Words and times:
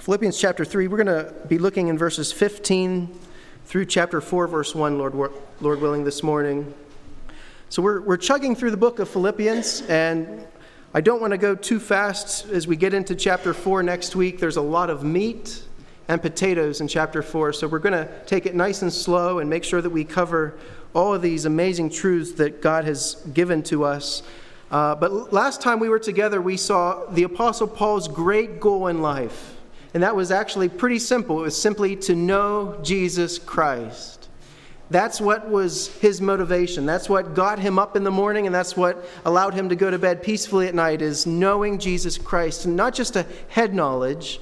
Philippians 0.00 0.40
chapter 0.40 0.64
3, 0.64 0.88
we're 0.88 1.04
going 1.04 1.24
to 1.24 1.30
be 1.46 1.58
looking 1.58 1.88
in 1.88 1.98
verses 1.98 2.32
15 2.32 3.20
through 3.66 3.84
chapter 3.84 4.22
4, 4.22 4.46
verse 4.46 4.74
1, 4.74 4.96
Lord, 4.96 5.14
Lord 5.60 5.80
willing, 5.82 6.04
this 6.04 6.22
morning. 6.22 6.72
So 7.68 7.82
we're, 7.82 8.00
we're 8.00 8.16
chugging 8.16 8.56
through 8.56 8.70
the 8.70 8.78
book 8.78 8.98
of 8.98 9.10
Philippians, 9.10 9.82
and 9.82 10.46
I 10.94 11.02
don't 11.02 11.20
want 11.20 11.32
to 11.32 11.38
go 11.38 11.54
too 11.54 11.78
fast 11.78 12.46
as 12.46 12.66
we 12.66 12.76
get 12.76 12.94
into 12.94 13.14
chapter 13.14 13.52
4 13.52 13.82
next 13.82 14.16
week. 14.16 14.38
There's 14.40 14.56
a 14.56 14.62
lot 14.62 14.88
of 14.88 15.04
meat 15.04 15.64
and 16.08 16.22
potatoes 16.22 16.80
in 16.80 16.88
chapter 16.88 17.20
4, 17.20 17.52
so 17.52 17.68
we're 17.68 17.78
going 17.78 17.92
to 17.92 18.08
take 18.24 18.46
it 18.46 18.54
nice 18.54 18.80
and 18.80 18.90
slow 18.90 19.40
and 19.40 19.50
make 19.50 19.64
sure 19.64 19.82
that 19.82 19.90
we 19.90 20.04
cover 20.04 20.58
all 20.94 21.12
of 21.12 21.20
these 21.20 21.44
amazing 21.44 21.90
truths 21.90 22.32
that 22.32 22.62
God 22.62 22.86
has 22.86 23.16
given 23.34 23.62
to 23.64 23.84
us. 23.84 24.22
Uh, 24.70 24.94
but 24.94 25.30
last 25.30 25.60
time 25.60 25.78
we 25.78 25.90
were 25.90 25.98
together, 25.98 26.40
we 26.40 26.56
saw 26.56 27.04
the 27.10 27.24
Apostle 27.24 27.68
Paul's 27.68 28.08
great 28.08 28.60
goal 28.60 28.86
in 28.86 29.02
life. 29.02 29.56
And 29.92 30.02
that 30.02 30.14
was 30.14 30.30
actually 30.30 30.68
pretty 30.68 30.98
simple. 30.98 31.40
It 31.40 31.42
was 31.42 31.60
simply 31.60 31.96
to 31.96 32.14
know 32.14 32.78
Jesus 32.82 33.38
Christ. 33.38 34.28
That's 34.90 35.20
what 35.20 35.48
was 35.48 35.88
his 35.98 36.20
motivation. 36.20 36.84
That's 36.84 37.08
what 37.08 37.34
got 37.34 37.60
him 37.60 37.78
up 37.78 37.96
in 37.96 38.02
the 38.02 38.10
morning, 38.10 38.46
and 38.46 38.54
that's 38.54 38.76
what 38.76 39.04
allowed 39.24 39.54
him 39.54 39.68
to 39.68 39.76
go 39.76 39.90
to 39.90 39.98
bed 39.98 40.22
peacefully 40.22 40.66
at 40.66 40.74
night, 40.74 41.00
is 41.00 41.26
knowing 41.26 41.78
Jesus 41.78 42.18
Christ. 42.18 42.64
And 42.64 42.76
not 42.76 42.92
just 42.92 43.14
a 43.14 43.24
head 43.48 43.72
knowledge, 43.72 44.40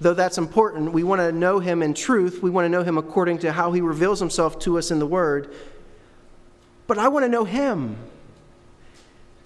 though 0.00 0.12
that's 0.12 0.36
important. 0.36 0.92
We 0.92 1.02
want 1.02 1.20
to 1.20 1.32
know 1.32 1.60
him 1.60 1.82
in 1.82 1.94
truth, 1.94 2.42
we 2.42 2.50
want 2.50 2.66
to 2.66 2.68
know 2.68 2.82
him 2.82 2.98
according 2.98 3.38
to 3.38 3.52
how 3.52 3.72
he 3.72 3.80
reveals 3.80 4.20
himself 4.20 4.58
to 4.60 4.76
us 4.76 4.90
in 4.90 4.98
the 4.98 5.06
Word. 5.06 5.54
But 6.86 6.98
I 6.98 7.08
want 7.08 7.24
to 7.24 7.28
know 7.30 7.44
him. 7.44 7.96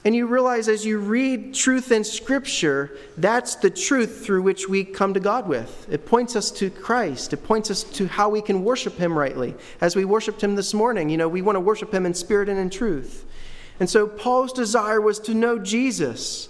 And 0.02 0.14
you 0.14 0.26
realize 0.26 0.68
as 0.68 0.86
you 0.86 0.98
read 0.98 1.52
truth 1.52 1.92
in 1.92 2.04
Scripture, 2.04 2.96
that's 3.18 3.56
the 3.56 3.68
truth 3.68 4.24
through 4.24 4.42
which 4.42 4.66
we 4.66 4.82
come 4.82 5.12
to 5.12 5.20
God 5.20 5.46
with. 5.46 5.86
It 5.90 6.06
points 6.06 6.36
us 6.36 6.50
to 6.52 6.70
Christ. 6.70 7.34
It 7.34 7.44
points 7.44 7.70
us 7.70 7.82
to 7.82 8.06
how 8.06 8.30
we 8.30 8.40
can 8.40 8.64
worship 8.64 8.96
Him 8.96 9.16
rightly. 9.16 9.54
As 9.80 9.94
we 9.94 10.06
worshiped 10.06 10.42
Him 10.42 10.54
this 10.54 10.72
morning, 10.72 11.10
you 11.10 11.18
know, 11.18 11.28
we 11.28 11.42
want 11.42 11.56
to 11.56 11.60
worship 11.60 11.92
Him 11.92 12.06
in 12.06 12.14
spirit 12.14 12.48
and 12.48 12.58
in 12.58 12.70
truth. 12.70 13.26
And 13.78 13.90
so 13.90 14.06
Paul's 14.06 14.54
desire 14.54 15.02
was 15.02 15.18
to 15.20 15.34
know 15.34 15.58
Jesus. 15.58 16.48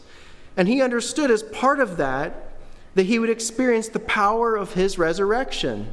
And 0.56 0.69
he 0.69 0.81
understood 0.81 1.31
as 1.31 1.43
part 1.43 1.81
of 1.81 1.97
that 1.97 2.48
that 2.95 3.06
he 3.06 3.19
would 3.19 3.31
experience 3.31 3.89
the 3.89 4.01
power 4.01 4.56
of 4.56 4.75
His 4.75 4.98
resurrection. 4.98 5.89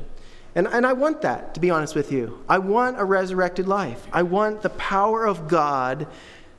And, 0.56 0.68
and 0.68 0.86
I 0.86 0.94
want 0.94 1.22
that, 1.22 1.54
to 1.54 1.60
be 1.60 1.70
honest 1.70 1.96
with 1.96 2.12
you. 2.12 2.44
I 2.50 2.58
want 2.58 3.00
a 3.00 3.06
resurrected 3.06 3.68
life. 3.68 4.08
I 4.12 4.24
want 4.24 4.62
the 4.62 4.72
power 4.72 5.26
of 5.26 5.48
God 5.48 6.08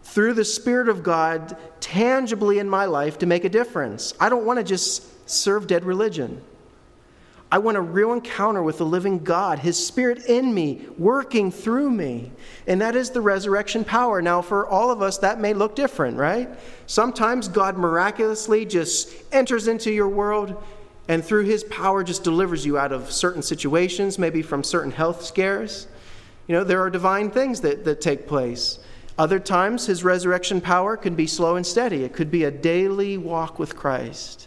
through 0.08 0.34
the 0.34 0.44
Spirit 0.44 0.88
of 0.88 1.02
God 1.02 1.56
tangibly 1.80 2.58
in 2.58 2.68
my 2.68 2.86
life 2.86 3.18
to 3.18 3.26
make 3.26 3.44
a 3.44 3.48
difference. 3.48 4.14
I 4.18 4.28
don't 4.28 4.44
want 4.44 4.58
to 4.58 4.64
just 4.64 5.28
serve 5.28 5.66
dead 5.66 5.84
religion. 5.84 6.42
I 7.50 7.58
want 7.58 7.78
a 7.78 7.80
real 7.80 8.12
encounter 8.12 8.62
with 8.62 8.76
the 8.78 8.84
living 8.84 9.24
God, 9.24 9.58
His 9.58 9.84
Spirit 9.84 10.26
in 10.26 10.52
me, 10.52 10.86
working 10.98 11.50
through 11.50 11.90
me. 11.90 12.30
And 12.66 12.80
that 12.82 12.94
is 12.94 13.10
the 13.10 13.22
resurrection 13.22 13.84
power. 13.84 14.20
Now, 14.20 14.42
for 14.42 14.66
all 14.66 14.90
of 14.90 15.00
us, 15.00 15.16
that 15.18 15.40
may 15.40 15.54
look 15.54 15.74
different, 15.74 16.18
right? 16.18 16.48
Sometimes 16.86 17.48
God 17.48 17.78
miraculously 17.78 18.66
just 18.66 19.14
enters 19.32 19.66
into 19.66 19.90
your 19.90 20.08
world 20.08 20.62
and 21.08 21.24
through 21.24 21.44
His 21.44 21.64
power 21.64 22.04
just 22.04 22.22
delivers 22.22 22.66
you 22.66 22.76
out 22.76 22.92
of 22.92 23.10
certain 23.10 23.40
situations, 23.40 24.18
maybe 24.18 24.42
from 24.42 24.62
certain 24.62 24.92
health 24.92 25.24
scares. 25.24 25.88
You 26.48 26.54
know, 26.54 26.64
there 26.64 26.82
are 26.82 26.90
divine 26.90 27.30
things 27.30 27.62
that, 27.62 27.84
that 27.86 28.02
take 28.02 28.26
place. 28.26 28.78
Other 29.18 29.40
times, 29.40 29.86
his 29.86 30.04
resurrection 30.04 30.60
power 30.60 30.96
can 30.96 31.16
be 31.16 31.26
slow 31.26 31.56
and 31.56 31.66
steady. 31.66 32.04
It 32.04 32.12
could 32.12 32.30
be 32.30 32.44
a 32.44 32.52
daily 32.52 33.18
walk 33.18 33.58
with 33.58 33.74
Christ, 33.74 34.46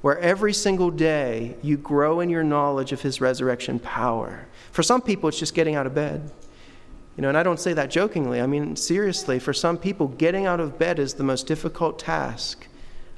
where 0.00 0.18
every 0.18 0.52
single 0.52 0.90
day 0.90 1.56
you 1.62 1.76
grow 1.76 2.18
in 2.18 2.28
your 2.28 2.42
knowledge 2.42 2.90
of 2.90 3.02
his 3.02 3.20
resurrection 3.20 3.78
power. 3.78 4.48
For 4.72 4.82
some 4.82 5.02
people, 5.02 5.28
it's 5.28 5.38
just 5.38 5.54
getting 5.54 5.76
out 5.76 5.86
of 5.86 5.94
bed. 5.94 6.32
You 7.16 7.22
know, 7.22 7.28
and 7.28 7.38
I 7.38 7.44
don't 7.44 7.60
say 7.60 7.72
that 7.72 7.90
jokingly. 7.90 8.40
I 8.40 8.46
mean, 8.46 8.74
seriously, 8.74 9.38
for 9.38 9.52
some 9.52 9.78
people, 9.78 10.08
getting 10.08 10.46
out 10.46 10.60
of 10.60 10.78
bed 10.78 10.98
is 10.98 11.14
the 11.14 11.24
most 11.24 11.46
difficult 11.46 11.98
task 11.98 12.66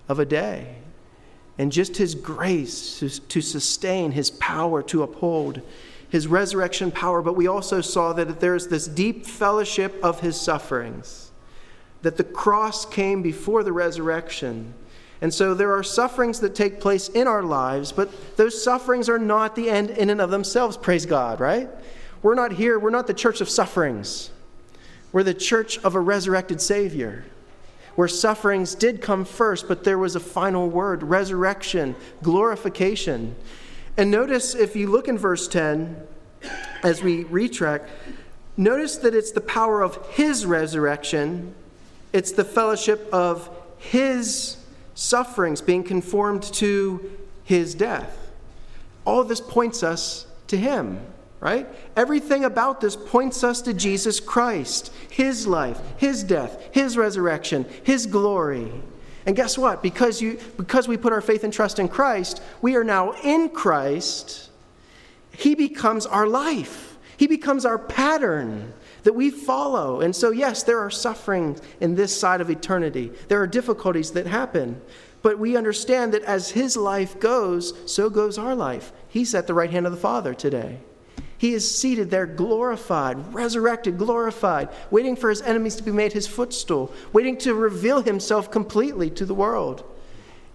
of 0.07 0.19
a 0.19 0.25
day. 0.27 0.77
And 1.59 1.71
just 1.71 1.97
his 1.97 2.15
grace 2.15 2.99
to, 3.29 3.41
sustain, 3.43 4.13
his 4.13 4.31
power 4.31 4.83
to 4.85 5.03
uphold 5.03 5.61
his 6.11 6.27
resurrection 6.27 6.91
power, 6.91 7.23
but 7.23 7.37
we 7.37 7.47
also 7.47 7.81
saw 7.81 8.13
that 8.13 8.41
there's 8.41 8.67
this 8.67 8.87
deep 8.87 9.25
fellowship 9.25 9.95
of 10.03 10.21
his 10.21 10.39
sufferings, 10.39 11.31
that 12.03 12.17
the 12.17 12.25
cross 12.25 12.85
came 12.85 13.23
before 13.23 13.63
the 13.63 13.73
resurrection. 13.73 14.75
And 15.23 15.33
so 15.33 15.55
there 15.55 15.73
are 15.73 15.83
sufferings 15.83 16.41
that 16.41 16.55
take 16.55 16.81
place 16.81 17.09
in 17.09 17.29
our 17.29 17.43
lives, 17.43 17.93
but 17.93 18.37
those 18.37 18.63
sufferings 18.63 19.09
are 19.09 19.19
not 19.19 19.55
the 19.55 19.71
end 19.71 19.91
in 19.91 20.11
and 20.11 20.21
of 20.21 20.31
themselves, 20.31 20.77
praise 20.77 21.07
God, 21.07 21.41
right? 21.41 21.69
We're 22.23 22.35
not 22.35 22.53
here, 22.53 22.79
we're 22.79 22.91
not 22.91 23.07
the 23.07 23.15
church 23.15 23.41
of 23.41 23.49
sufferings. 23.49 24.31
We're 25.13 25.23
the 25.23 25.35
church 25.35 25.79
of 25.79 25.95
a 25.95 26.01
resurrected 26.01 26.61
Savior, 26.61 27.25
where 27.95 28.09
sufferings 28.09 28.75
did 28.75 29.01
come 29.01 29.25
first, 29.25 29.69
but 29.69 29.85
there 29.85 29.99
was 29.99 30.17
a 30.17 30.21
final 30.21 30.69
word 30.69 31.03
resurrection, 31.03 31.97
glorification. 32.23 33.37
And 33.97 34.11
notice 34.11 34.55
if 34.55 34.77
you 34.77 34.89
look 34.89 35.09
in 35.09 35.19
verse 35.19 35.49
10, 35.49 35.97
as 36.83 37.03
we 37.03 37.25
retrack, 37.25 37.87
notice 38.57 38.97
that 38.99 39.15
it's 39.15 39.33
the 39.33 39.41
power 39.41 39.83
of 39.83 39.99
his 40.11 40.47
resurrection, 40.47 41.55
it's 42.13 42.33
the 42.33 42.45
fellowship 42.45 43.09
of 43.13 43.51
his 43.79 44.57
sufferings 44.95 45.61
being 45.61 45.85
conformed 45.85 46.43
to 46.43 47.11
his 47.45 47.75
death. 47.75 48.31
All 49.05 49.25
this 49.25 49.41
points 49.41 49.83
us 49.83 50.27
to 50.49 50.57
him, 50.57 51.01
right? 51.41 51.67
Everything 51.97 52.45
about 52.45 52.81
this 52.81 52.97
points 52.97 53.43
us 53.43 53.63
to 53.63 53.73
Jesus 53.73 54.21
Christ, 54.21 54.93
his 55.09 55.47
life, 55.47 55.81
his 55.97 56.23
death, 56.23 56.69
his 56.73 56.97
resurrection, 56.97 57.67
his 57.83 58.07
glory. 58.07 58.71
And 59.27 59.37
guess 59.37 59.59
what? 59.59 59.83
Because, 59.83 60.21
you, 60.21 60.39
because 60.57 60.89
we 60.89 60.97
put 60.97 61.13
our 61.13 61.21
faith 61.21 61.45
and 61.45 61.53
trust 61.53 61.79
in 61.79 61.89
Christ, 61.89 62.43
we 62.63 62.77
are 62.77 62.85
now 62.85 63.13
in 63.23 63.51
Christ. 63.51 64.51
He 65.33 65.55
becomes 65.55 66.07
our 66.07 66.27
life, 66.27 66.99
He 67.17 67.27
becomes 67.27 67.65
our 67.65 67.79
pattern 67.79 68.73
that 69.03 69.15
we 69.15 69.31
follow. 69.31 70.01
And 70.01 70.15
so, 70.15 70.31
yes, 70.31 70.63
there 70.63 70.79
are 70.79 70.91
sufferings 70.91 71.63
in 71.81 71.95
this 71.95 72.19
side 72.19 72.41
of 72.41 72.51
eternity, 72.51 73.13
there 73.29 73.41
are 73.41 73.47
difficulties 73.47 74.13
that 74.13 74.27
happen. 74.27 74.81
But 75.23 75.39
we 75.39 75.55
understand 75.55 76.15
that 76.15 76.23
as 76.23 76.51
His 76.51 76.79
life 76.79 77.21
goes, 77.21 77.75
so 77.85 78.09
goes 78.09 78.39
our 78.39 78.55
life. 78.55 78.91
He's 79.07 79.35
at 79.35 79.47
the 79.47 79.53
right 79.53 79.71
hand 79.71 79.85
of 79.85 79.93
the 79.93 79.99
Father 79.99 80.33
today. 80.33 80.79
He 81.41 81.55
is 81.55 81.75
seated 81.75 82.11
there, 82.11 82.27
glorified, 82.27 83.33
resurrected, 83.33 83.97
glorified, 83.97 84.69
waiting 84.91 85.17
for 85.17 85.31
his 85.31 85.41
enemies 85.41 85.75
to 85.77 85.83
be 85.83 85.91
made 85.91 86.13
his 86.13 86.27
footstool, 86.27 86.93
waiting 87.15 87.39
to 87.39 87.55
reveal 87.55 88.03
himself 88.03 88.51
completely 88.51 89.09
to 89.09 89.25
the 89.25 89.33
world. 89.33 89.83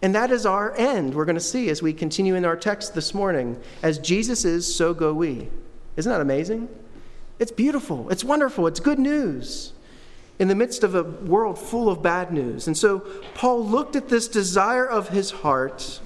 And 0.04 0.14
that 0.14 0.30
is 0.30 0.46
our 0.46 0.78
end, 0.78 1.16
we're 1.16 1.26
going 1.26 1.38
to 1.38 1.42
see 1.42 1.72
as 1.72 1.82
we 1.82 1.92
continue 1.92 2.36
in 2.36 2.46
our 2.46 2.56
text 2.56 2.94
this 2.94 3.16
morning. 3.16 3.60
As 3.82 3.98
Jesus 3.98 4.46
is, 4.46 4.76
so 4.76 4.94
go 4.94 5.12
we. 5.12 5.50
Isn't 5.98 6.12
that 6.12 6.22
amazing? 6.22 6.70
It's 7.40 7.52
beautiful, 7.52 8.08
it's 8.12 8.24
wonderful, 8.24 8.68
it's 8.68 8.80
good 8.80 9.00
news 9.00 9.74
in 10.38 10.50
the 10.50 10.56
midst 10.56 10.84
of 10.84 10.94
a 10.94 11.02
world 11.02 11.58
full 11.58 11.90
of 11.90 12.04
bad 12.04 12.32
news. 12.32 12.68
And 12.68 12.78
so 12.78 13.00
Paul 13.34 13.66
looked 13.66 13.96
at 13.96 14.10
this 14.10 14.28
desire 14.28 14.86
of 14.86 15.10
his 15.10 15.32
heart 15.32 16.00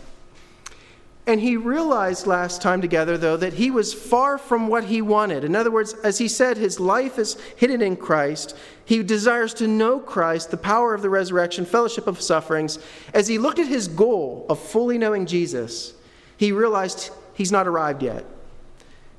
and 1.29 1.39
he 1.39 1.55
realized 1.55 2.25
last 2.25 2.59
time 2.59 2.81
together, 2.81 3.15
though, 3.15 3.37
that 3.37 3.53
he 3.53 3.69
was 3.69 3.93
far 3.93 4.39
from 4.39 4.67
what 4.67 4.85
he 4.85 4.99
wanted. 4.99 5.43
In 5.43 5.55
other 5.55 5.69
words, 5.69 5.93
as 6.03 6.17
he 6.17 6.27
said, 6.27 6.57
his 6.57 6.79
life 6.79 7.19
is 7.19 7.37
hidden 7.55 7.83
in 7.83 7.97
Christ. 7.97 8.57
He 8.83 9.03
desires 9.03 9.53
to 9.53 9.67
know 9.67 9.99
Christ, 9.99 10.49
the 10.49 10.57
power 10.57 10.95
of 10.95 11.03
the 11.03 11.09
resurrection, 11.11 11.65
fellowship 11.65 12.07
of 12.07 12.19
sufferings. 12.19 12.79
As 13.13 13.27
he 13.27 13.37
looked 13.37 13.59
at 13.59 13.67
his 13.67 13.87
goal 13.87 14.47
of 14.49 14.57
fully 14.57 14.97
knowing 14.97 15.27
Jesus, 15.27 15.93
he 16.35 16.51
realized 16.51 17.11
he's 17.35 17.51
not 17.51 17.67
arrived 17.67 18.01
yet. 18.01 18.25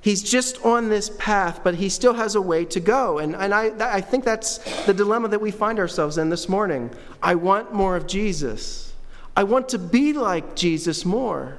He's 0.01 0.25
just 0.25 0.65
on 0.65 0.89
this 0.89 1.11
path, 1.17 1.61
but 1.63 1.77
he 1.77 1.89
still 1.89 2.15
has 2.15 2.35
a 2.35 2.43
way 2.43 2.65
to 2.65 2.81
go. 2.81 3.21
And, 3.21 3.37
and 3.37 3.55
I, 3.55 3.71
I 3.79 4.01
think 4.01 4.25
that's 4.25 4.59
the 4.85 4.95
dilemma 4.95 5.29
that 5.29 5.41
we 5.41 5.53
find 5.53 5.79
ourselves 5.79 6.19
in 6.19 6.29
this 6.29 6.49
morning. 6.49 6.91
I 7.23 7.37
want 7.37 7.73
more 7.73 7.95
of 7.95 8.09
Jesus. 8.09 8.95
I 9.37 9.45
want 9.45 9.69
to 9.69 9.79
be 9.79 10.13
like 10.13 10.57
Jesus 10.57 11.05
more. 11.05 11.59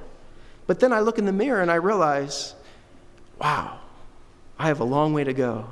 But 0.72 0.80
then 0.80 0.90
I 0.90 1.00
look 1.00 1.18
in 1.18 1.26
the 1.26 1.34
mirror 1.34 1.60
and 1.60 1.70
I 1.70 1.74
realize, 1.74 2.54
wow, 3.38 3.78
I 4.58 4.68
have 4.68 4.80
a 4.80 4.84
long 4.84 5.12
way 5.12 5.22
to 5.22 5.34
go. 5.34 5.66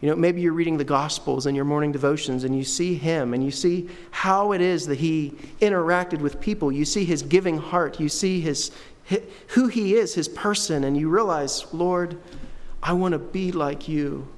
You 0.00 0.08
know, 0.08 0.14
maybe 0.14 0.40
you're 0.40 0.52
reading 0.52 0.78
the 0.78 0.84
Gospels 0.84 1.46
and 1.46 1.56
your 1.56 1.64
morning 1.64 1.90
devotions 1.90 2.44
and 2.44 2.56
you 2.56 2.62
see 2.62 2.94
him 2.94 3.34
and 3.34 3.44
you 3.44 3.50
see 3.50 3.88
how 4.12 4.52
it 4.52 4.60
is 4.60 4.86
that 4.86 4.98
he 4.98 5.30
interacted 5.60 6.20
with 6.20 6.40
people. 6.40 6.70
You 6.70 6.84
see 6.84 7.04
his 7.04 7.22
giving 7.22 7.58
heart. 7.58 7.98
You 7.98 8.08
see 8.08 8.40
his, 8.40 8.70
who 9.48 9.66
he 9.66 9.96
is, 9.96 10.14
his 10.14 10.28
person, 10.28 10.84
and 10.84 10.96
you 10.96 11.08
realize, 11.08 11.66
Lord, 11.74 12.16
I 12.80 12.92
want 12.92 13.14
to 13.14 13.18
be 13.18 13.50
like 13.50 13.88
you. 13.88 14.28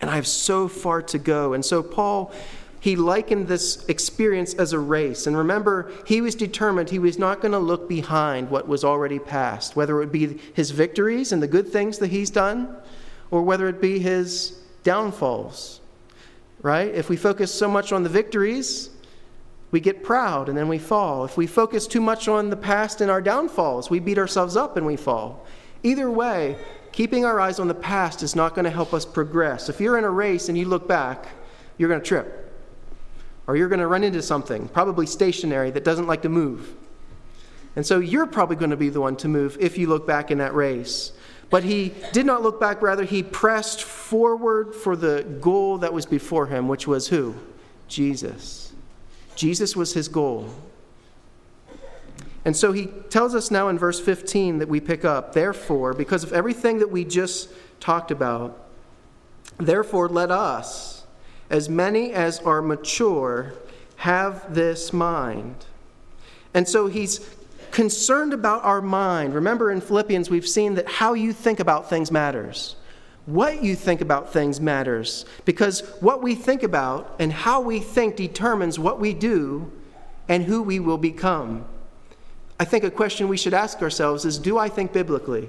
And 0.00 0.10
I 0.10 0.16
have 0.16 0.26
so 0.26 0.66
far 0.66 1.02
to 1.02 1.18
go. 1.20 1.52
And 1.52 1.64
so 1.64 1.84
Paul 1.84 2.32
he 2.80 2.96
likened 2.96 3.46
this 3.46 3.84
experience 3.88 4.54
as 4.54 4.72
a 4.72 4.78
race. 4.78 5.26
And 5.26 5.36
remember, 5.36 5.92
he 6.06 6.22
was 6.22 6.34
determined 6.34 6.88
he 6.88 6.98
was 6.98 7.18
not 7.18 7.42
going 7.42 7.52
to 7.52 7.58
look 7.58 7.88
behind 7.88 8.50
what 8.50 8.66
was 8.66 8.84
already 8.84 9.18
past, 9.18 9.76
whether 9.76 10.02
it 10.02 10.10
be 10.10 10.40
his 10.54 10.70
victories 10.70 11.32
and 11.32 11.42
the 11.42 11.46
good 11.46 11.68
things 11.68 11.98
that 11.98 12.10
he's 12.10 12.30
done, 12.30 12.74
or 13.30 13.42
whether 13.42 13.68
it 13.68 13.80
be 13.80 13.98
his 13.98 14.58
downfalls. 14.82 15.80
Right? 16.62 16.92
If 16.94 17.08
we 17.08 17.16
focus 17.16 17.54
so 17.54 17.68
much 17.68 17.92
on 17.92 18.02
the 18.02 18.08
victories, 18.08 18.90
we 19.70 19.80
get 19.80 20.02
proud 20.02 20.48
and 20.48 20.56
then 20.56 20.68
we 20.68 20.78
fall. 20.78 21.24
If 21.24 21.36
we 21.36 21.46
focus 21.46 21.86
too 21.86 22.00
much 22.00 22.28
on 22.28 22.50
the 22.50 22.56
past 22.56 23.02
and 23.02 23.10
our 23.10 23.20
downfalls, 23.20 23.90
we 23.90 24.00
beat 24.00 24.18
ourselves 24.18 24.56
up 24.56 24.76
and 24.76 24.86
we 24.86 24.96
fall. 24.96 25.46
Either 25.82 26.10
way, 26.10 26.56
keeping 26.92 27.24
our 27.24 27.40
eyes 27.40 27.58
on 27.58 27.68
the 27.68 27.74
past 27.74 28.22
is 28.22 28.34
not 28.34 28.54
going 28.54 28.64
to 28.64 28.70
help 28.70 28.92
us 28.94 29.04
progress. 29.04 29.68
If 29.68 29.80
you're 29.80 29.98
in 29.98 30.04
a 30.04 30.10
race 30.10 30.48
and 30.48 30.56
you 30.56 30.64
look 30.64 30.88
back, 30.88 31.28
you're 31.78 31.88
going 31.88 32.00
to 32.00 32.06
trip. 32.06 32.39
Or 33.50 33.56
you're 33.56 33.68
going 33.68 33.80
to 33.80 33.88
run 33.88 34.04
into 34.04 34.22
something, 34.22 34.68
probably 34.68 35.06
stationary, 35.06 35.72
that 35.72 35.82
doesn't 35.82 36.06
like 36.06 36.22
to 36.22 36.28
move. 36.28 36.72
And 37.74 37.84
so 37.84 37.98
you're 37.98 38.28
probably 38.28 38.54
going 38.54 38.70
to 38.70 38.76
be 38.76 38.90
the 38.90 39.00
one 39.00 39.16
to 39.16 39.26
move 39.26 39.56
if 39.58 39.76
you 39.76 39.88
look 39.88 40.06
back 40.06 40.30
in 40.30 40.38
that 40.38 40.54
race. 40.54 41.10
But 41.50 41.64
he 41.64 41.92
did 42.12 42.26
not 42.26 42.42
look 42.42 42.60
back, 42.60 42.80
rather, 42.80 43.02
he 43.02 43.24
pressed 43.24 43.82
forward 43.82 44.72
for 44.72 44.94
the 44.94 45.24
goal 45.40 45.78
that 45.78 45.92
was 45.92 46.06
before 46.06 46.46
him, 46.46 46.68
which 46.68 46.86
was 46.86 47.08
who? 47.08 47.34
Jesus. 47.88 48.72
Jesus 49.34 49.74
was 49.74 49.94
his 49.94 50.06
goal. 50.06 50.48
And 52.44 52.56
so 52.56 52.70
he 52.70 52.86
tells 53.08 53.34
us 53.34 53.50
now 53.50 53.66
in 53.66 53.80
verse 53.80 53.98
15 53.98 54.58
that 54.58 54.68
we 54.68 54.78
pick 54.78 55.04
up, 55.04 55.32
therefore, 55.32 55.92
because 55.92 56.22
of 56.22 56.32
everything 56.32 56.78
that 56.78 56.92
we 56.92 57.04
just 57.04 57.48
talked 57.80 58.12
about, 58.12 58.68
therefore 59.58 60.08
let 60.08 60.30
us, 60.30 60.99
as 61.50 61.68
many 61.68 62.12
as 62.12 62.38
are 62.40 62.62
mature, 62.62 63.52
have 63.96 64.54
this 64.54 64.92
mind. 64.92 65.66
And 66.54 66.66
so 66.68 66.86
he's 66.86 67.28
concerned 67.70 68.32
about 68.32 68.64
our 68.64 68.80
mind. 68.80 69.34
Remember 69.34 69.70
in 69.70 69.80
Philippians, 69.80 70.30
we've 70.30 70.48
seen 70.48 70.74
that 70.74 70.88
how 70.88 71.12
you 71.12 71.32
think 71.32 71.60
about 71.60 71.90
things 71.90 72.10
matters. 72.10 72.76
What 73.26 73.62
you 73.62 73.76
think 73.76 74.00
about 74.00 74.32
things 74.32 74.60
matters 74.60 75.26
because 75.44 75.80
what 76.00 76.22
we 76.22 76.34
think 76.34 76.62
about 76.62 77.16
and 77.18 77.32
how 77.32 77.60
we 77.60 77.78
think 77.78 78.16
determines 78.16 78.78
what 78.78 78.98
we 78.98 79.12
do 79.12 79.70
and 80.28 80.44
who 80.44 80.62
we 80.62 80.80
will 80.80 80.98
become. 80.98 81.64
I 82.58 82.64
think 82.64 82.82
a 82.84 82.90
question 82.90 83.28
we 83.28 83.36
should 83.36 83.54
ask 83.54 83.82
ourselves 83.82 84.24
is 84.24 84.38
Do 84.38 84.58
I 84.58 84.68
think 84.68 84.92
biblically? 84.92 85.48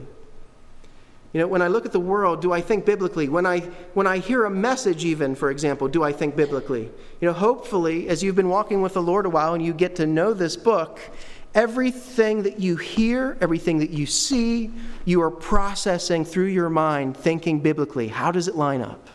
You 1.33 1.39
know, 1.39 1.47
when 1.47 1.61
I 1.61 1.67
look 1.67 1.85
at 1.85 1.93
the 1.93 1.99
world, 1.99 2.41
do 2.41 2.51
I 2.51 2.59
think 2.59 2.85
biblically? 2.85 3.29
When 3.29 3.45
I, 3.45 3.59
when 3.93 4.05
I 4.05 4.17
hear 4.17 4.43
a 4.43 4.49
message, 4.49 5.05
even, 5.05 5.33
for 5.33 5.49
example, 5.49 5.87
do 5.87 6.03
I 6.03 6.11
think 6.11 6.35
biblically? 6.35 6.91
You 7.21 7.27
know, 7.27 7.33
hopefully, 7.33 8.09
as 8.09 8.21
you've 8.21 8.35
been 8.35 8.49
walking 8.49 8.81
with 8.81 8.93
the 8.93 9.01
Lord 9.01 9.25
a 9.25 9.29
while 9.29 9.53
and 9.53 9.63
you 9.63 9.73
get 9.73 9.95
to 9.97 10.05
know 10.05 10.33
this 10.33 10.57
book, 10.57 10.99
everything 11.55 12.43
that 12.43 12.59
you 12.59 12.75
hear, 12.75 13.37
everything 13.39 13.79
that 13.79 13.91
you 13.91 14.05
see, 14.05 14.71
you 15.05 15.21
are 15.21 15.31
processing 15.31 16.25
through 16.25 16.47
your 16.47 16.69
mind, 16.69 17.15
thinking 17.15 17.61
biblically. 17.61 18.09
How 18.09 18.31
does 18.31 18.49
it 18.49 18.55
line 18.55 18.81
up? 18.81 19.09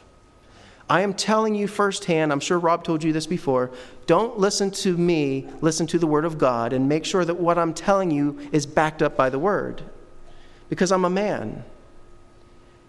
I 0.88 1.02
am 1.02 1.12
telling 1.12 1.54
you 1.54 1.68
firsthand, 1.68 2.32
I'm 2.32 2.40
sure 2.40 2.58
Rob 2.58 2.82
told 2.84 3.02
you 3.02 3.12
this 3.12 3.26
before, 3.26 3.72
don't 4.06 4.38
listen 4.38 4.70
to 4.70 4.96
me, 4.96 5.48
listen 5.60 5.86
to 5.88 5.98
the 5.98 6.06
Word 6.06 6.24
of 6.24 6.38
God, 6.38 6.72
and 6.72 6.88
make 6.88 7.04
sure 7.04 7.24
that 7.24 7.34
what 7.34 7.58
I'm 7.58 7.74
telling 7.74 8.10
you 8.10 8.38
is 8.52 8.64
backed 8.64 9.02
up 9.02 9.16
by 9.16 9.28
the 9.28 9.38
Word. 9.38 9.82
Because 10.70 10.92
I'm 10.92 11.04
a 11.04 11.10
man. 11.10 11.64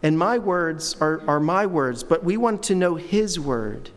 And 0.03 0.17
my 0.17 0.37
words 0.37 0.95
are, 1.01 1.21
are 1.27 1.39
my 1.39 1.65
words, 1.65 2.03
but 2.03 2.23
we 2.23 2.37
want 2.37 2.63
to 2.63 2.75
know 2.75 2.95
His 2.95 3.39
Word. 3.39 3.89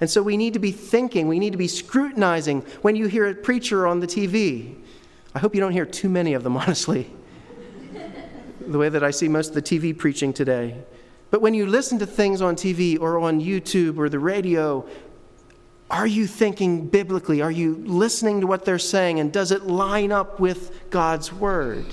And 0.00 0.08
so 0.08 0.22
we 0.22 0.36
need 0.36 0.54
to 0.54 0.58
be 0.58 0.72
thinking, 0.72 1.28
we 1.28 1.38
need 1.38 1.52
to 1.52 1.58
be 1.58 1.68
scrutinizing 1.68 2.62
when 2.82 2.96
you 2.96 3.06
hear 3.06 3.28
a 3.28 3.34
preacher 3.34 3.86
on 3.86 4.00
the 4.00 4.06
TV. 4.06 4.76
I 5.34 5.38
hope 5.38 5.54
you 5.54 5.60
don't 5.60 5.72
hear 5.72 5.86
too 5.86 6.08
many 6.08 6.34
of 6.34 6.42
them, 6.42 6.56
honestly, 6.56 7.10
the 8.60 8.78
way 8.78 8.88
that 8.88 9.04
I 9.04 9.10
see 9.10 9.28
most 9.28 9.48
of 9.48 9.54
the 9.54 9.62
TV 9.62 9.96
preaching 9.96 10.32
today. 10.32 10.76
But 11.30 11.42
when 11.42 11.54
you 11.54 11.66
listen 11.66 11.98
to 12.00 12.06
things 12.06 12.40
on 12.40 12.56
TV 12.56 12.98
or 13.00 13.18
on 13.20 13.40
YouTube 13.40 13.98
or 13.98 14.08
the 14.08 14.18
radio, 14.18 14.88
are 15.90 16.06
you 16.06 16.26
thinking 16.26 16.86
biblically? 16.86 17.42
Are 17.42 17.50
you 17.50 17.82
listening 17.86 18.40
to 18.40 18.46
what 18.46 18.64
they're 18.64 18.78
saying? 18.78 19.20
And 19.20 19.32
does 19.32 19.50
it 19.50 19.66
line 19.66 20.12
up 20.12 20.40
with 20.40 20.90
God's 20.90 21.32
word? 21.32 21.86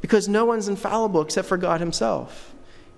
Because 0.00 0.28
no 0.28 0.44
one's 0.44 0.68
infallible 0.68 1.22
except 1.22 1.48
for 1.48 1.56
God 1.56 1.80
Himself. 1.80 2.51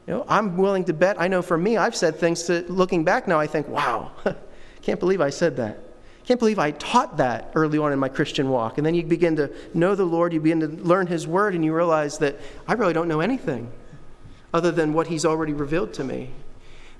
You 0.06 0.15
know, 0.15 0.25
I'm 0.29 0.56
willing 0.56 0.85
to 0.85 0.93
bet, 0.93 1.21
I 1.21 1.29
know 1.29 1.41
for 1.41 1.56
me, 1.56 1.77
I've 1.77 1.97
said 1.97 2.17
things 2.17 2.43
to 2.45 2.65
looking 2.69 3.05
back 3.05 3.27
now, 3.27 3.41
I 3.41 3.47
think, 3.47 3.69
wow, 3.69 4.12
can't 4.83 5.01
believe 5.01 5.21
I 5.21 5.31
said 5.31 5.56
that. 5.56 5.79
Can't 6.25 6.41
believe 6.41 6.59
I 6.59 6.71
taught 6.73 7.19
that 7.19 7.53
early 7.55 7.79
on 7.79 7.93
in 7.93 7.99
my 7.99 8.09
Christian 8.09 8.49
walk. 8.49 8.79
And 8.79 8.87
then 8.87 8.95
you 8.95 9.03
begin 9.05 9.37
to 9.37 9.51
know 9.75 9.95
the 9.95 10.05
Lord, 10.05 10.33
you 10.33 10.41
begin 10.41 10.61
to 10.61 10.69
learn 10.69 11.06
His 11.06 11.27
word, 11.27 11.55
and 11.55 11.65
you 11.65 11.75
realize 11.75 12.19
that 12.19 12.41
I 12.67 12.75
really 12.75 12.95
don't 12.95 13.09
know 13.09 13.21
anything 13.21 13.71
other 14.55 14.71
than 14.71 14.93
what 14.93 15.09
he's 15.09 15.25
already 15.25 15.53
revealed 15.53 15.93
to 15.93 16.05
me. 16.05 16.31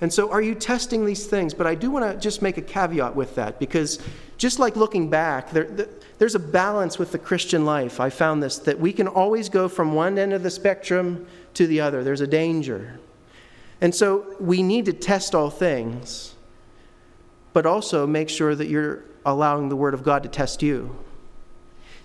And 0.01 0.13
so, 0.13 0.29
are 0.29 0.41
you 0.41 0.53
testing 0.53 1.05
these 1.05 1.25
things? 1.25 1.53
But 1.53 1.67
I 1.67 1.73
do 1.73 1.89
want 1.89 2.11
to 2.11 2.19
just 2.19 2.41
make 2.41 2.57
a 2.57 2.61
caveat 2.61 3.15
with 3.15 3.33
that 3.35 3.59
because 3.59 3.99
just 4.37 4.59
like 4.59 4.75
looking 4.75 5.09
back, 5.09 5.51
there, 5.51 5.87
there's 6.17 6.35
a 6.35 6.39
balance 6.39 6.99
with 6.99 7.13
the 7.13 7.17
Christian 7.17 7.63
life. 7.63 8.01
I 8.01 8.09
found 8.09 8.43
this 8.43 8.59
that 8.59 8.77
we 8.77 8.91
can 8.91 9.07
always 9.07 9.47
go 9.47 9.69
from 9.69 9.93
one 9.93 10.19
end 10.19 10.33
of 10.33 10.43
the 10.43 10.51
spectrum 10.51 11.25
to 11.55 11.67
the 11.67 11.81
other. 11.81 12.03
There's 12.03 12.21
a 12.21 12.27
danger. 12.27 12.99
And 13.81 13.93
so, 13.93 14.35
we 14.39 14.63
need 14.63 14.85
to 14.85 14.93
test 14.93 15.35
all 15.35 15.49
things, 15.49 16.35
but 17.53 17.65
also 17.65 18.07
make 18.07 18.29
sure 18.29 18.55
that 18.55 18.67
you're 18.67 19.03
allowing 19.25 19.69
the 19.69 19.75
Word 19.75 19.93
of 19.93 20.03
God 20.03 20.23
to 20.23 20.29
test 20.29 20.63
you. 20.63 20.97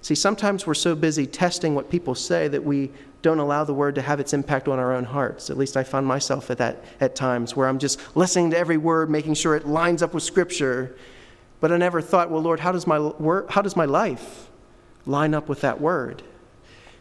See, 0.03 0.15
sometimes 0.15 0.67
we're 0.67 0.75
so 0.75 0.95
busy 0.95 1.27
testing 1.27 1.75
what 1.75 1.91
people 1.91 2.15
say 2.15 2.49
that 2.49 2.65
we 2.65 2.91
don't 3.23 3.39
allow 3.39 3.65
the 3.65 3.75
word 3.75 3.95
to 3.97 4.03
have 4.03 4.19
its 4.19 4.33
impact 4.33 4.67
on 4.67 4.79
our 4.79 4.95
own 4.95 5.05
hearts. 5.05 5.51
At 5.51 5.59
least 5.59 5.77
I 5.77 5.85
found 5.85 6.07
myself 6.07 6.51
at 6.51 6.59
that 6.59 6.83
at 7.01 7.15
times 7.15 7.55
where 7.55 7.69
I'm 7.69 7.79
just 7.79 8.01
listening 8.17 8.51
to 8.53 8.59
every 8.59 8.79
word, 8.79 9.11
making 9.11 9.35
sure 9.35 9.55
it 9.55 9.67
lines 9.67 10.03
up 10.03 10.15
with 10.15 10.23
scripture. 10.23 10.97
But 11.61 11.71
I 11.71 11.77
never 11.77 12.01
thought, 12.01 12.31
well, 12.31 12.41
Lord, 12.41 12.61
how 12.61 12.73
does 12.73 12.87
my 12.87 12.99
word, 12.99 13.51
how 13.51 13.61
does 13.61 13.77
my 13.77 13.85
life 13.85 14.49
line 15.05 15.35
up 15.35 15.49
with 15.51 15.61
that 15.61 15.81
word? 15.81 16.23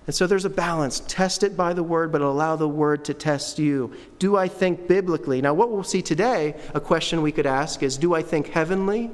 And 0.10 0.16
so 0.16 0.26
there's 0.26 0.44
a 0.44 0.50
balance. 0.50 1.04
Test 1.08 1.44
it 1.44 1.56
by 1.56 1.72
the 1.74 1.84
word, 1.84 2.12
but 2.12 2.22
allow 2.22 2.56
the 2.56 2.68
word 2.68 3.06
to 3.06 3.14
test 3.14 3.60
you. 3.60 3.94
Do 4.18 4.38
I 4.38 4.48
think 4.48 4.88
biblically? 4.88 5.40
Now, 5.40 5.54
what 5.54 5.70
we'll 5.70 5.84
see 5.84 6.02
today, 6.02 6.56
a 6.74 6.80
question 6.80 7.22
we 7.22 7.32
could 7.32 7.46
ask 7.46 7.84
is 7.84 7.96
do 7.96 8.16
I 8.16 8.24
think 8.24 8.48
heavenly 8.48 9.12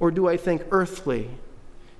or 0.00 0.10
do 0.10 0.26
I 0.26 0.36
think 0.36 0.64
earthly? 0.72 1.30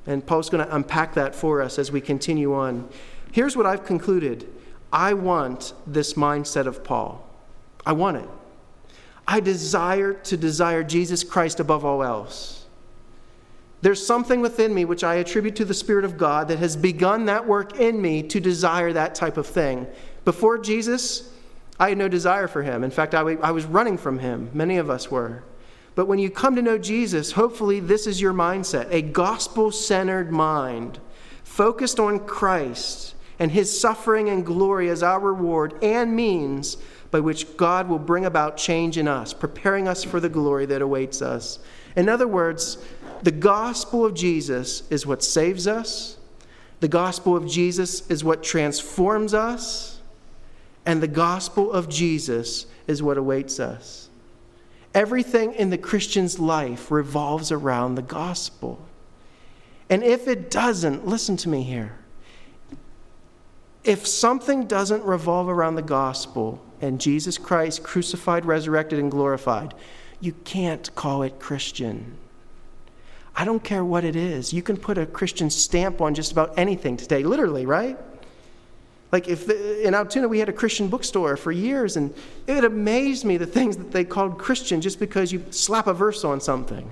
And 0.09 0.27
Paul's 0.27 0.51
going 0.51 0.67
to 0.67 0.75
unpack 0.75 1.15
that 1.15 1.37
for 1.37 1.63
us 1.63 1.79
as 1.79 1.93
we 1.93 2.01
continue 2.01 2.53
on. 2.53 2.89
Here's 3.31 3.57
what 3.57 3.65
I've 3.65 3.85
concluded 3.85 4.53
I 4.93 5.15
want 5.15 5.73
this 5.87 6.15
mindset 6.15 6.67
of 6.67 6.83
Paul. 6.83 7.25
I 7.87 7.93
want 7.93 8.17
it. 8.17 8.29
I 9.29 9.39
desire 9.39 10.15
to 10.15 10.37
desire 10.37 10.83
Jesus 10.83 11.23
Christ 11.23 11.61
above 11.61 11.85
all 11.85 12.03
else. 12.03 12.66
There's 13.83 14.05
something 14.05 14.41
within 14.41 14.75
me 14.75 14.85
which 14.85 15.05
I 15.05 15.17
attribute 15.17 15.57
to 15.57 15.65
the 15.65 15.75
Spirit 15.75 16.05
of 16.05 16.17
God 16.17 16.49
that 16.49 16.59
has 16.59 16.77
begun 16.77 17.27
that 17.27 17.47
work 17.47 17.79
in 17.79 18.01
me 18.01 18.23
to 18.25 18.41
desire 18.41 18.93
that 18.93 19.15
type 19.15 19.37
of 19.37 19.47
thing. 19.47 19.87
Before 20.25 20.59
Jesus, 20.59 21.31
I 21.79 21.91
had 21.91 21.99
no 21.99 22.09
desire 22.09 22.49
for 22.49 22.63
him. 22.63 22.83
In 22.83 22.91
fact, 22.91 23.15
I, 23.15 23.23
was 23.23 23.67
running 23.67 23.99
from 23.99 24.19
him. 24.19 24.51
Many 24.55 24.79
of 24.79 24.89
us 24.89 25.11
were. 25.11 25.45
But 25.95 26.07
when 26.07 26.19
you 26.19 26.31
come 26.31 26.57
to 26.57 26.63
know 26.63 26.79
Jesus, 26.79 27.33
hopefully 27.33 27.81
this 27.81 28.07
is 28.07 28.21
your 28.21 28.33
mindset 28.33 28.91
a 28.91 29.03
gospel 29.03 29.71
centered 29.73 30.31
mind, 30.31 30.99
focused 31.43 32.01
on 32.01 32.21
Christ 32.21 33.15
and 33.39 33.51
his 33.51 33.79
suffering 33.79 34.29
and 34.29 34.45
glory 34.45 34.89
as 34.89 35.03
our 35.03 35.21
reward 35.21 35.75
and 35.83 36.17
means 36.17 36.77
by 37.11 37.21
which 37.21 37.57
God 37.57 37.89
will 37.89 37.99
bring 37.99 38.25
about 38.25 38.57
change 38.57 38.99
in 38.99 39.09
us, 39.09 39.33
preparing 39.33 39.89
us 39.89 40.03
for 40.05 40.21
the 40.21 40.29
glory 40.29 40.67
that 40.67 40.83
awaits 40.83 41.23
us. 41.23 41.59
In 41.95 42.09
other 42.11 42.29
words, 42.29 42.79
the 43.23 43.31
gospel 43.31 44.05
of 44.05 44.15
Jesus 44.15 44.83
is 44.91 45.07
what 45.07 45.23
saves 45.23 45.67
us, 45.67 46.17
the 46.81 46.89
gospel 46.89 47.37
of 47.37 47.47
Jesus 47.47 48.09
is 48.11 48.23
what 48.23 48.43
transforms 48.43 49.35
us, 49.35 50.01
and 50.85 51.03
the 51.03 51.09
gospel 51.09 51.73
of 51.73 51.89
Jesus 51.89 52.67
is 52.87 53.03
what 53.03 53.19
awaits 53.19 53.59
us. 53.59 54.09
Everything 54.95 55.53
in 55.55 55.71
the 55.71 55.79
Christian's 55.79 56.39
life 56.39 56.91
revolves 56.91 57.53
around 57.53 57.95
the 57.95 58.03
gospel. 58.03 58.81
And 59.91 60.03
if 60.03 60.27
it 60.27 60.51
doesn't, 60.51 61.07
listen 61.07 61.37
to 61.39 61.49
me 61.49 61.63
here. 61.63 61.99
If 63.85 64.07
something 64.07 64.67
doesn't 64.67 65.05
revolve 65.05 65.49
around 65.49 65.75
the 65.75 65.83
gospel 65.83 66.61
and 66.81 67.01
Jesus 67.01 67.39
Christ 67.39 67.83
crucified, 67.83 68.45
resurrected, 68.45 68.99
and 68.99 69.11
glorified, 69.11 69.75
you 70.21 70.33
can't 70.45 70.93
call 70.95 71.23
it 71.23 71.39
Christian. 71.39 72.17
I 73.39 73.45
don't 73.45 73.63
care 73.63 73.85
what 73.85 74.03
it 74.03 74.17
is. 74.17 74.55
You 74.55 74.63
can 74.63 74.79
put 74.79 74.97
a 74.97 75.05
Christian 75.05 75.51
stamp 75.51 76.01
on 76.01 76.15
just 76.15 76.33
about 76.33 76.59
anything 76.59 76.97
today, 76.97 77.23
literally, 77.23 77.67
right? 77.67 77.99
Like 79.13 79.29
if 79.29 79.47
the, 79.47 79.87
in 79.87 79.95
Altoona 79.95 80.27
we 80.27 80.39
had 80.39 80.49
a 80.49 80.55
Christian 80.55 80.89
bookstore 80.89 81.37
for 81.37 81.53
years, 81.53 81.99
and 81.99 82.15
it 82.47 82.65
amazed 82.65 83.27
me 83.27 83.37
the 83.37 83.47
things 83.47 83.77
that 83.77 83.93
they 83.93 84.05
called 84.05 84.39
Christian 84.39 84.81
just 84.81 84.99
because 84.99 85.33
you 85.33 85.45
slap 85.51 85.87
a 85.87 85.93
verse 85.93 86.25
on 86.25 86.41
something. 86.41 86.91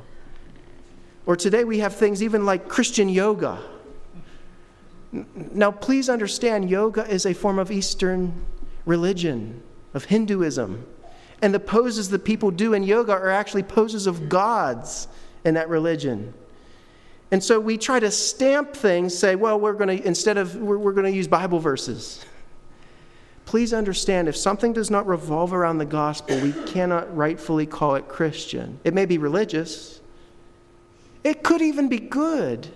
Or 1.25 1.35
today 1.35 1.65
we 1.65 1.79
have 1.79 1.97
things 1.97 2.23
even 2.23 2.45
like 2.45 2.69
Christian 2.69 3.09
yoga. 3.09 3.59
Now, 5.53 5.71
please 5.71 6.11
understand, 6.11 6.69
yoga 6.69 7.09
is 7.09 7.25
a 7.25 7.33
form 7.33 7.59
of 7.59 7.71
Eastern 7.71 8.45
religion, 8.85 9.63
of 9.95 10.07
Hinduism. 10.07 10.85
And 11.41 11.55
the 11.55 11.61
poses 11.61 12.11
that 12.11 12.25
people 12.25 12.51
do 12.51 12.75
in 12.75 12.83
yoga 12.83 13.13
are 13.13 13.31
actually 13.31 13.63
poses 13.63 14.07
of 14.07 14.29
gods 14.29 15.09
in 15.45 15.55
that 15.55 15.69
religion. 15.69 16.35
And 17.31 17.43
so 17.43 17.59
we 17.59 17.79
try 17.79 18.01
to 18.01 18.11
stamp 18.11 18.75
things, 18.75 19.17
say, 19.17 19.35
well, 19.35 19.59
we're 19.59 19.73
going 19.73 19.99
to, 19.99 20.07
instead 20.07 20.37
of, 20.37 20.57
we're, 20.57 20.79
we're 20.79 20.93
going 20.93 21.11
to 21.11 21.17
use 21.17 21.27
Bible 21.27 21.59
verses. 21.59 22.25
Please 23.45 23.73
understand 23.73 24.29
if 24.29 24.37
something 24.37 24.73
does 24.73 24.91
not 24.91 25.07
revolve 25.07 25.53
around 25.53 25.79
the 25.79 25.85
gospel, 25.85 26.39
we 26.41 26.53
cannot 26.67 27.15
rightfully 27.15 27.67
call 27.67 27.95
it 27.95 28.09
Christian. 28.09 28.79
It 28.85 28.95
may 28.95 29.05
be 29.05 29.19
religious, 29.19 30.01
it 31.23 31.43
could 31.43 31.63
even 31.63 31.89
be 31.89 31.99
good, 31.99 32.69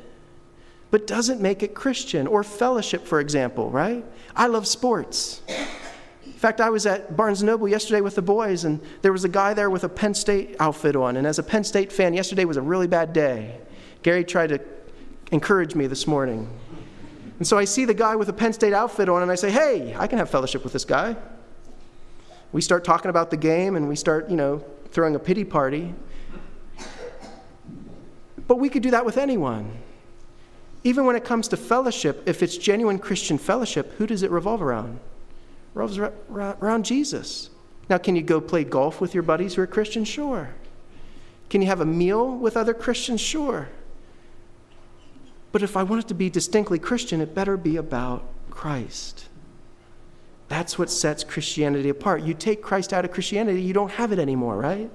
but 0.91 1.07
doesn't 1.07 1.41
make 1.41 1.63
it 1.63 1.75
Christian. 1.75 2.27
Or 2.27 2.43
fellowship, 2.43 3.07
for 3.07 3.21
example, 3.21 3.71
right? 3.71 4.05
I 4.35 4.47
love 4.47 4.67
sports. 4.67 5.43
In 6.28 6.40
fact, 6.40 6.61
I 6.61 6.70
was 6.70 6.87
at 6.87 7.16
Barnes 7.16 7.42
Noble 7.42 7.66
yesterday 7.66 8.00
with 8.00 8.14
the 8.14 8.23
boys, 8.23 8.64
and 8.64 8.80
there 9.02 9.12
was 9.12 9.25
a 9.25 9.28
guy 9.28 9.54
there 9.54 9.70
with 9.70 9.82
a 9.82 9.88
Penn 9.88 10.14
State 10.14 10.54
outfit 10.61 10.94
on. 10.94 11.16
And 11.16 11.26
as 11.26 11.40
a 11.40 11.42
Penn 11.42 11.64
State 11.64 11.92
fan, 11.92 12.14
yesterday 12.14 12.44
was 12.44 12.56
a 12.56 12.62
really 12.62 12.87
bad 12.87 13.12
day. 13.12 13.58
Gary 14.04 14.25
tried 14.25 14.50
to 14.50 14.61
encourage 15.32 15.75
me 15.75 15.88
this 15.88 16.06
morning. 16.06 16.49
And 17.38 17.47
so 17.47 17.58
I 17.58 17.64
see 17.64 17.85
the 17.85 17.94
guy 17.94 18.14
with 18.14 18.28
a 18.28 18.32
Penn 18.32 18.52
State 18.52 18.73
outfit 18.73 19.08
on, 19.08 19.23
and 19.23 19.32
I 19.32 19.35
say, 19.35 19.50
hey, 19.50 19.97
I 19.99 20.06
can 20.06 20.18
have 20.18 20.30
fellowship 20.30 20.62
with 20.62 20.73
this 20.73 20.85
guy. 20.85 21.16
We 22.52 22.61
start 22.61 22.85
talking 22.85 23.11
about 23.11 23.30
the 23.30 23.37
game, 23.37 23.75
and 23.75 23.88
we 23.88 23.97
start, 23.97 24.30
you 24.30 24.37
know, 24.37 24.64
throwing 24.90 25.16
a 25.16 25.18
pity 25.18 25.44
party. 25.44 25.92
But 28.47 28.56
we 28.56 28.68
could 28.68 28.82
do 28.82 28.92
that 28.92 29.04
with 29.04 29.18
anyone. 29.18 29.73
Even 30.85 31.04
when 31.04 31.16
it 31.16 31.25
comes 31.25 31.49
to 31.49 31.56
fellowship, 31.56 32.23
if 32.26 32.42
it's 32.42 32.56
genuine 32.56 33.00
Christian 33.00 33.38
fellowship, 33.38 33.92
who 33.94 34.06
does 34.06 34.23
it 34.23 34.30
revolve 34.30 34.62
around? 34.62 35.00
Revolves 35.75 35.99
around 35.99 36.85
Jesus. 36.85 37.51
Now, 37.89 37.99
can 37.99 38.17
you 38.17 38.23
go 38.23 38.41
play 38.41 38.65
golf 38.65 39.01
with 39.01 39.15
your 39.15 39.23
buddies 39.23 39.55
who 39.55 39.63
are 39.63 39.67
Christians? 39.67 40.09
Sure. 40.09 40.51
Can 41.49 41.63
you 41.63 41.69
have 41.69 41.81
a 41.81 41.87
meal 41.87 42.37
with 42.37 42.57
other 42.57 42.75
Christians? 42.75 43.21
Sure. 43.21 43.69
But 45.53 45.63
if 45.63 45.77
I 45.77 45.83
want 45.83 46.05
it 46.05 46.09
to 46.09 46.15
be 46.15 46.29
distinctly 46.29 46.79
Christian, 46.79 47.21
it 47.21 47.35
better 47.35 47.57
be 47.57 47.77
about 47.77 48.25
Christ. 48.51 49.29
That's 50.49 50.79
what 50.79 50.91
sets 50.91 51.25
Christianity 51.25 51.89
apart. 51.89 52.23
You 52.23 52.35
take 52.35 52.63
Christ 52.63 52.93
out 52.93 53.05
of 53.05 53.13
Christianity, 53.13 53.63
you 53.63 53.75
don't 53.75 53.93
have 53.93 54.13
it 54.13 54.19
anymore, 54.19 54.57
right? 54.57 54.91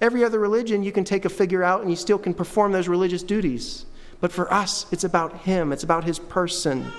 Every 0.00 0.24
other 0.24 0.38
religion, 0.38 0.82
you 0.82 0.92
can 0.92 1.04
take 1.04 1.24
a 1.24 1.30
figure 1.30 1.62
out 1.62 1.80
and 1.80 1.90
you 1.90 1.96
still 1.96 2.18
can 2.18 2.34
perform 2.34 2.72
those 2.72 2.88
religious 2.88 3.22
duties. 3.22 3.86
But 4.20 4.32
for 4.32 4.52
us, 4.52 4.86
it's 4.90 5.04
about 5.04 5.40
Him, 5.40 5.72
it's 5.72 5.84
about 5.84 6.04
His 6.04 6.18
person. 6.18 6.92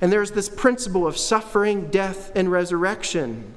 And 0.00 0.12
there's 0.12 0.30
this 0.30 0.48
principle 0.48 1.06
of 1.06 1.16
suffering, 1.16 1.88
death, 1.88 2.32
and 2.34 2.50
resurrection. 2.50 3.54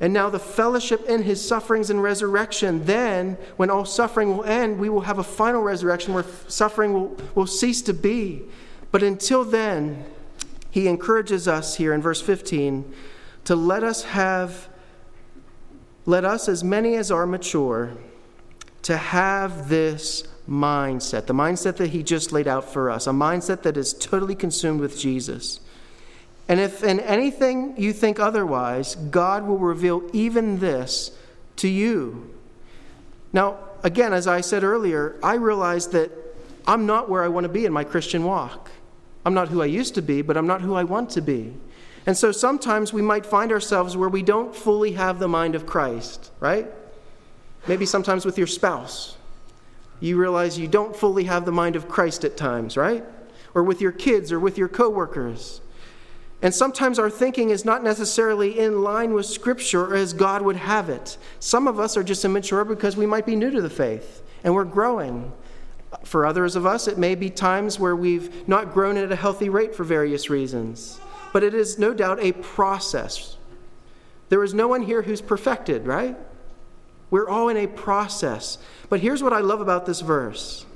And 0.00 0.12
now 0.12 0.28
the 0.28 0.38
fellowship 0.38 1.04
in 1.08 1.22
his 1.22 1.46
sufferings 1.46 1.90
and 1.90 2.02
resurrection. 2.02 2.84
Then, 2.84 3.36
when 3.56 3.70
all 3.70 3.84
suffering 3.84 4.36
will 4.36 4.44
end, 4.44 4.78
we 4.78 4.88
will 4.88 5.02
have 5.02 5.18
a 5.18 5.24
final 5.24 5.62
resurrection 5.62 6.14
where 6.14 6.24
suffering 6.48 6.92
will, 6.92 7.16
will 7.34 7.46
cease 7.46 7.82
to 7.82 7.94
be. 7.94 8.42
But 8.90 9.02
until 9.02 9.44
then, 9.44 10.04
he 10.70 10.88
encourages 10.88 11.46
us 11.46 11.76
here 11.76 11.92
in 11.92 12.02
verse 12.02 12.20
15 12.20 12.92
to 13.44 13.54
let 13.54 13.84
us 13.84 14.04
have, 14.04 14.68
let 16.06 16.24
us, 16.24 16.48
as 16.48 16.64
many 16.64 16.96
as 16.96 17.10
are 17.10 17.26
mature, 17.26 17.92
to 18.82 18.96
have 18.96 19.68
this 19.68 20.26
mindset, 20.48 21.26
the 21.26 21.34
mindset 21.34 21.76
that 21.76 21.90
he 21.90 22.02
just 22.02 22.32
laid 22.32 22.46
out 22.46 22.70
for 22.70 22.90
us, 22.90 23.06
a 23.06 23.10
mindset 23.10 23.62
that 23.62 23.76
is 23.76 23.94
totally 23.94 24.34
consumed 24.34 24.80
with 24.80 24.98
Jesus. 24.98 25.60
And 26.48 26.60
if 26.60 26.84
in 26.84 27.00
anything 27.00 27.74
you 27.78 27.92
think 27.92 28.20
otherwise, 28.20 28.96
God 28.96 29.46
will 29.46 29.58
reveal 29.58 30.02
even 30.12 30.58
this 30.58 31.16
to 31.56 31.68
you. 31.68 32.30
Now, 33.32 33.58
again, 33.82 34.12
as 34.12 34.26
I 34.26 34.42
said 34.42 34.62
earlier, 34.62 35.16
I 35.22 35.34
realize 35.34 35.88
that 35.88 36.10
I'm 36.66 36.86
not 36.86 37.08
where 37.08 37.24
I 37.24 37.28
want 37.28 37.44
to 37.44 37.48
be 37.48 37.64
in 37.64 37.72
my 37.72 37.84
Christian 37.84 38.24
walk. 38.24 38.70
I'm 39.24 39.34
not 39.34 39.48
who 39.48 39.62
I 39.62 39.66
used 39.66 39.94
to 39.94 40.02
be, 40.02 40.20
but 40.20 40.36
I'm 40.36 40.46
not 40.46 40.60
who 40.60 40.74
I 40.74 40.84
want 40.84 41.10
to 41.10 41.22
be. 41.22 41.54
And 42.06 42.16
so 42.16 42.32
sometimes 42.32 42.92
we 42.92 43.00
might 43.00 43.24
find 43.24 43.50
ourselves 43.50 43.96
where 43.96 44.10
we 44.10 44.22
don't 44.22 44.54
fully 44.54 44.92
have 44.92 45.18
the 45.18 45.28
mind 45.28 45.54
of 45.54 45.64
Christ, 45.64 46.30
right? 46.40 46.66
Maybe 47.66 47.86
sometimes 47.86 48.26
with 48.26 48.36
your 48.36 48.46
spouse. 48.46 49.16
You 50.04 50.18
realize 50.18 50.58
you 50.58 50.68
don't 50.68 50.94
fully 50.94 51.24
have 51.24 51.46
the 51.46 51.52
mind 51.52 51.76
of 51.76 51.88
Christ 51.88 52.26
at 52.26 52.36
times, 52.36 52.76
right? 52.76 53.02
Or 53.54 53.62
with 53.62 53.80
your 53.80 53.90
kids 53.90 54.32
or 54.32 54.38
with 54.38 54.58
your 54.58 54.68
coworkers. 54.68 55.62
And 56.42 56.54
sometimes 56.54 56.98
our 56.98 57.08
thinking 57.08 57.48
is 57.48 57.64
not 57.64 57.82
necessarily 57.82 58.58
in 58.58 58.82
line 58.82 59.14
with 59.14 59.24
Scripture 59.24 59.86
or 59.86 59.94
as 59.94 60.12
God 60.12 60.42
would 60.42 60.56
have 60.56 60.90
it. 60.90 61.16
Some 61.40 61.66
of 61.66 61.80
us 61.80 61.96
are 61.96 62.02
just 62.02 62.22
immature 62.22 62.66
because 62.66 62.98
we 62.98 63.06
might 63.06 63.24
be 63.24 63.34
new 63.34 63.50
to 63.50 63.62
the 63.62 63.70
faith 63.70 64.22
and 64.42 64.54
we're 64.54 64.64
growing. 64.64 65.32
For 66.02 66.26
others 66.26 66.54
of 66.54 66.66
us, 66.66 66.86
it 66.86 66.98
may 66.98 67.14
be 67.14 67.30
times 67.30 67.80
where 67.80 67.96
we've 67.96 68.46
not 68.46 68.74
grown 68.74 68.98
at 68.98 69.10
a 69.10 69.16
healthy 69.16 69.48
rate 69.48 69.74
for 69.74 69.84
various 69.84 70.28
reasons. 70.28 71.00
But 71.32 71.44
it 71.44 71.54
is 71.54 71.78
no 71.78 71.94
doubt 71.94 72.18
a 72.20 72.32
process. 72.32 73.38
There 74.28 74.44
is 74.44 74.52
no 74.52 74.68
one 74.68 74.82
here 74.82 75.00
who's 75.00 75.22
perfected, 75.22 75.86
right? 75.86 76.14
We're 77.14 77.28
all 77.28 77.48
in 77.48 77.56
a 77.56 77.68
process. 77.68 78.58
But 78.88 78.98
here's 78.98 79.22
what 79.22 79.32
I 79.32 79.38
love 79.38 79.60
about 79.60 79.86
this 79.86 80.00
verse 80.00 80.66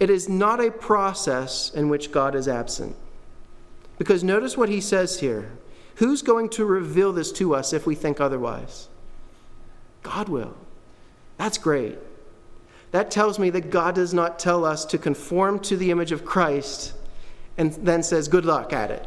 it 0.00 0.10
is 0.10 0.28
not 0.28 0.58
a 0.58 0.72
process 0.72 1.70
in 1.72 1.88
which 1.88 2.10
God 2.10 2.34
is 2.34 2.48
absent. 2.48 2.96
Because 3.96 4.24
notice 4.24 4.56
what 4.56 4.68
he 4.68 4.80
says 4.80 5.20
here. 5.20 5.48
Who's 5.94 6.22
going 6.22 6.48
to 6.48 6.64
reveal 6.64 7.12
this 7.12 7.30
to 7.34 7.54
us 7.54 7.72
if 7.72 7.86
we 7.86 7.94
think 7.94 8.20
otherwise? 8.20 8.88
God 10.02 10.28
will. 10.28 10.56
That's 11.36 11.56
great. 11.56 11.98
That 12.90 13.08
tells 13.08 13.38
me 13.38 13.48
that 13.50 13.70
God 13.70 13.94
does 13.94 14.12
not 14.12 14.40
tell 14.40 14.64
us 14.64 14.86
to 14.86 14.98
conform 14.98 15.60
to 15.60 15.76
the 15.76 15.92
image 15.92 16.10
of 16.10 16.24
Christ 16.24 16.94
and 17.56 17.72
then 17.74 18.02
says, 18.02 18.26
good 18.26 18.44
luck 18.44 18.72
at 18.72 18.90
it. 18.90 19.06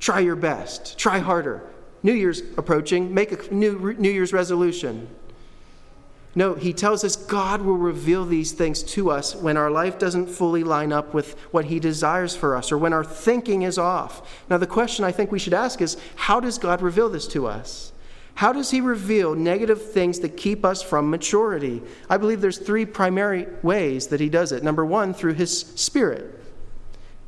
Try 0.00 0.20
your 0.20 0.36
best. 0.36 0.98
Try 0.98 1.18
harder. 1.20 1.62
New 2.02 2.12
Year's 2.12 2.42
approaching. 2.56 3.12
Make 3.12 3.32
a 3.32 3.54
new 3.54 3.94
New 3.98 4.10
Year's 4.10 4.32
resolution. 4.32 5.08
No, 6.34 6.54
he 6.54 6.72
tells 6.72 7.02
us 7.02 7.16
God 7.16 7.62
will 7.62 7.76
reveal 7.76 8.24
these 8.24 8.52
things 8.52 8.82
to 8.84 9.10
us 9.10 9.34
when 9.34 9.56
our 9.56 9.70
life 9.70 9.98
doesn't 9.98 10.28
fully 10.28 10.62
line 10.62 10.92
up 10.92 11.12
with 11.12 11.36
what 11.50 11.64
he 11.64 11.80
desires 11.80 12.36
for 12.36 12.54
us 12.54 12.70
or 12.70 12.78
when 12.78 12.92
our 12.92 13.04
thinking 13.04 13.62
is 13.62 13.76
off. 13.76 14.44
Now, 14.48 14.58
the 14.58 14.66
question 14.66 15.04
I 15.04 15.10
think 15.10 15.32
we 15.32 15.40
should 15.40 15.54
ask 15.54 15.80
is 15.80 15.96
how 16.14 16.38
does 16.38 16.58
God 16.58 16.80
reveal 16.80 17.08
this 17.08 17.26
to 17.28 17.46
us? 17.46 17.92
How 18.34 18.52
does 18.52 18.70
he 18.70 18.80
reveal 18.80 19.34
negative 19.34 19.90
things 19.90 20.20
that 20.20 20.36
keep 20.36 20.64
us 20.64 20.80
from 20.80 21.10
maturity? 21.10 21.82
I 22.08 22.18
believe 22.18 22.40
there's 22.40 22.58
three 22.58 22.86
primary 22.86 23.48
ways 23.62 24.06
that 24.06 24.20
he 24.20 24.28
does 24.28 24.52
it. 24.52 24.62
Number 24.62 24.86
one, 24.86 25.12
through 25.12 25.34
his 25.34 25.58
spirit. 25.58 26.37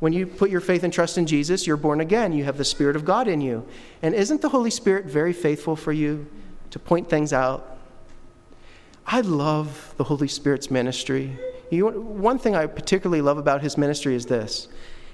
When 0.01 0.13
you 0.13 0.25
put 0.25 0.49
your 0.49 0.61
faith 0.61 0.81
and 0.81 0.91
trust 0.91 1.19
in 1.19 1.27
Jesus, 1.27 1.67
you're 1.67 1.77
born 1.77 2.01
again. 2.01 2.33
You 2.33 2.43
have 2.45 2.57
the 2.57 2.65
Spirit 2.65 2.95
of 2.95 3.05
God 3.05 3.27
in 3.27 3.39
you. 3.39 3.63
And 4.01 4.15
isn't 4.15 4.41
the 4.41 4.49
Holy 4.49 4.71
Spirit 4.71 5.05
very 5.05 5.31
faithful 5.31 5.75
for 5.75 5.91
you 5.91 6.25
to 6.71 6.79
point 6.79 7.07
things 7.07 7.31
out, 7.31 7.77
I 9.05 9.21
love 9.21 9.93
the 9.97 10.03
Holy 10.03 10.27
Spirit's 10.27 10.71
ministry. 10.71 11.37
You, 11.69 11.87
one 11.87 12.39
thing 12.39 12.55
I 12.55 12.65
particularly 12.65 13.21
love 13.21 13.37
about 13.37 13.61
his 13.61 13.77
ministry 13.77 14.15
is 14.15 14.25
this 14.25 14.69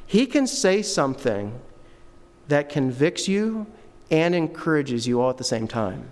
he 0.06 0.26
can 0.26 0.48
say 0.48 0.82
something 0.82 1.60
that 2.48 2.70
convicts 2.70 3.28
you 3.28 3.68
and 4.10 4.34
encourages 4.34 5.06
you 5.06 5.20
all 5.20 5.30
at 5.30 5.38
the 5.38 5.44
same 5.44 5.68
time. 5.68 6.08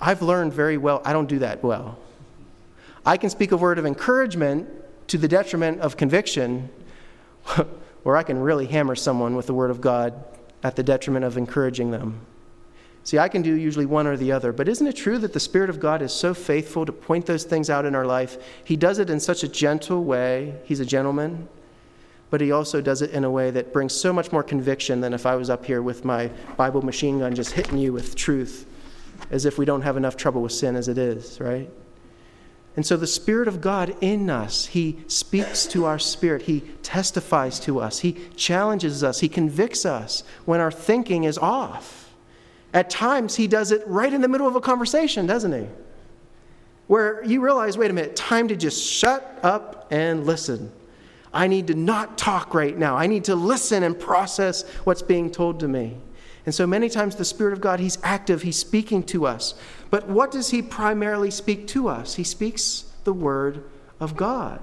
I've 0.00 0.22
learned 0.22 0.52
very 0.52 0.76
well, 0.76 1.02
I 1.04 1.12
don't 1.12 1.28
do 1.28 1.40
that 1.40 1.64
well. 1.64 1.98
I 3.04 3.16
can 3.16 3.30
speak 3.30 3.50
a 3.50 3.56
word 3.56 3.80
of 3.80 3.84
encouragement 3.84 4.68
to 5.08 5.18
the 5.18 5.26
detriment 5.26 5.80
of 5.80 5.96
conviction, 5.96 6.68
or 8.04 8.16
I 8.16 8.22
can 8.22 8.38
really 8.38 8.66
hammer 8.66 8.94
someone 8.94 9.36
with 9.36 9.46
the 9.46 9.54
word 9.54 9.70
of 9.70 9.80
God 9.80 10.14
at 10.62 10.76
the 10.76 10.82
detriment 10.82 11.24
of 11.24 11.36
encouraging 11.36 11.90
them. 11.90 12.20
See, 13.06 13.20
I 13.20 13.28
can 13.28 13.40
do 13.40 13.54
usually 13.54 13.86
one 13.86 14.08
or 14.08 14.16
the 14.16 14.32
other, 14.32 14.52
but 14.52 14.68
isn't 14.68 14.86
it 14.86 14.96
true 14.96 15.18
that 15.18 15.32
the 15.32 15.38
Spirit 15.38 15.70
of 15.70 15.78
God 15.78 16.02
is 16.02 16.12
so 16.12 16.34
faithful 16.34 16.84
to 16.84 16.90
point 16.90 17.26
those 17.26 17.44
things 17.44 17.70
out 17.70 17.84
in 17.84 17.94
our 17.94 18.04
life? 18.04 18.36
He 18.64 18.76
does 18.76 18.98
it 18.98 19.10
in 19.10 19.20
such 19.20 19.44
a 19.44 19.48
gentle 19.48 20.02
way. 20.02 20.56
He's 20.64 20.80
a 20.80 20.84
gentleman, 20.84 21.48
but 22.30 22.40
he 22.40 22.50
also 22.50 22.80
does 22.80 23.02
it 23.02 23.12
in 23.12 23.22
a 23.22 23.30
way 23.30 23.52
that 23.52 23.72
brings 23.72 23.94
so 23.94 24.12
much 24.12 24.32
more 24.32 24.42
conviction 24.42 25.00
than 25.00 25.14
if 25.14 25.24
I 25.24 25.36
was 25.36 25.50
up 25.50 25.64
here 25.64 25.82
with 25.82 26.04
my 26.04 26.32
Bible 26.56 26.82
machine 26.82 27.20
gun 27.20 27.32
just 27.32 27.52
hitting 27.52 27.78
you 27.78 27.92
with 27.92 28.16
truth, 28.16 28.66
as 29.30 29.44
if 29.44 29.56
we 29.56 29.64
don't 29.64 29.82
have 29.82 29.96
enough 29.96 30.16
trouble 30.16 30.42
with 30.42 30.50
sin 30.50 30.74
as 30.74 30.88
it 30.88 30.98
is, 30.98 31.40
right? 31.40 31.70
And 32.76 32.84
so 32.84 32.96
the 32.96 33.06
Spirit 33.06 33.48
of 33.48 33.60
God 33.60 33.96
in 34.02 34.28
us, 34.28 34.66
He 34.66 34.98
speaks 35.08 35.66
to 35.66 35.86
our 35.86 35.98
spirit. 35.98 36.42
He 36.42 36.60
testifies 36.82 37.58
to 37.60 37.80
us. 37.80 38.00
He 38.00 38.16
challenges 38.36 39.02
us. 39.02 39.20
He 39.20 39.28
convicts 39.28 39.86
us 39.86 40.22
when 40.44 40.60
our 40.60 40.70
thinking 40.70 41.24
is 41.24 41.38
off. 41.38 42.12
At 42.74 42.90
times, 42.90 43.36
he 43.36 43.46
does 43.46 43.72
it 43.72 43.82
right 43.86 44.12
in 44.12 44.20
the 44.20 44.28
middle 44.28 44.46
of 44.46 44.54
a 44.56 44.60
conversation, 44.60 45.26
doesn't 45.26 45.52
he? 45.52 45.66
where 46.86 47.24
you 47.24 47.40
realize 47.40 47.76
wait 47.76 47.90
a 47.90 47.94
minute, 47.94 48.16
time 48.16 48.48
to 48.48 48.56
just 48.56 48.84
shut 48.84 49.38
up 49.42 49.88
and 49.90 50.24
listen. 50.24 50.70
I 51.32 51.48
need 51.48 51.66
to 51.66 51.74
not 51.74 52.16
talk 52.16 52.54
right 52.54 52.76
now. 52.76 52.96
I 52.96 53.06
need 53.06 53.24
to 53.24 53.34
listen 53.34 53.82
and 53.82 53.98
process 53.98 54.66
what's 54.84 55.02
being 55.02 55.30
told 55.30 55.60
to 55.60 55.68
me. 55.68 55.96
And 56.46 56.54
so 56.54 56.66
many 56.66 56.88
times 56.88 57.16
the 57.16 57.24
Spirit 57.24 57.52
of 57.52 57.60
God, 57.60 57.80
He's 57.80 57.98
active, 58.02 58.42
He's 58.42 58.56
speaking 58.56 59.02
to 59.04 59.26
us. 59.26 59.54
But 59.90 60.08
what 60.08 60.30
does 60.30 60.50
He 60.50 60.62
primarily 60.62 61.30
speak 61.30 61.66
to 61.68 61.88
us? 61.88 62.14
He 62.14 62.24
speaks 62.24 62.84
the 63.04 63.12
Word 63.12 63.64
of 64.00 64.16
God. 64.16 64.60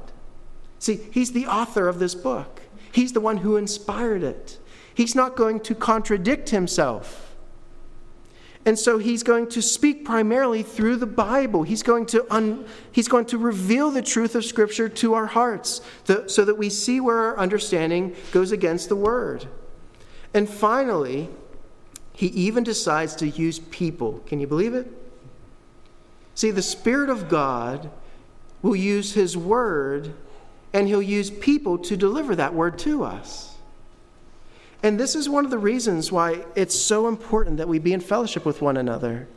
See, 0.79 0.99
He's 1.11 1.31
the 1.31 1.47
author 1.47 1.87
of 1.87 1.99
this 1.99 2.15
book, 2.15 2.61
He's 2.91 3.13
the 3.13 3.21
one 3.21 3.37
who 3.37 3.57
inspired 3.57 4.23
it. 4.23 4.59
He's 4.95 5.15
not 5.15 5.35
going 5.35 5.59
to 5.61 5.73
contradict 5.73 6.49
Himself. 6.49 7.33
And 8.65 8.79
so 8.79 8.97
he's 8.97 9.23
going 9.23 9.49
to 9.49 9.61
speak 9.61 10.05
primarily 10.05 10.63
through 10.63 10.95
the 10.95 11.05
Bible. 11.05 11.63
He's 11.63 11.83
going 11.83 12.05
to, 12.07 12.25
un, 12.33 12.65
he's 12.91 13.09
going 13.09 13.25
to 13.25 13.37
reveal 13.37 13.91
the 13.91 14.01
truth 14.01 14.35
of 14.35 14.45
Scripture 14.45 14.87
to 14.87 15.15
our 15.15 15.25
hearts 15.25 15.81
the, 16.05 16.29
so 16.29 16.45
that 16.45 16.55
we 16.55 16.69
see 16.69 17.01
where 17.01 17.17
our 17.17 17.37
understanding 17.37 18.15
goes 18.31 18.53
against 18.53 18.87
the 18.87 18.95
Word. 18.95 19.47
And 20.33 20.47
finally, 20.47 21.29
he 22.13 22.27
even 22.27 22.63
decides 22.63 23.15
to 23.17 23.27
use 23.27 23.59
people. 23.59 24.21
Can 24.25 24.39
you 24.39 24.47
believe 24.47 24.73
it? 24.73 24.87
See, 26.35 26.51
the 26.51 26.61
Spirit 26.61 27.09
of 27.09 27.29
God 27.29 27.91
will 28.61 28.75
use 28.75 29.13
His 29.13 29.37
Word 29.37 30.13
and 30.73 30.87
He'll 30.87 31.01
use 31.01 31.29
people 31.29 31.77
to 31.79 31.95
deliver 31.95 32.35
that 32.35 32.53
Word 32.53 32.79
to 32.79 33.03
us. 33.03 33.55
And 34.81 34.99
this 34.99 35.15
is 35.15 35.29
one 35.29 35.45
of 35.45 35.51
the 35.51 35.57
reasons 35.57 36.11
why 36.11 36.43
it's 36.55 36.77
so 36.77 37.07
important 37.07 37.57
that 37.57 37.69
we 37.69 37.79
be 37.79 37.93
in 37.93 38.01
fellowship 38.01 38.45
with 38.45 38.61
one 38.61 38.75
another. 38.75 39.27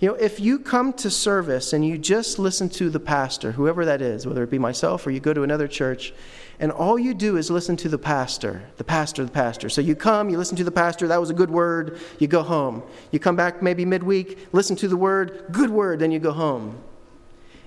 You 0.00 0.08
know, 0.08 0.14
if 0.14 0.40
you 0.40 0.58
come 0.58 0.92
to 0.94 1.10
service 1.10 1.72
and 1.72 1.86
you 1.86 1.96
just 1.96 2.38
listen 2.38 2.68
to 2.70 2.90
the 2.90 3.00
pastor, 3.00 3.52
whoever 3.52 3.84
that 3.84 4.02
is, 4.02 4.26
whether 4.26 4.42
it 4.42 4.50
be 4.50 4.58
myself 4.58 5.06
or 5.06 5.10
you 5.10 5.20
go 5.20 5.32
to 5.32 5.42
another 5.42 5.68
church, 5.68 6.12
and 6.58 6.72
all 6.72 6.98
you 6.98 7.12
do 7.12 7.36
is 7.36 7.50
listen 7.50 7.76
to 7.78 7.88
the 7.88 7.98
pastor, 7.98 8.62
the 8.78 8.84
pastor, 8.84 9.24
the 9.24 9.30
pastor. 9.30 9.68
So 9.68 9.80
you 9.80 9.94
come, 9.94 10.30
you 10.30 10.38
listen 10.38 10.56
to 10.56 10.64
the 10.64 10.70
pastor, 10.70 11.06
that 11.08 11.20
was 11.20 11.28
a 11.28 11.34
good 11.34 11.50
word, 11.50 12.00
you 12.18 12.28
go 12.28 12.42
home. 12.42 12.82
You 13.10 13.18
come 13.18 13.36
back 13.36 13.62
maybe 13.62 13.84
midweek, 13.84 14.48
listen 14.52 14.74
to 14.76 14.88
the 14.88 14.96
word, 14.96 15.44
good 15.52 15.70
word, 15.70 15.98
then 15.98 16.10
you 16.10 16.18
go 16.18 16.32
home. 16.32 16.78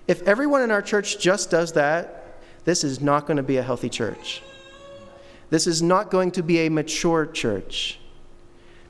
If 0.07 0.23
everyone 0.23 0.63
in 0.63 0.71
our 0.71 0.81
church 0.81 1.19
just 1.19 1.51
does 1.51 1.73
that, 1.73 2.39
this 2.65 2.83
is 2.83 2.99
not 2.99 3.27
going 3.27 3.37
to 3.37 3.43
be 3.43 3.57
a 3.57 3.63
healthy 3.63 3.89
church. 3.89 4.41
This 5.51 5.67
is 5.67 5.81
not 5.81 6.09
going 6.09 6.31
to 6.31 6.43
be 6.43 6.59
a 6.59 6.69
mature 6.69 7.27
church 7.27 7.99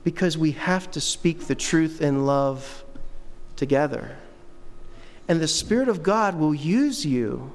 because 0.03 0.37
we 0.37 0.51
have 0.51 0.89
to 0.91 1.01
speak 1.01 1.47
the 1.47 1.55
truth 1.55 2.01
in 2.01 2.25
love 2.25 2.85
together. 3.57 4.15
And 5.27 5.41
the 5.41 5.47
Spirit 5.47 5.89
of 5.89 6.03
God 6.03 6.35
will 6.35 6.55
use 6.55 7.05
you 7.05 7.51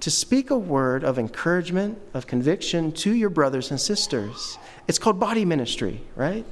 to 0.00 0.10
speak 0.10 0.50
a 0.50 0.58
word 0.58 1.04
of 1.04 1.18
encouragement, 1.18 1.98
of 2.14 2.26
conviction 2.26 2.92
to 2.92 3.14
your 3.14 3.30
brothers 3.30 3.70
and 3.70 3.80
sisters. 3.80 4.58
It's 4.88 4.98
called 4.98 5.20
body 5.20 5.44
ministry, 5.44 6.00
right? 6.16 6.44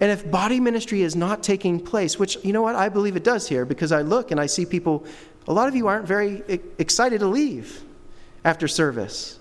And 0.00 0.10
if 0.10 0.30
body 0.30 0.60
ministry 0.60 1.02
is 1.02 1.16
not 1.16 1.42
taking 1.42 1.80
place, 1.80 2.18
which, 2.18 2.38
you 2.44 2.52
know 2.52 2.62
what, 2.62 2.74
I 2.74 2.88
believe 2.88 3.16
it 3.16 3.24
does 3.24 3.48
here 3.48 3.64
because 3.64 3.92
I 3.92 4.02
look 4.02 4.30
and 4.30 4.40
I 4.40 4.46
see 4.46 4.64
people, 4.64 5.04
a 5.46 5.52
lot 5.52 5.68
of 5.68 5.74
you 5.74 5.88
aren't 5.88 6.06
very 6.06 6.42
excited 6.78 7.20
to 7.20 7.26
leave 7.26 7.82
after 8.44 8.68
service. 8.68 9.38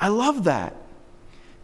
I 0.00 0.08
love 0.08 0.44
that. 0.44 0.74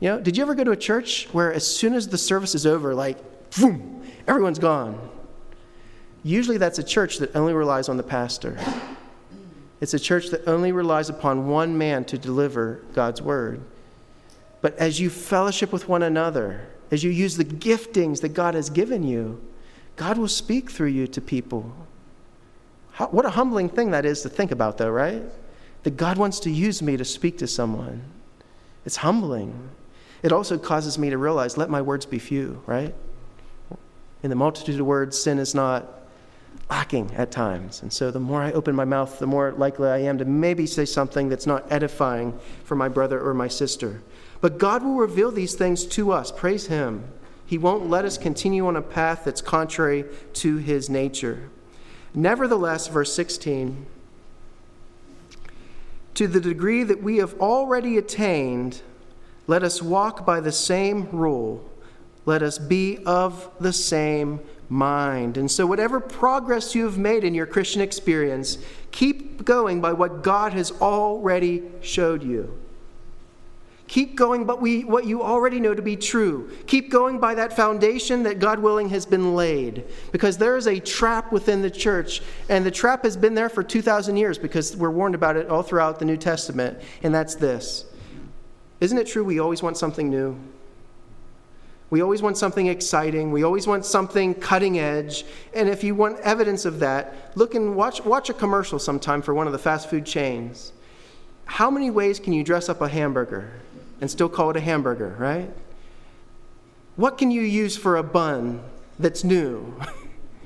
You 0.00 0.10
know, 0.10 0.20
did 0.20 0.36
you 0.36 0.42
ever 0.42 0.54
go 0.54 0.64
to 0.64 0.72
a 0.72 0.76
church 0.76 1.28
where 1.32 1.52
as 1.52 1.66
soon 1.66 1.94
as 1.94 2.08
the 2.08 2.18
service 2.18 2.54
is 2.54 2.66
over, 2.66 2.94
like, 2.94 3.18
boom, 3.58 4.06
everyone's 4.28 4.58
gone? 4.58 5.00
Usually 6.22 6.58
that's 6.58 6.78
a 6.78 6.84
church 6.84 7.18
that 7.18 7.34
only 7.34 7.54
relies 7.54 7.88
on 7.88 7.96
the 7.96 8.02
pastor. 8.02 8.58
It's 9.80 9.94
a 9.94 9.98
church 9.98 10.28
that 10.28 10.48
only 10.48 10.72
relies 10.72 11.10
upon 11.10 11.48
one 11.48 11.76
man 11.76 12.04
to 12.06 12.18
deliver 12.18 12.80
God's 12.94 13.20
word. 13.20 13.60
But 14.62 14.76
as 14.78 14.98
you 14.98 15.10
fellowship 15.10 15.72
with 15.72 15.88
one 15.88 16.02
another, 16.02 16.66
as 16.90 17.04
you 17.04 17.10
use 17.10 17.36
the 17.36 17.44
giftings 17.44 18.20
that 18.22 18.30
God 18.30 18.54
has 18.54 18.70
given 18.70 19.02
you, 19.02 19.40
God 19.96 20.18
will 20.18 20.28
speak 20.28 20.70
through 20.70 20.88
you 20.88 21.06
to 21.08 21.20
people. 21.20 21.72
How, 22.92 23.08
what 23.08 23.26
a 23.26 23.30
humbling 23.30 23.68
thing 23.68 23.90
that 23.90 24.06
is 24.06 24.22
to 24.22 24.28
think 24.28 24.50
about, 24.50 24.78
though, 24.78 24.90
right? 24.90 25.22
That 25.82 25.96
God 25.96 26.16
wants 26.16 26.40
to 26.40 26.50
use 26.50 26.80
me 26.80 26.96
to 26.96 27.04
speak 27.04 27.38
to 27.38 27.46
someone. 27.46 28.02
It's 28.86 28.96
humbling. 28.96 29.68
It 30.22 30.32
also 30.32 30.58
causes 30.58 30.98
me 30.98 31.10
to 31.10 31.18
realize, 31.18 31.56
let 31.56 31.68
my 31.68 31.82
words 31.82 32.06
be 32.06 32.18
few, 32.18 32.62
right? 32.66 32.94
In 34.22 34.30
the 34.30 34.36
multitude 34.36 34.80
of 34.80 34.86
words, 34.86 35.20
sin 35.20 35.38
is 35.38 35.54
not 35.54 35.95
lacking 36.68 37.12
at 37.14 37.30
times. 37.30 37.82
And 37.82 37.92
so 37.92 38.10
the 38.10 38.20
more 38.20 38.42
I 38.42 38.52
open 38.52 38.74
my 38.74 38.84
mouth, 38.84 39.18
the 39.18 39.26
more 39.26 39.52
likely 39.52 39.88
I 39.88 39.98
am 39.98 40.18
to 40.18 40.24
maybe 40.24 40.66
say 40.66 40.84
something 40.84 41.28
that's 41.28 41.46
not 41.46 41.70
edifying 41.70 42.38
for 42.64 42.74
my 42.74 42.88
brother 42.88 43.20
or 43.20 43.34
my 43.34 43.48
sister. 43.48 44.02
But 44.40 44.58
God 44.58 44.82
will 44.82 44.96
reveal 44.96 45.30
these 45.30 45.54
things 45.54 45.84
to 45.86 46.12
us. 46.12 46.32
Praise 46.32 46.66
Him. 46.66 47.04
He 47.46 47.58
won't 47.58 47.88
let 47.88 48.04
us 48.04 48.18
continue 48.18 48.66
on 48.66 48.76
a 48.76 48.82
path 48.82 49.22
that's 49.24 49.40
contrary 49.40 50.04
to 50.34 50.56
His 50.56 50.90
nature. 50.90 51.50
Nevertheless, 52.12 52.88
verse 52.88 53.12
16, 53.12 53.86
to 56.14 56.26
the 56.26 56.40
degree 56.40 56.82
that 56.82 57.02
we 57.02 57.18
have 57.18 57.34
already 57.40 57.98
attained, 57.98 58.80
let 59.46 59.62
us 59.62 59.80
walk 59.80 60.26
by 60.26 60.40
the 60.40 60.50
same 60.50 61.08
rule. 61.10 61.70
Let 62.26 62.42
us 62.42 62.58
be 62.58 62.98
of 63.06 63.50
the 63.60 63.72
same 63.72 64.40
mind. 64.68 65.36
And 65.36 65.50
so, 65.50 65.64
whatever 65.64 66.00
progress 66.00 66.74
you 66.74 66.84
have 66.84 66.98
made 66.98 67.24
in 67.24 67.34
your 67.34 67.46
Christian 67.46 67.80
experience, 67.80 68.58
keep 68.90 69.44
going 69.44 69.80
by 69.80 69.92
what 69.92 70.22
God 70.22 70.52
has 70.52 70.72
already 70.72 71.62
showed 71.80 72.22
you. 72.22 72.60
Keep 73.88 74.16
going 74.16 74.44
by 74.44 74.54
what 74.54 75.06
you 75.06 75.22
already 75.22 75.60
know 75.60 75.72
to 75.72 75.82
be 75.82 75.96
true. 75.96 76.50
Keep 76.66 76.90
going 76.90 77.20
by 77.20 77.36
that 77.36 77.54
foundation 77.54 78.24
that 78.24 78.40
God 78.40 78.58
willing 78.58 78.88
has 78.88 79.06
been 79.06 79.36
laid. 79.36 79.84
Because 80.10 80.36
there 80.36 80.56
is 80.56 80.66
a 80.66 80.80
trap 80.80 81.30
within 81.30 81.62
the 81.62 81.70
church, 81.70 82.20
and 82.48 82.66
the 82.66 82.70
trap 82.72 83.04
has 83.04 83.16
been 83.16 83.34
there 83.34 83.48
for 83.48 83.62
2,000 83.62 84.16
years 84.16 84.38
because 84.38 84.76
we're 84.76 84.90
warned 84.90 85.14
about 85.14 85.36
it 85.36 85.48
all 85.48 85.62
throughout 85.62 86.00
the 86.00 86.04
New 86.04 86.16
Testament, 86.16 86.80
and 87.04 87.14
that's 87.14 87.36
this. 87.36 87.84
Isn't 88.80 88.98
it 88.98 89.06
true 89.06 89.22
we 89.22 89.38
always 89.38 89.62
want 89.62 89.76
something 89.76 90.10
new? 90.10 90.36
We 91.88 92.00
always 92.00 92.20
want 92.20 92.36
something 92.36 92.66
exciting. 92.66 93.30
We 93.30 93.44
always 93.44 93.66
want 93.66 93.84
something 93.84 94.34
cutting 94.34 94.78
edge. 94.78 95.24
And 95.54 95.68
if 95.68 95.84
you 95.84 95.94
want 95.94 96.18
evidence 96.20 96.64
of 96.64 96.80
that, 96.80 97.32
look 97.36 97.54
and 97.54 97.76
watch, 97.76 98.04
watch 98.04 98.28
a 98.28 98.34
commercial 98.34 98.78
sometime 98.78 99.22
for 99.22 99.34
one 99.34 99.46
of 99.46 99.52
the 99.52 99.58
fast 99.58 99.88
food 99.88 100.04
chains. 100.04 100.72
How 101.44 101.70
many 101.70 101.90
ways 101.90 102.18
can 102.18 102.32
you 102.32 102.42
dress 102.42 102.68
up 102.68 102.80
a 102.80 102.88
hamburger 102.88 103.52
and 104.00 104.10
still 104.10 104.28
call 104.28 104.50
it 104.50 104.56
a 104.56 104.60
hamburger, 104.60 105.14
right? 105.18 105.48
What 106.96 107.18
can 107.18 107.30
you 107.30 107.42
use 107.42 107.76
for 107.76 107.96
a 107.96 108.02
bun 108.02 108.62
that's 108.98 109.22
new? 109.22 109.80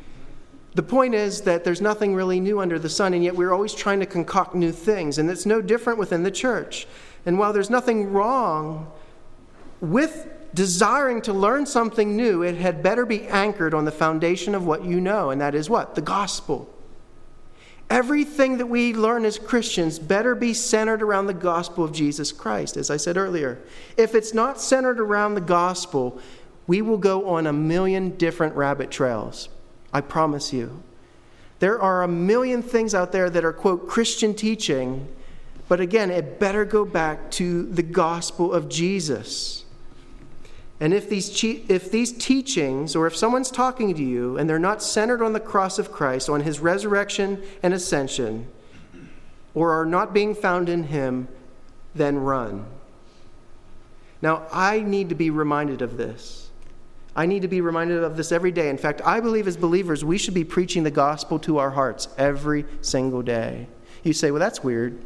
the 0.75 0.83
point 0.83 1.15
is 1.15 1.41
that 1.43 1.65
there's 1.65 1.81
nothing 1.81 2.15
really 2.15 2.39
new 2.39 2.61
under 2.61 2.79
the 2.79 2.89
sun, 2.91 3.15
and 3.15 3.25
yet 3.25 3.35
we're 3.35 3.53
always 3.53 3.73
trying 3.73 4.01
to 4.01 4.07
concoct 4.07 4.55
new 4.55 4.73
things. 4.73 5.17
And 5.17 5.31
it's 5.31 5.47
no 5.47 5.63
different 5.63 5.99
within 5.99 6.23
the 6.23 6.31
church. 6.31 6.87
And 7.25 7.39
while 7.39 7.55
there's 7.55 7.71
nothing 7.71 8.13
wrong 8.13 8.91
with 9.81 10.29
desiring 10.55 11.23
to 11.23 11.33
learn 11.33 11.67
something 11.67 12.17
new, 12.17 12.43
it 12.43 12.57
had 12.57 12.83
better 12.83 13.07
be 13.07 13.27
anchored 13.29 13.75
on 13.75 13.85
the 13.85 13.93
foundation 13.93 14.55
of 14.55 14.67
what 14.67 14.85
you 14.85 15.01
know, 15.01 15.31
and 15.31 15.41
that 15.41 15.55
is 15.55 15.71
what? 15.71 15.95
The 15.95 16.03
gospel. 16.03 16.69
Everything 17.89 18.59
that 18.59 18.67
we 18.67 18.95
learn 18.95 19.25
as 19.25 19.39
Christians 19.39 19.99
better 19.99 20.35
be 20.35 20.55
centered 20.55 21.03
around 21.03 21.27
the 21.27 21.35
gospel 21.35 21.85
of 21.85 21.93
Jesus 21.93 22.31
Christ, 22.31 22.77
as 22.77 22.89
I 22.89 22.97
said 22.97 23.17
earlier. 23.17 23.59
If 23.97 24.15
it's 24.15 24.33
not 24.33 24.61
centered 24.61 25.01
around 25.01 25.35
the 25.35 25.41
gospel, 25.41 26.21
we 26.69 26.83
will 26.83 26.99
go 26.99 27.29
on 27.29 27.49
a 27.49 27.53
million 27.53 28.11
different 28.11 28.55
rabbit 28.55 28.93
trails. 28.93 29.49
I 29.93 30.03
promise 30.03 30.53
you. 30.53 30.85
There 31.59 31.81
are 31.81 32.05
a 32.05 32.09
million 32.09 32.63
things 32.63 32.95
out 32.95 33.11
there 33.11 33.29
that 33.29 33.45
are, 33.45 33.53
quote, 33.53 33.89
Christian 33.89 34.35
teaching, 34.35 35.09
but 35.69 35.81
again, 35.81 36.11
it 36.11 36.39
better 36.39 36.65
go 36.65 36.85
back 36.85 37.31
to 37.33 37.67
the 37.67 37.83
gospel 37.83 38.53
of 38.53 38.69
Jesus. 38.69 39.65
And 40.81 40.95
if 40.95 41.11
these, 41.11 41.45
if 41.45 41.91
these 41.91 42.11
teachings, 42.11 42.97
or 42.97 43.07
if 43.07 43.15
someone's 43.15 43.51
talking 43.51 43.95
to 43.95 44.03
you 44.03 44.39
and 44.39 44.49
they're 44.49 44.59
not 44.59 44.83
centered 44.83 45.23
on 45.23 45.35
the 45.35 45.41
cross 45.41 45.79
of 45.79 45.93
Christ, 45.93 46.31
on 46.31 46.41
his 46.41 46.59
resurrection 46.59 47.43
and 47.63 47.75
ascension, 47.75 48.49
or 49.55 49.73
are 49.73 49.85
not 49.85 50.15
being 50.15 50.35
found 50.35 50.71
in 50.71 50.85
him, 50.85 51.29
then 51.95 52.17
run. 52.17 52.65
Now, 54.23 54.47
I 54.53 54.81
need 54.81 55.11
to 55.11 55.15
be 55.15 55.29
reminded 55.29 55.83
of 55.83 55.99
this. 55.99 56.49
I 57.15 57.27
need 57.27 57.43
to 57.43 57.49
be 57.49 57.61
reminded 57.61 58.03
of 58.03 58.17
this 58.17 58.33
every 58.33 58.53
day. 58.53 58.71
In 58.71 58.79
fact, 58.79 59.03
I 59.05 59.21
believe 59.21 59.49
as 59.49 59.57
believers, 59.57 60.05
we 60.05 60.17
should 60.17 60.35
be 60.35 60.45
preaching 60.45 60.85
the 60.85 60.91
gospel 60.91 61.39
to 61.41 61.59
our 61.59 61.71
hearts 61.71 62.09
every 62.17 62.65
single 62.81 63.21
day. 63.21 63.67
You 64.03 64.13
say, 64.13 64.31
well, 64.31 64.41
that's 64.41 64.63
weird. 64.63 64.99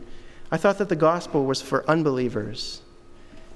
I 0.53 0.57
thought 0.57 0.79
that 0.79 0.89
the 0.89 0.97
gospel 0.97 1.47
was 1.47 1.63
for 1.63 1.89
unbelievers. 1.89 2.83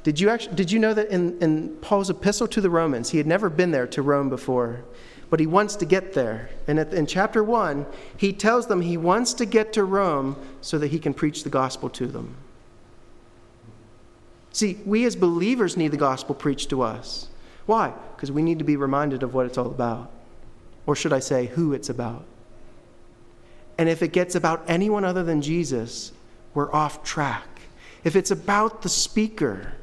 Did 0.02 0.20
you, 0.20 0.30
actually, 0.30 0.54
did 0.54 0.70
you 0.70 0.78
know 0.78 0.94
that 0.94 1.08
in, 1.08 1.38
in 1.42 1.76
Paul's 1.80 2.10
epistle 2.10 2.48
to 2.48 2.60
the 2.60 2.70
Romans, 2.70 3.10
he 3.10 3.18
had 3.18 3.26
never 3.26 3.50
been 3.50 3.70
there 3.70 3.86
to 3.88 4.02
Rome 4.02 4.28
before, 4.28 4.84
but 5.30 5.40
he 5.40 5.46
wants 5.46 5.76
to 5.76 5.84
get 5.84 6.14
there. 6.14 6.50
And 6.66 6.78
in 6.78 7.06
chapter 7.06 7.42
1, 7.42 7.84
he 8.16 8.32
tells 8.32 8.66
them 8.66 8.80
he 8.80 8.96
wants 8.96 9.34
to 9.34 9.44
get 9.44 9.72
to 9.74 9.84
Rome 9.84 10.36
so 10.60 10.78
that 10.78 10.88
he 10.88 10.98
can 10.98 11.12
preach 11.12 11.44
the 11.44 11.50
gospel 11.50 11.90
to 11.90 12.06
them. 12.06 12.36
See, 14.52 14.78
we 14.86 15.04
as 15.04 15.14
believers 15.14 15.76
need 15.76 15.92
the 15.92 15.98
gospel 15.98 16.34
preached 16.34 16.70
to 16.70 16.82
us. 16.82 17.28
Why? 17.66 17.92
Because 18.16 18.32
we 18.32 18.42
need 18.42 18.58
to 18.58 18.64
be 18.64 18.76
reminded 18.76 19.22
of 19.22 19.34
what 19.34 19.46
it's 19.46 19.58
all 19.58 19.66
about. 19.66 20.10
Or 20.86 20.96
should 20.96 21.12
I 21.12 21.18
say, 21.18 21.46
who 21.46 21.74
it's 21.74 21.90
about. 21.90 22.24
And 23.76 23.88
if 23.88 24.02
it 24.02 24.12
gets 24.12 24.34
about 24.34 24.64
anyone 24.66 25.04
other 25.04 25.22
than 25.22 25.42
Jesus, 25.42 26.12
we're 26.54 26.72
off 26.72 27.04
track. 27.04 27.46
If 28.04 28.16
it's 28.16 28.30
about 28.30 28.82
the 28.82 28.88
speaker, 28.88 29.74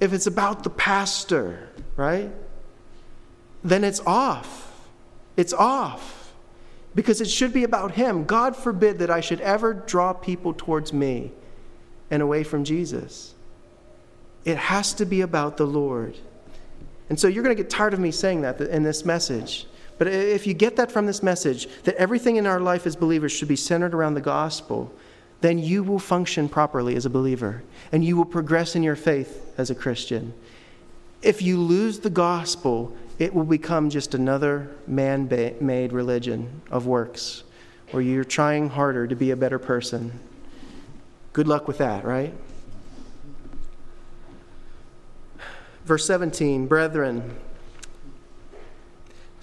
if 0.00 0.12
it's 0.12 0.26
about 0.26 0.62
the 0.62 0.70
pastor, 0.70 1.68
right? 1.96 2.30
Then 3.64 3.84
it's 3.84 4.00
off. 4.00 4.88
It's 5.36 5.52
off. 5.52 6.34
Because 6.94 7.20
it 7.20 7.28
should 7.28 7.52
be 7.52 7.64
about 7.64 7.92
him. 7.92 8.24
God 8.24 8.56
forbid 8.56 8.98
that 9.00 9.10
I 9.10 9.20
should 9.20 9.40
ever 9.40 9.74
draw 9.74 10.12
people 10.12 10.54
towards 10.54 10.92
me 10.92 11.32
and 12.10 12.22
away 12.22 12.42
from 12.42 12.64
Jesus. 12.64 13.34
It 14.44 14.56
has 14.56 14.94
to 14.94 15.04
be 15.04 15.22
about 15.22 15.56
the 15.56 15.66
Lord. 15.66 16.16
And 17.08 17.18
so 17.18 17.28
you're 17.28 17.42
going 17.42 17.56
to 17.56 17.62
get 17.62 17.70
tired 17.70 17.92
of 17.94 18.00
me 18.00 18.10
saying 18.10 18.42
that 18.42 18.60
in 18.60 18.82
this 18.82 19.04
message. 19.04 19.66
But 19.98 20.08
if 20.08 20.46
you 20.46 20.54
get 20.54 20.76
that 20.76 20.92
from 20.92 21.06
this 21.06 21.22
message, 21.22 21.68
that 21.84 21.94
everything 21.96 22.36
in 22.36 22.46
our 22.46 22.60
life 22.60 22.86
as 22.86 22.96
believers 22.96 23.32
should 23.32 23.48
be 23.48 23.56
centered 23.56 23.94
around 23.94 24.14
the 24.14 24.20
gospel, 24.20 24.92
then 25.40 25.58
you 25.58 25.82
will 25.82 25.98
function 25.98 26.48
properly 26.48 26.96
as 26.96 27.06
a 27.06 27.10
believer 27.10 27.62
and 27.92 28.04
you 28.04 28.16
will 28.16 28.24
progress 28.24 28.74
in 28.74 28.82
your 28.82 28.96
faith 28.96 29.54
as 29.58 29.70
a 29.70 29.74
Christian. 29.74 30.32
If 31.22 31.42
you 31.42 31.58
lose 31.58 32.00
the 32.00 32.10
gospel, 32.10 32.96
it 33.18 33.34
will 33.34 33.44
become 33.44 33.90
just 33.90 34.14
another 34.14 34.70
man 34.86 35.28
made 35.60 35.92
religion 35.92 36.62
of 36.70 36.86
works 36.86 37.42
where 37.90 38.02
you're 38.02 38.24
trying 38.24 38.68
harder 38.68 39.06
to 39.06 39.14
be 39.14 39.30
a 39.30 39.36
better 39.36 39.58
person. 39.58 40.18
Good 41.32 41.48
luck 41.48 41.68
with 41.68 41.78
that, 41.78 42.04
right? 42.04 42.34
Verse 45.84 46.04
17, 46.06 46.66
brethren, 46.66 47.36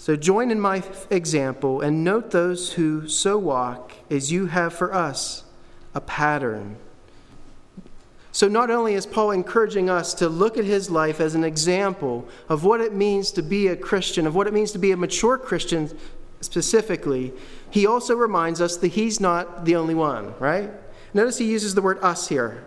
so 0.03 0.17
join 0.17 0.51
in 0.51 0.59
my 0.59 0.83
example 1.09 1.79
and 1.79 2.03
note 2.03 2.31
those 2.31 2.73
who 2.73 3.07
so 3.07 3.37
walk 3.37 3.93
as 4.09 4.33
you 4.33 4.47
have 4.47 4.73
for 4.73 4.93
us 4.93 5.42
a 5.93 6.01
pattern. 6.01 6.77
So, 8.31 8.47
not 8.47 8.71
only 8.71 8.95
is 8.95 9.05
Paul 9.05 9.29
encouraging 9.29 9.91
us 9.91 10.15
to 10.15 10.27
look 10.27 10.57
at 10.57 10.65
his 10.65 10.89
life 10.89 11.21
as 11.21 11.35
an 11.35 11.43
example 11.43 12.27
of 12.49 12.63
what 12.63 12.81
it 12.81 12.91
means 12.91 13.31
to 13.33 13.43
be 13.43 13.67
a 13.67 13.75
Christian, 13.75 14.25
of 14.25 14.33
what 14.33 14.47
it 14.47 14.53
means 14.53 14.71
to 14.71 14.79
be 14.79 14.91
a 14.91 14.97
mature 14.97 15.37
Christian 15.37 15.95
specifically, 16.41 17.31
he 17.69 17.85
also 17.85 18.15
reminds 18.15 18.59
us 18.59 18.77
that 18.77 18.87
he's 18.87 19.19
not 19.19 19.65
the 19.65 19.75
only 19.75 19.93
one, 19.93 20.33
right? 20.39 20.71
Notice 21.13 21.37
he 21.37 21.45
uses 21.45 21.75
the 21.75 21.81
word 21.81 21.99
us 22.01 22.27
here. 22.27 22.63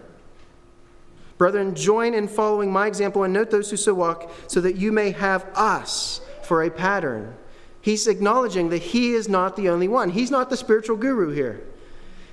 Brethren, 1.37 1.75
join 1.75 2.15
in 2.15 2.29
following 2.29 2.73
my 2.73 2.87
example 2.87 3.25
and 3.25 3.35
note 3.35 3.51
those 3.51 3.71
who 3.71 3.77
so 3.77 3.93
walk, 3.93 4.31
so 4.47 4.61
that 4.61 4.77
you 4.77 4.93
may 4.93 5.11
have 5.11 5.45
us 5.55 6.21
for 6.43 6.62
a 6.62 6.71
pattern. 6.71 7.37
He's 7.81 8.07
acknowledging 8.07 8.71
that 8.71 8.83
he 8.83 9.12
is 9.12 9.29
not 9.29 9.57
the 9.57 9.69
only 9.69 9.89
one. 9.89 10.11
He's 10.11 10.31
not 10.31 10.49
the 10.49 10.57
spiritual 10.57 10.97
guru 10.97 11.31
here. 11.31 11.62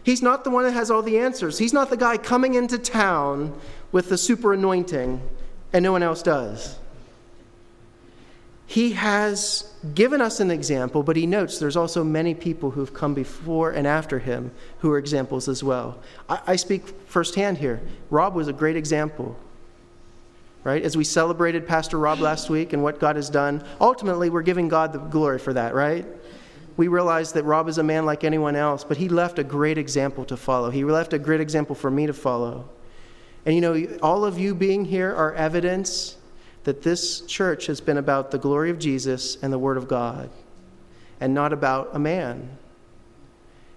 He's 0.03 0.21
not 0.21 0.43
the 0.43 0.49
one 0.49 0.63
that 0.65 0.73
has 0.73 0.91
all 0.91 1.01
the 1.01 1.19
answers. 1.19 1.57
He's 1.57 1.73
not 1.73 1.89
the 1.89 1.97
guy 1.97 2.17
coming 2.17 2.55
into 2.55 2.77
town 2.77 3.57
with 3.91 4.09
the 4.09 4.17
super 4.17 4.53
anointing 4.53 5.21
and 5.71 5.83
no 5.83 5.91
one 5.91 6.03
else 6.03 6.21
does. 6.21 6.77
He 8.65 8.93
has 8.93 9.71
given 9.93 10.21
us 10.21 10.39
an 10.39 10.49
example, 10.49 11.03
but 11.03 11.15
he 11.15 11.25
notes 11.25 11.59
there's 11.59 11.77
also 11.77 12.03
many 12.03 12.33
people 12.33 12.71
who've 12.71 12.93
come 12.93 13.13
before 13.13 13.71
and 13.71 13.85
after 13.85 14.19
him 14.19 14.51
who 14.79 14.91
are 14.91 14.97
examples 14.97 15.47
as 15.47 15.63
well. 15.63 15.99
I, 16.27 16.39
I 16.47 16.55
speak 16.55 16.87
firsthand 17.07 17.59
here. 17.59 17.81
Rob 18.09 18.35
was 18.35 18.47
a 18.47 18.53
great 18.53 18.75
example 18.75 19.37
right? 20.63 20.81
As 20.83 20.95
we 20.95 21.03
celebrated 21.03 21.67
Pastor 21.67 21.97
Rob 21.97 22.19
last 22.19 22.49
week 22.49 22.73
and 22.73 22.81
what 22.81 22.99
God 22.99 23.15
has 23.15 23.29
done, 23.29 23.63
ultimately 23.81 24.29
we're 24.29 24.41
giving 24.41 24.67
God 24.67 24.93
the 24.93 24.99
glory 24.99 25.39
for 25.39 25.53
that, 25.53 25.73
right? 25.73 26.05
We 26.75 26.87
realize 26.87 27.33
that 27.33 27.43
Rob 27.43 27.69
is 27.69 27.77
a 27.77 27.83
man 27.83 28.05
like 28.05 28.23
anyone 28.23 28.55
else, 28.55 28.83
but 28.83 28.97
he 28.97 29.09
left 29.09 29.37
a 29.37 29.43
great 29.43 29.77
example 29.77 30.25
to 30.25 30.37
follow. 30.37 30.69
He 30.69 30.83
left 30.83 31.13
a 31.13 31.19
great 31.19 31.41
example 31.41 31.75
for 31.75 31.91
me 31.91 32.07
to 32.07 32.13
follow. 32.13 32.67
And 33.45 33.53
you 33.55 33.61
know, 33.61 33.97
all 34.01 34.25
of 34.25 34.39
you 34.39 34.55
being 34.55 34.85
here 34.85 35.13
are 35.13 35.33
evidence 35.33 36.17
that 36.63 36.81
this 36.81 37.21
church 37.21 37.67
has 37.67 37.81
been 37.81 37.97
about 37.97 38.31
the 38.31 38.37
glory 38.37 38.69
of 38.69 38.79
Jesus 38.79 39.37
and 39.41 39.51
the 39.51 39.59
Word 39.59 39.77
of 39.77 39.87
God, 39.87 40.29
and 41.19 41.33
not 41.33 41.53
about 41.53 41.89
a 41.93 41.99
man. 41.99 42.57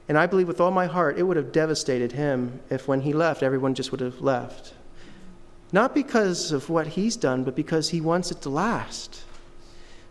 And 0.08 0.16
I 0.16 0.26
believe 0.26 0.46
with 0.46 0.60
all 0.60 0.70
my 0.70 0.86
heart, 0.86 1.18
it 1.18 1.24
would 1.24 1.36
have 1.36 1.50
devastated 1.50 2.12
him 2.12 2.60
if 2.70 2.86
when 2.86 3.00
he 3.00 3.12
left, 3.12 3.42
everyone 3.42 3.74
just 3.74 3.90
would 3.90 4.00
have 4.00 4.20
left. 4.20 4.72
Not 5.72 5.94
because 5.94 6.52
of 6.52 6.70
what 6.70 6.86
he's 6.86 7.16
done, 7.16 7.42
but 7.42 7.56
because 7.56 7.90
he 7.90 8.00
wants 8.00 8.30
it 8.30 8.40
to 8.42 8.50
last. 8.50 9.24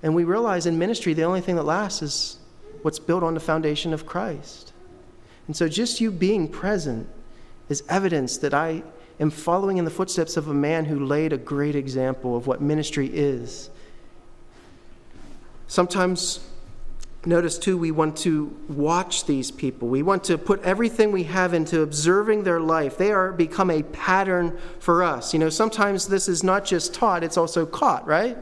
And 0.03 0.13
we 0.13 0.25
realize 0.25 0.65
in 0.65 0.77
ministry, 0.77 1.13
the 1.13 1.23
only 1.23 1.39
thing 1.39 1.55
that 1.55 1.63
lasts 1.63 2.01
is 2.01 2.37
what's 2.85 2.99
built 2.99 3.23
on 3.23 3.33
the 3.33 3.39
foundation 3.39 3.95
of 3.95 4.05
Christ. 4.05 4.71
And 5.47 5.57
so 5.57 5.67
just 5.67 5.99
you 5.99 6.11
being 6.11 6.47
present 6.47 7.09
is 7.67 7.81
evidence 7.89 8.37
that 8.37 8.53
I 8.53 8.83
am 9.19 9.31
following 9.31 9.77
in 9.77 9.85
the 9.85 9.91
footsteps 9.91 10.37
of 10.37 10.49
a 10.49 10.53
man 10.53 10.85
who 10.85 11.03
laid 11.03 11.33
a 11.33 11.37
great 11.37 11.75
example 11.75 12.37
of 12.37 12.45
what 12.45 12.61
ministry 12.61 13.09
is. 13.11 13.71
Sometimes 15.65 16.47
Notice, 17.27 17.57
too, 17.57 17.75
we 17.75 17.89
want 17.89 18.17
to 18.17 18.55
watch 18.69 19.25
these 19.25 19.49
people. 19.49 19.87
We 19.87 20.03
want 20.03 20.25
to 20.25 20.37
put 20.37 20.61
everything 20.61 21.11
we 21.11 21.23
have 21.23 21.55
into 21.55 21.81
observing 21.81 22.43
their 22.43 22.59
life. 22.59 22.99
They 22.99 23.11
are 23.11 23.31
become 23.31 23.71
a 23.71 23.81
pattern 23.81 24.59
for 24.77 25.01
us. 25.01 25.33
You 25.33 25.39
know, 25.39 25.49
sometimes 25.49 26.07
this 26.07 26.27
is 26.27 26.43
not 26.43 26.65
just 26.65 26.93
taught, 26.93 27.23
it's 27.23 27.35
also 27.35 27.65
caught, 27.65 28.05
right? 28.05 28.37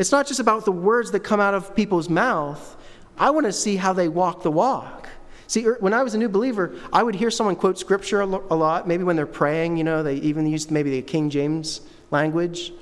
It's 0.00 0.10
not 0.10 0.26
just 0.26 0.40
about 0.40 0.64
the 0.64 0.72
words 0.72 1.12
that 1.12 1.20
come 1.20 1.38
out 1.38 1.54
of 1.54 1.76
people's 1.76 2.08
mouth. 2.08 2.76
I 3.18 3.30
want 3.30 3.46
to 3.46 3.52
see 3.52 3.76
how 3.76 3.92
they 3.92 4.08
walk 4.08 4.42
the 4.42 4.50
walk. 4.50 5.08
See, 5.46 5.66
er, 5.66 5.76
when 5.80 5.92
I 5.92 6.02
was 6.02 6.14
a 6.14 6.18
new 6.18 6.28
believer, 6.28 6.74
I 6.92 7.02
would 7.02 7.14
hear 7.14 7.30
someone 7.30 7.56
quote 7.56 7.78
scripture 7.78 8.20
a 8.20 8.26
lot, 8.26 8.88
maybe 8.88 9.04
when 9.04 9.16
they're 9.16 9.26
praying, 9.26 9.76
you 9.76 9.84
know, 9.84 10.02
they 10.02 10.14
even 10.16 10.46
used 10.46 10.70
maybe 10.70 10.90
the 10.90 11.02
King 11.02 11.28
James 11.30 11.82
language. 12.10 12.72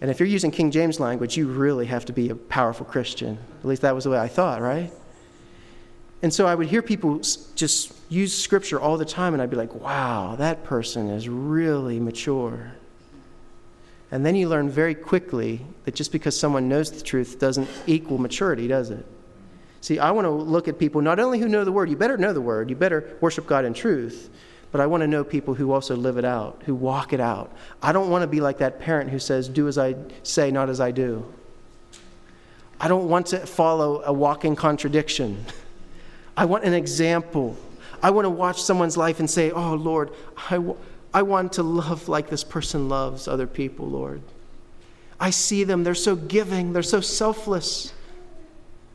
And 0.00 0.10
if 0.10 0.18
you're 0.18 0.28
using 0.28 0.50
King 0.50 0.70
James 0.70 0.98
language, 1.00 1.36
you 1.36 1.46
really 1.46 1.86
have 1.86 2.04
to 2.06 2.12
be 2.12 2.30
a 2.30 2.34
powerful 2.34 2.86
Christian. 2.86 3.38
At 3.60 3.64
least 3.64 3.82
that 3.82 3.94
was 3.94 4.04
the 4.04 4.10
way 4.10 4.18
I 4.18 4.28
thought, 4.28 4.60
right? 4.60 4.92
And 6.22 6.32
so 6.32 6.46
I 6.46 6.54
would 6.54 6.68
hear 6.68 6.80
people 6.80 7.18
just 7.18 7.92
use 8.08 8.36
scripture 8.36 8.80
all 8.80 8.96
the 8.96 9.04
time, 9.04 9.34
and 9.34 9.42
I'd 9.42 9.50
be 9.50 9.56
like, 9.56 9.74
wow, 9.74 10.36
that 10.36 10.64
person 10.64 11.10
is 11.10 11.28
really 11.28 12.00
mature. 12.00 12.72
And 14.10 14.24
then 14.24 14.34
you 14.34 14.48
learn 14.48 14.70
very 14.70 14.94
quickly 14.94 15.60
that 15.84 15.94
just 15.94 16.12
because 16.12 16.38
someone 16.38 16.68
knows 16.68 16.90
the 16.90 17.02
truth 17.02 17.38
doesn't 17.38 17.68
equal 17.86 18.16
maturity, 18.16 18.68
does 18.68 18.90
it? 18.90 19.04
See, 19.84 19.98
I 19.98 20.12
want 20.12 20.24
to 20.24 20.30
look 20.30 20.66
at 20.66 20.78
people 20.78 21.02
not 21.02 21.20
only 21.20 21.38
who 21.38 21.46
know 21.46 21.62
the 21.62 21.70
word, 21.70 21.90
you 21.90 21.96
better 21.96 22.16
know 22.16 22.32
the 22.32 22.40
word, 22.40 22.70
you 22.70 22.74
better 22.74 23.18
worship 23.20 23.46
God 23.46 23.66
in 23.66 23.74
truth, 23.74 24.30
but 24.72 24.80
I 24.80 24.86
want 24.86 25.02
to 25.02 25.06
know 25.06 25.22
people 25.22 25.52
who 25.52 25.72
also 25.72 25.94
live 25.94 26.16
it 26.16 26.24
out, 26.24 26.62
who 26.64 26.74
walk 26.74 27.12
it 27.12 27.20
out. 27.20 27.54
I 27.82 27.92
don't 27.92 28.08
want 28.08 28.22
to 28.22 28.26
be 28.26 28.40
like 28.40 28.56
that 28.58 28.80
parent 28.80 29.10
who 29.10 29.18
says, 29.18 29.46
Do 29.46 29.68
as 29.68 29.76
I 29.76 29.94
say, 30.22 30.50
not 30.50 30.70
as 30.70 30.80
I 30.80 30.90
do. 30.90 31.30
I 32.80 32.88
don't 32.88 33.10
want 33.10 33.26
to 33.26 33.40
follow 33.40 34.02
a 34.06 34.10
walking 34.10 34.56
contradiction. 34.56 35.44
I 36.34 36.46
want 36.46 36.64
an 36.64 36.72
example. 36.72 37.54
I 38.02 38.08
want 38.08 38.24
to 38.24 38.30
watch 38.30 38.62
someone's 38.62 38.96
life 38.96 39.20
and 39.20 39.28
say, 39.28 39.50
Oh, 39.50 39.74
Lord, 39.74 40.12
I, 40.48 40.54
w- 40.54 40.78
I 41.12 41.20
want 41.20 41.52
to 41.52 41.62
love 41.62 42.08
like 42.08 42.30
this 42.30 42.42
person 42.42 42.88
loves 42.88 43.28
other 43.28 43.46
people, 43.46 43.86
Lord. 43.86 44.22
I 45.20 45.28
see 45.28 45.62
them, 45.62 45.84
they're 45.84 45.94
so 45.94 46.16
giving, 46.16 46.72
they're 46.72 46.82
so 46.82 47.02
selfless. 47.02 47.92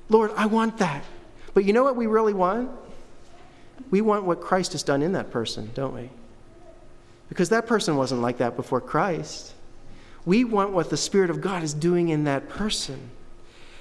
Lord, 0.09 0.31
I 0.35 0.47
want 0.47 0.77
that. 0.79 1.03
But 1.53 1.65
you 1.65 1.73
know 1.73 1.83
what 1.83 1.95
we 1.95 2.07
really 2.07 2.33
want? 2.33 2.71
We 3.91 4.01
want 4.01 4.25
what 4.25 4.41
Christ 4.41 4.73
has 4.73 4.83
done 4.83 5.01
in 5.01 5.13
that 5.13 5.31
person, 5.31 5.71
don't 5.73 5.93
we? 5.93 6.09
Because 7.29 7.49
that 7.49 7.67
person 7.67 7.95
wasn't 7.95 8.21
like 8.21 8.37
that 8.39 8.55
before 8.55 8.81
Christ. 8.81 9.53
We 10.25 10.43
want 10.43 10.71
what 10.71 10.89
the 10.89 10.97
Spirit 10.97 11.29
of 11.29 11.41
God 11.41 11.63
is 11.63 11.73
doing 11.73 12.09
in 12.09 12.25
that 12.25 12.49
person. 12.49 13.11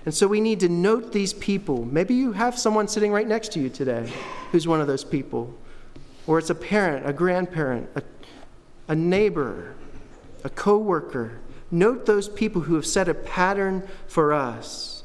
And 0.04 0.14
so 0.14 0.26
we 0.26 0.40
need 0.40 0.60
to 0.60 0.68
note 0.68 1.12
these 1.12 1.32
people. 1.32 1.84
Maybe 1.84 2.14
you 2.14 2.32
have 2.32 2.58
someone 2.58 2.88
sitting 2.88 3.12
right 3.12 3.26
next 3.26 3.52
to 3.52 3.60
you 3.60 3.68
today 3.68 4.10
who's 4.52 4.66
one 4.66 4.80
of 4.80 4.86
those 4.86 5.04
people. 5.04 5.54
Or 6.26 6.38
it's 6.38 6.50
a 6.50 6.54
parent, 6.54 7.06
a 7.08 7.12
grandparent, 7.12 7.90
a, 7.94 8.02
a 8.86 8.94
neighbor, 8.94 9.74
a 10.44 10.50
coworker. 10.50 11.38
Note 11.70 12.06
those 12.06 12.28
people 12.28 12.62
who 12.62 12.74
have 12.74 12.86
set 12.86 13.08
a 13.08 13.14
pattern 13.14 13.86
for 14.06 14.32
us. 14.32 14.97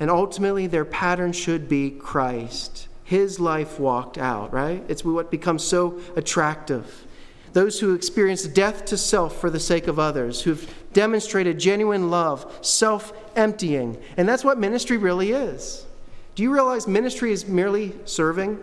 And 0.00 0.10
ultimately, 0.10 0.66
their 0.66 0.84
pattern 0.84 1.32
should 1.32 1.68
be 1.68 1.90
Christ 1.90 2.88
his 3.08 3.40
life 3.40 3.80
walked 3.80 4.18
out, 4.18 4.52
right? 4.52 4.84
It's 4.86 5.02
what 5.02 5.30
becomes 5.30 5.64
so 5.64 5.98
attractive. 6.14 7.06
those 7.54 7.80
who 7.80 7.94
experience 7.94 8.44
death 8.44 8.84
to 8.84 8.98
self 8.98 9.40
for 9.40 9.48
the 9.48 9.58
sake 9.58 9.88
of 9.88 9.98
others, 9.98 10.42
who've 10.42 10.70
demonstrated 10.92 11.58
genuine 11.58 12.10
love, 12.10 12.58
self 12.60 13.14
emptying. 13.34 13.96
And 14.18 14.28
that's 14.28 14.44
what 14.44 14.58
ministry 14.58 14.98
really 14.98 15.32
is. 15.32 15.86
Do 16.34 16.42
you 16.42 16.52
realize 16.52 16.86
ministry 16.86 17.32
is 17.32 17.48
merely 17.48 17.94
serving? 18.04 18.60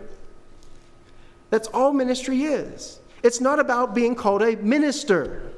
That's 1.50 1.66
all 1.68 1.92
ministry 1.92 2.44
is. 2.44 3.00
It's 3.24 3.40
not 3.40 3.58
about 3.58 3.96
being 3.96 4.14
called 4.14 4.42
a 4.42 4.54
minister. 4.54 5.50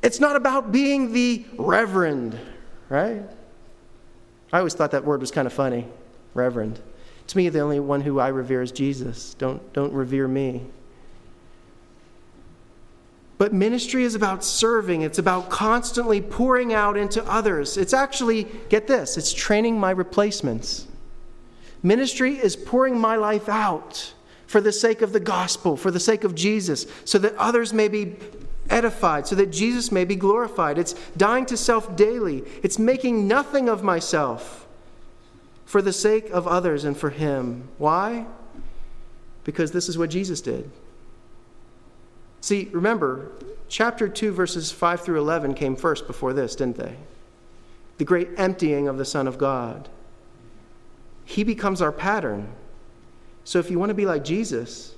It's 0.00 0.20
not 0.20 0.36
about 0.36 0.70
being 0.70 1.12
the 1.12 1.44
reverend, 1.58 2.38
right? 2.88 3.24
I 4.52 4.58
always 4.58 4.74
thought 4.74 4.90
that 4.90 5.04
word 5.04 5.20
was 5.20 5.30
kind 5.30 5.46
of 5.46 5.52
funny, 5.52 5.86
reverend. 6.34 6.80
To 7.28 7.36
me, 7.36 7.48
the 7.48 7.60
only 7.60 7.78
one 7.78 8.00
who 8.00 8.18
I 8.18 8.28
revere 8.28 8.62
is 8.62 8.72
Jesus. 8.72 9.34
Don't, 9.34 9.72
don't 9.72 9.92
revere 9.92 10.26
me. 10.26 10.66
But 13.38 13.54
ministry 13.54 14.02
is 14.02 14.14
about 14.14 14.44
serving, 14.44 15.00
it's 15.00 15.18
about 15.18 15.48
constantly 15.48 16.20
pouring 16.20 16.74
out 16.74 16.98
into 16.98 17.24
others. 17.24 17.78
It's 17.78 17.94
actually, 17.94 18.44
get 18.68 18.86
this, 18.86 19.16
it's 19.16 19.32
training 19.32 19.80
my 19.80 19.92
replacements. 19.92 20.86
Ministry 21.82 22.36
is 22.36 22.54
pouring 22.54 22.98
my 22.98 23.16
life 23.16 23.48
out 23.48 24.12
for 24.46 24.60
the 24.60 24.72
sake 24.72 25.00
of 25.00 25.12
the 25.12 25.20
gospel, 25.20 25.76
for 25.76 25.90
the 25.90 26.00
sake 26.00 26.24
of 26.24 26.34
Jesus, 26.34 26.86
so 27.04 27.16
that 27.18 27.34
others 27.36 27.72
may 27.72 27.88
be 27.88 28.16
edified, 28.70 29.26
so 29.26 29.34
that 29.36 29.50
Jesus 29.50 29.92
may 29.92 30.04
be 30.04 30.16
glorified. 30.16 30.78
It's 30.78 30.94
dying 31.16 31.46
to 31.46 31.56
self 31.56 31.96
daily, 31.96 32.44
it's 32.62 32.78
making 32.78 33.28
nothing 33.28 33.68
of 33.68 33.82
myself 33.82 34.66
for 35.64 35.82
the 35.82 35.92
sake 35.92 36.30
of 36.30 36.48
others 36.48 36.84
and 36.84 36.96
for 36.96 37.10
Him. 37.10 37.68
Why? 37.78 38.26
Because 39.44 39.72
this 39.72 39.88
is 39.88 39.96
what 39.96 40.10
Jesus 40.10 40.40
did. 40.40 40.70
See, 42.40 42.68
remember, 42.72 43.30
chapter 43.68 44.08
2, 44.08 44.32
verses 44.32 44.72
5 44.72 45.00
through 45.02 45.18
11 45.18 45.54
came 45.54 45.76
first 45.76 46.06
before 46.06 46.32
this, 46.32 46.56
didn't 46.56 46.76
they? 46.76 46.96
The 47.98 48.04
great 48.04 48.30
emptying 48.36 48.88
of 48.88 48.98
the 48.98 49.04
Son 49.04 49.28
of 49.28 49.38
God. 49.38 49.88
He 51.24 51.44
becomes 51.44 51.80
our 51.80 51.92
pattern. 51.92 52.52
So 53.44 53.58
if 53.58 53.70
you 53.70 53.78
want 53.78 53.90
to 53.90 53.94
be 53.94 54.06
like 54.06 54.24
Jesus, 54.24 54.94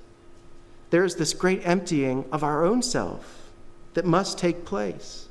there's 0.91 1.17
this 1.17 1.35
great 1.35 1.67
emptying 1.67 2.25
of 2.33 2.43
our 2.45 2.65
own 2.65 2.81
self 2.81 3.42
that 3.95 4.05
must 4.05 4.39
take 4.39 4.65
place. 4.65 5.29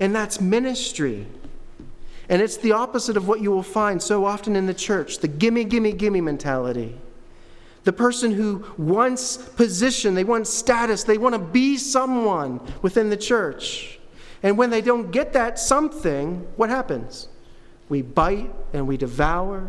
And 0.00 0.14
that's 0.14 0.40
ministry. 0.40 1.26
And 2.28 2.40
it's 2.40 2.56
the 2.56 2.72
opposite 2.72 3.16
of 3.16 3.28
what 3.28 3.40
you 3.40 3.50
will 3.50 3.62
find 3.62 4.02
so 4.02 4.24
often 4.24 4.56
in 4.56 4.66
the 4.66 4.74
church 4.74 5.18
the 5.18 5.28
gimme, 5.28 5.64
gimme, 5.64 5.92
gimme 5.92 6.20
mentality. 6.20 6.98
The 7.84 7.92
person 7.92 8.30
who 8.30 8.64
wants 8.78 9.36
position, 9.36 10.14
they 10.14 10.24
want 10.24 10.46
status, 10.46 11.04
they 11.04 11.18
want 11.18 11.34
to 11.34 11.38
be 11.38 11.76
someone 11.76 12.60
within 12.80 13.10
the 13.10 13.16
church. 13.16 13.98
And 14.42 14.56
when 14.56 14.70
they 14.70 14.80
don't 14.80 15.10
get 15.10 15.34
that 15.34 15.58
something, 15.58 16.46
what 16.56 16.70
happens? 16.70 17.28
We 17.90 18.00
bite 18.00 18.50
and 18.72 18.88
we 18.88 18.96
devour 18.96 19.68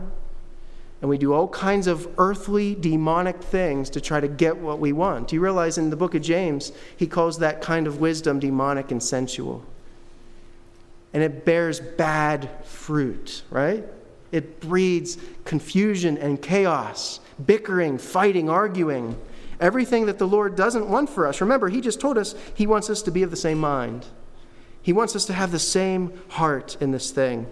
and 1.01 1.09
we 1.09 1.17
do 1.17 1.33
all 1.33 1.47
kinds 1.47 1.87
of 1.87 2.07
earthly, 2.17 2.73
demonic 2.75 3.41
things 3.41 3.89
to 3.91 4.01
try 4.01 4.19
to 4.19 4.27
get 4.27 4.57
what 4.57 4.79
we 4.79 4.93
want. 4.93 5.27
Do 5.27 5.35
you 5.35 5.41
realize 5.41 5.77
in 5.77 5.89
the 5.89 5.95
book 5.95 6.15
of 6.15 6.21
James, 6.21 6.71
he 6.95 7.05
calls 7.05 7.39
that 7.39 7.61
kind 7.61 7.85
of 7.85 7.99
wisdom 7.99 8.39
demonic 8.39 8.91
and 8.91 9.03
sensual? 9.03 9.63
And 11.13 11.21
it 11.21 11.45
bears 11.45 11.79
bad 11.79 12.49
fruit, 12.65 13.43
right? 13.49 13.85
It 14.31 14.59
breeds 14.59 15.17
confusion 15.43 16.17
and 16.17 16.41
chaos 16.41 17.19
bickering, 17.45 17.97
fighting, 17.97 18.49
arguing, 18.49 19.19
everything 19.59 20.05
that 20.05 20.17
the 20.17 20.27
Lord 20.27 20.55
doesn't 20.55 20.89
want 20.89 21.09
for 21.09 21.27
us. 21.27 21.41
Remember, 21.41 21.69
He 21.69 21.81
just 21.81 21.99
told 21.99 22.17
us 22.17 22.35
He 22.53 22.67
wants 22.67 22.89
us 22.89 23.01
to 23.03 23.11
be 23.11 23.23
of 23.23 23.31
the 23.31 23.37
same 23.37 23.59
mind, 23.59 24.05
He 24.81 24.93
wants 24.93 25.15
us 25.15 25.25
to 25.25 25.33
have 25.33 25.51
the 25.51 25.59
same 25.59 26.17
heart 26.29 26.77
in 26.79 26.91
this 26.91 27.11
thing. 27.11 27.47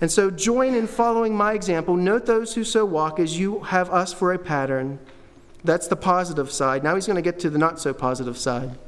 And 0.00 0.10
so, 0.10 0.30
join 0.30 0.74
in 0.74 0.86
following 0.86 1.34
my 1.36 1.52
example. 1.52 1.96
Note 1.96 2.26
those 2.26 2.54
who 2.54 2.64
so 2.64 2.84
walk 2.84 3.18
as 3.20 3.38
you 3.38 3.60
have 3.60 3.90
us 3.90 4.12
for 4.12 4.32
a 4.32 4.38
pattern. 4.38 4.98
That's 5.62 5.86
the 5.88 5.96
positive 5.96 6.50
side. 6.50 6.84
Now 6.84 6.94
he's 6.94 7.06
going 7.06 7.16
to 7.16 7.22
get 7.22 7.38
to 7.40 7.50
the 7.50 7.58
not 7.58 7.80
so 7.80 7.94
positive 7.94 8.36
side. 8.36 8.78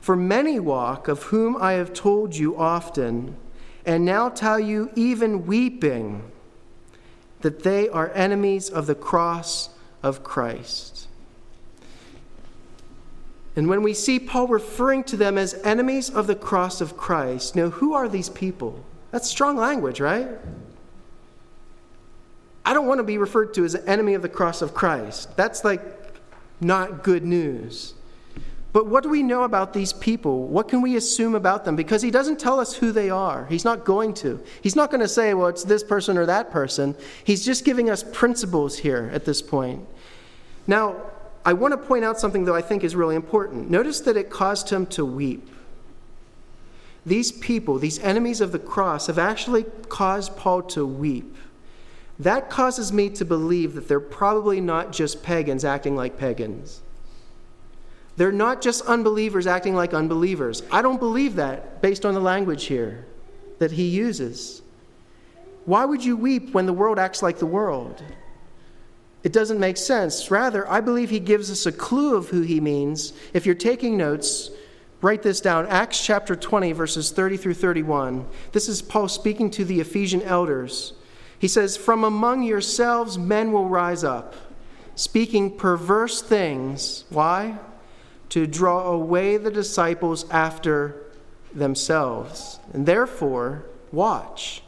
For 0.00 0.16
many 0.16 0.58
walk, 0.58 1.08
of 1.08 1.24
whom 1.24 1.56
I 1.56 1.72
have 1.72 1.92
told 1.92 2.34
you 2.34 2.56
often, 2.56 3.36
and 3.84 4.04
now 4.04 4.28
tell 4.30 4.58
you 4.58 4.90
even 4.94 5.46
weeping 5.46 6.30
that 7.40 7.62
they 7.62 7.88
are 7.88 8.10
enemies 8.14 8.70
of 8.70 8.86
the 8.86 8.94
cross 8.94 9.70
of 10.02 10.22
Christ. 10.22 11.08
And 13.56 13.68
when 13.68 13.82
we 13.82 13.94
see 13.94 14.18
Paul 14.18 14.46
referring 14.46 15.04
to 15.04 15.16
them 15.16 15.36
as 15.36 15.54
enemies 15.64 16.08
of 16.08 16.26
the 16.26 16.34
cross 16.34 16.80
of 16.80 16.96
Christ, 16.96 17.56
now 17.56 17.70
who 17.70 17.92
are 17.92 18.08
these 18.08 18.28
people? 18.28 18.84
That's 19.10 19.28
strong 19.28 19.56
language, 19.56 20.00
right? 20.00 20.28
I 22.64 22.74
don't 22.74 22.86
want 22.86 22.98
to 22.98 23.04
be 23.04 23.18
referred 23.18 23.54
to 23.54 23.64
as 23.64 23.74
an 23.74 23.88
enemy 23.88 24.14
of 24.14 24.22
the 24.22 24.28
cross 24.28 24.62
of 24.62 24.74
Christ. 24.74 25.36
That's 25.36 25.64
like 25.64 25.82
not 26.60 27.02
good 27.02 27.24
news. 27.24 27.94
But 28.72 28.86
what 28.86 29.02
do 29.02 29.08
we 29.08 29.24
know 29.24 29.42
about 29.42 29.72
these 29.72 29.92
people? 29.92 30.46
What 30.46 30.68
can 30.68 30.80
we 30.80 30.94
assume 30.94 31.34
about 31.34 31.64
them? 31.64 31.74
Because 31.74 32.02
he 32.02 32.10
doesn't 32.10 32.38
tell 32.38 32.60
us 32.60 32.74
who 32.74 32.92
they 32.92 33.10
are. 33.10 33.46
He's 33.46 33.64
not 33.64 33.84
going 33.84 34.14
to. 34.14 34.40
He's 34.62 34.76
not 34.76 34.90
going 34.90 35.00
to 35.00 35.08
say, 35.08 35.34
well, 35.34 35.48
it's 35.48 35.64
this 35.64 35.82
person 35.82 36.16
or 36.16 36.26
that 36.26 36.52
person. 36.52 36.94
He's 37.24 37.44
just 37.44 37.64
giving 37.64 37.90
us 37.90 38.04
principles 38.12 38.78
here 38.78 39.10
at 39.12 39.24
this 39.24 39.42
point. 39.42 39.88
Now, 40.68 40.94
I 41.44 41.54
want 41.54 41.72
to 41.72 41.78
point 41.78 42.04
out 42.04 42.20
something 42.20 42.44
that 42.44 42.54
I 42.54 42.60
think 42.60 42.84
is 42.84 42.94
really 42.94 43.16
important. 43.16 43.70
Notice 43.70 44.00
that 44.02 44.16
it 44.16 44.30
caused 44.30 44.70
him 44.70 44.86
to 44.86 45.04
weep. 45.04 45.48
These 47.06 47.32
people, 47.32 47.78
these 47.78 47.98
enemies 48.00 48.40
of 48.40 48.52
the 48.52 48.58
cross, 48.58 49.06
have 49.06 49.18
actually 49.18 49.64
caused 49.88 50.36
Paul 50.36 50.62
to 50.62 50.86
weep. 50.86 51.36
That 52.18 52.50
causes 52.50 52.92
me 52.92 53.08
to 53.10 53.24
believe 53.24 53.74
that 53.74 53.88
they're 53.88 54.00
probably 54.00 54.60
not 54.60 54.92
just 54.92 55.22
pagans 55.22 55.64
acting 55.64 55.96
like 55.96 56.18
pagans. 56.18 56.82
They're 58.16 58.30
not 58.30 58.60
just 58.60 58.84
unbelievers 58.84 59.46
acting 59.46 59.74
like 59.74 59.94
unbelievers. 59.94 60.62
I 60.70 60.82
don't 60.82 61.00
believe 61.00 61.36
that 61.36 61.80
based 61.80 62.04
on 62.04 62.12
the 62.12 62.20
language 62.20 62.64
here 62.64 63.06
that 63.58 63.72
he 63.72 63.84
uses. 63.84 64.60
Why 65.64 65.86
would 65.86 66.04
you 66.04 66.16
weep 66.16 66.52
when 66.52 66.66
the 66.66 66.72
world 66.72 66.98
acts 66.98 67.22
like 67.22 67.38
the 67.38 67.46
world? 67.46 68.02
It 69.22 69.32
doesn't 69.32 69.60
make 69.60 69.76
sense. 69.76 70.30
Rather, 70.30 70.68
I 70.68 70.80
believe 70.80 71.10
he 71.10 71.20
gives 71.20 71.50
us 71.50 71.64
a 71.64 71.72
clue 71.72 72.16
of 72.16 72.28
who 72.28 72.42
he 72.42 72.60
means. 72.60 73.12
If 73.32 73.46
you're 73.46 73.54
taking 73.54 73.96
notes, 73.96 74.50
write 75.00 75.22
this 75.22 75.40
down 75.40 75.66
Acts 75.66 76.04
chapter 76.04 76.36
20, 76.36 76.72
verses 76.72 77.10
30 77.10 77.36
through 77.36 77.54
31. 77.54 78.26
This 78.52 78.68
is 78.68 78.82
Paul 78.82 79.08
speaking 79.08 79.50
to 79.52 79.64
the 79.64 79.80
Ephesian 79.80 80.22
elders. 80.22 80.92
He 81.38 81.48
says, 81.48 81.76
From 81.76 82.04
among 82.04 82.42
yourselves 82.42 83.18
men 83.18 83.52
will 83.52 83.68
rise 83.68 84.04
up, 84.04 84.34
speaking 84.94 85.56
perverse 85.56 86.20
things. 86.22 87.04
Why? 87.08 87.58
to 88.30 88.46
draw 88.46 88.90
away 88.90 89.36
the 89.36 89.50
disciples 89.50 90.24
after 90.30 90.94
themselves. 91.52 92.58
And 92.72 92.86
therefore, 92.86 93.64
watch. 93.92 94.62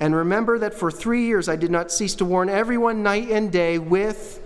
And 0.00 0.14
remember 0.14 0.58
that 0.58 0.74
for 0.74 0.90
three 0.90 1.26
years 1.26 1.48
I 1.48 1.56
did 1.56 1.70
not 1.70 1.92
cease 1.92 2.14
to 2.16 2.24
warn 2.24 2.48
everyone 2.48 3.02
night 3.02 3.30
and 3.30 3.52
day 3.52 3.78
with 3.78 4.42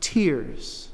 tears. 0.00 0.90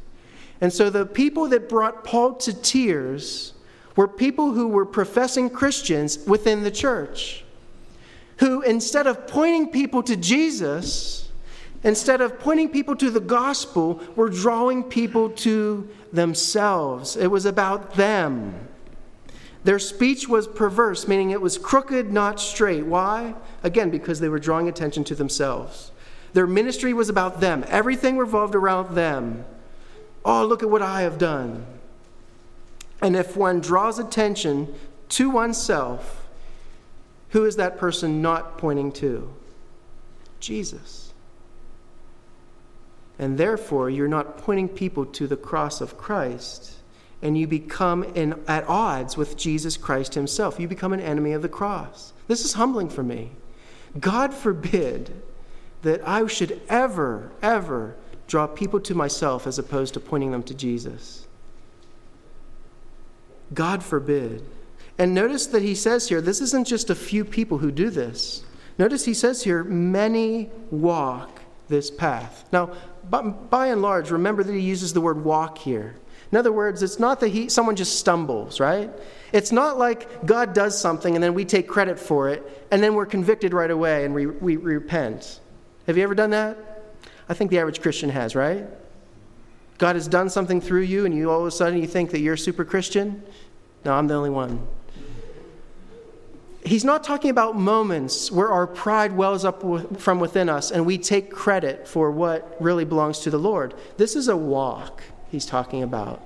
And 0.61 0.73
so 0.73 0.89
the 0.89 1.07
people 1.07 1.49
that 1.49 1.69
brought 1.69 2.05
Paul 2.05 2.35
to 2.35 2.53
tears 2.53 3.55
were 4.01 4.09
people 4.09 4.53
who 4.53 4.67
were 4.67 4.87
professing 4.87 5.51
Christians 5.51 6.21
within 6.27 6.63
the 6.63 6.71
church, 6.71 7.45
who 8.39 8.63
instead 8.63 9.07
of 9.07 9.27
pointing 9.27 9.69
people 9.69 10.03
to 10.05 10.17
Jesus, 10.17 11.29
instead 11.85 12.23
of 12.23 12.41
pointing 12.41 12.71
people 12.71 12.97
to 12.97 13.11
the 13.11 13.21
gospel, 13.21 14.01
were 14.17 14.31
drawing 14.31 14.85
people 14.85 15.29
to 15.29 15.87
themselves. 16.15 17.15
It 17.15 17.27
was 17.27 17.45
about 17.45 17.93
them. 17.93 18.69
Their 19.65 19.79
speech 19.79 20.27
was 20.27 20.49
perverse, 20.49 21.07
meaning 21.07 21.33
it 21.33 21.43
was 21.43 21.59
crooked, 21.59 22.11
not 22.11 22.41
straight. 22.41 22.87
Why? 22.87 23.35
Again, 23.63 23.91
because 23.91 24.19
they 24.19 24.31
were 24.31 24.39
drawing 24.39 24.67
attention 24.67 25.05
to 25.05 25.15
themselves. 25.15 25.93
Their 26.33 26.47
ministry 26.47 26.95
was 26.95 27.11
about 27.11 27.43
them, 27.43 27.67
everything 27.69 28.17
revolved 28.17 28.55
around 28.55 28.95
them. 28.95 29.45
Oh, 30.25 30.47
look 30.47 30.63
at 30.63 30.71
what 30.71 30.81
I 30.81 31.03
have 31.03 31.19
done. 31.19 31.67
And 33.03 33.17
if 33.17 33.37
one 33.37 33.61
draws 33.61 33.99
attention 33.99 34.75
to 35.11 35.31
oneself, 35.31 36.29
who 37.31 37.45
is 37.45 37.57
that 37.57 37.79
person 37.79 38.21
not 38.23 38.59
pointing 38.59 38.93
to? 38.93 39.33
Jesus. 40.41 41.13
And 43.19 43.37
therefore, 43.37 43.91
you're 43.91 44.09
not 44.09 44.39
pointing 44.39 44.69
people 44.69 45.05
to 45.07 45.27
the 45.27 45.37
cross 45.37 45.81
of 45.81 45.99
Christ, 45.99 46.73
and 47.23 47.37
you 47.37 47.47
become 47.47 48.03
in, 48.03 48.41
at 48.49 48.67
odds 48.67 49.17
with 49.17 49.37
Jesus 49.37 49.77
Christ 49.77 50.15
himself. 50.15 50.59
You 50.59 50.67
become 50.67 50.93
an 50.93 51.01
enemy 51.01 51.33
of 51.33 51.43
the 51.43 51.49
cross. 51.49 52.13
This 52.29 52.45
is 52.45 52.55
humbling 52.55 52.89
for 52.89 53.03
me. 53.03 53.33
God 53.99 54.33
forbid 54.33 55.23
that 55.83 56.07
I 56.07 56.27
should 56.27 56.61
ever, 56.69 57.31
ever 57.43 57.97
draw 58.27 58.47
people 58.47 58.81
to 58.81 58.95
myself 58.95 59.47
as 59.47 59.59
opposed 59.59 59.95
to 59.95 60.01
pointing 60.01 60.31
them 60.31 60.43
to 60.45 60.55
Jesus. 60.55 61.27
God 63.53 63.83
forbid. 63.83 64.45
And 64.99 65.15
notice 65.15 65.47
that 65.49 65.63
he 65.63 65.75
says 65.75 66.09
here, 66.09 66.21
this 66.21 66.41
isn't 66.41 66.67
just 66.67 66.91
a 66.91 66.95
few 66.95 67.25
people 67.25 67.59
who 67.59 67.71
do 67.71 67.91
this. 67.91 68.45
Notice 68.79 69.05
he 69.05 69.15
says 69.15 69.43
here, 69.43 69.65
many 69.65 70.51
walk 70.71 71.41
this 71.69 71.91
path. 71.91 72.45
Now, 72.53 72.75
by, 73.09 73.23
by 73.23 73.67
and 73.69 73.83
large, 73.83 74.11
remember 74.11 74.43
that 74.43 74.53
he 74.53 74.61
uses 74.61 74.93
the 74.93 75.01
word 75.01 75.25
walk 75.25 75.59
here. 75.59 75.97
In 76.33 76.39
other 76.39 76.53
words, 76.53 76.83
it's 76.83 76.99
not 76.99 77.21
that 77.21 77.29
he, 77.29 77.49
someone 77.49 77.77
just 77.77 77.99
stumbles, 77.99 78.61
right? 78.61 78.91
It's 79.33 79.53
not 79.53 79.79
like 79.79 80.25
God 80.27 80.53
does 80.53 80.81
something 80.81 81.15
and 81.15 81.23
then 81.23 81.35
we 81.35 81.45
take 81.45 81.67
credit 81.67 81.99
for 81.99 82.29
it 82.29 82.67
and 82.71 82.83
then 82.83 82.95
we're 82.95 83.07
convicted 83.07 83.53
right 83.53 83.71
away 83.71 84.05
and 84.05 84.15
we, 84.15 84.27
we, 84.27 84.57
we 84.57 84.75
repent. 84.75 85.41
Have 85.87 85.97
you 85.97 86.05
ever 86.05 86.15
done 86.15 86.31
that? 86.31 86.57
I 87.29 87.35
think 87.35 87.51
the 87.51 87.59
average 87.59 87.81
Christian 87.81 88.11
has, 88.11 88.37
right? 88.37 88.65
God 89.81 89.97
has 89.97 90.07
done 90.07 90.29
something 90.29 90.61
through 90.61 90.83
you 90.83 91.07
and 91.07 91.15
you 91.15 91.31
all 91.31 91.41
of 91.41 91.47
a 91.47 91.51
sudden 91.51 91.81
you 91.81 91.87
think 91.87 92.11
that 92.11 92.21
you're 92.21 92.37
super 92.37 92.67
Christian? 92.67 93.23
No, 93.83 93.95
I'm 93.95 94.07
the 94.07 94.15
only 94.15 94.29
one. 94.29 94.69
He's 96.63 96.85
not 96.85 97.03
talking 97.03 97.31
about 97.31 97.57
moments 97.57 98.31
where 98.31 98.51
our 98.51 98.67
pride 98.67 99.13
wells 99.13 99.43
up 99.47 99.65
from 99.99 100.21
within 100.21 100.51
us 100.51 100.71
and 100.71 100.85
we 100.85 100.99
take 100.99 101.31
credit 101.31 101.89
for 101.89 102.11
what 102.11 102.59
really 102.61 102.85
belongs 102.85 103.21
to 103.21 103.31
the 103.31 103.39
Lord. 103.39 103.73
This 103.97 104.17
is 104.17 104.29
a 104.29 104.37
walk 104.37 105.03
he's 105.31 105.47
talking 105.47 105.83
about. 105.83 106.21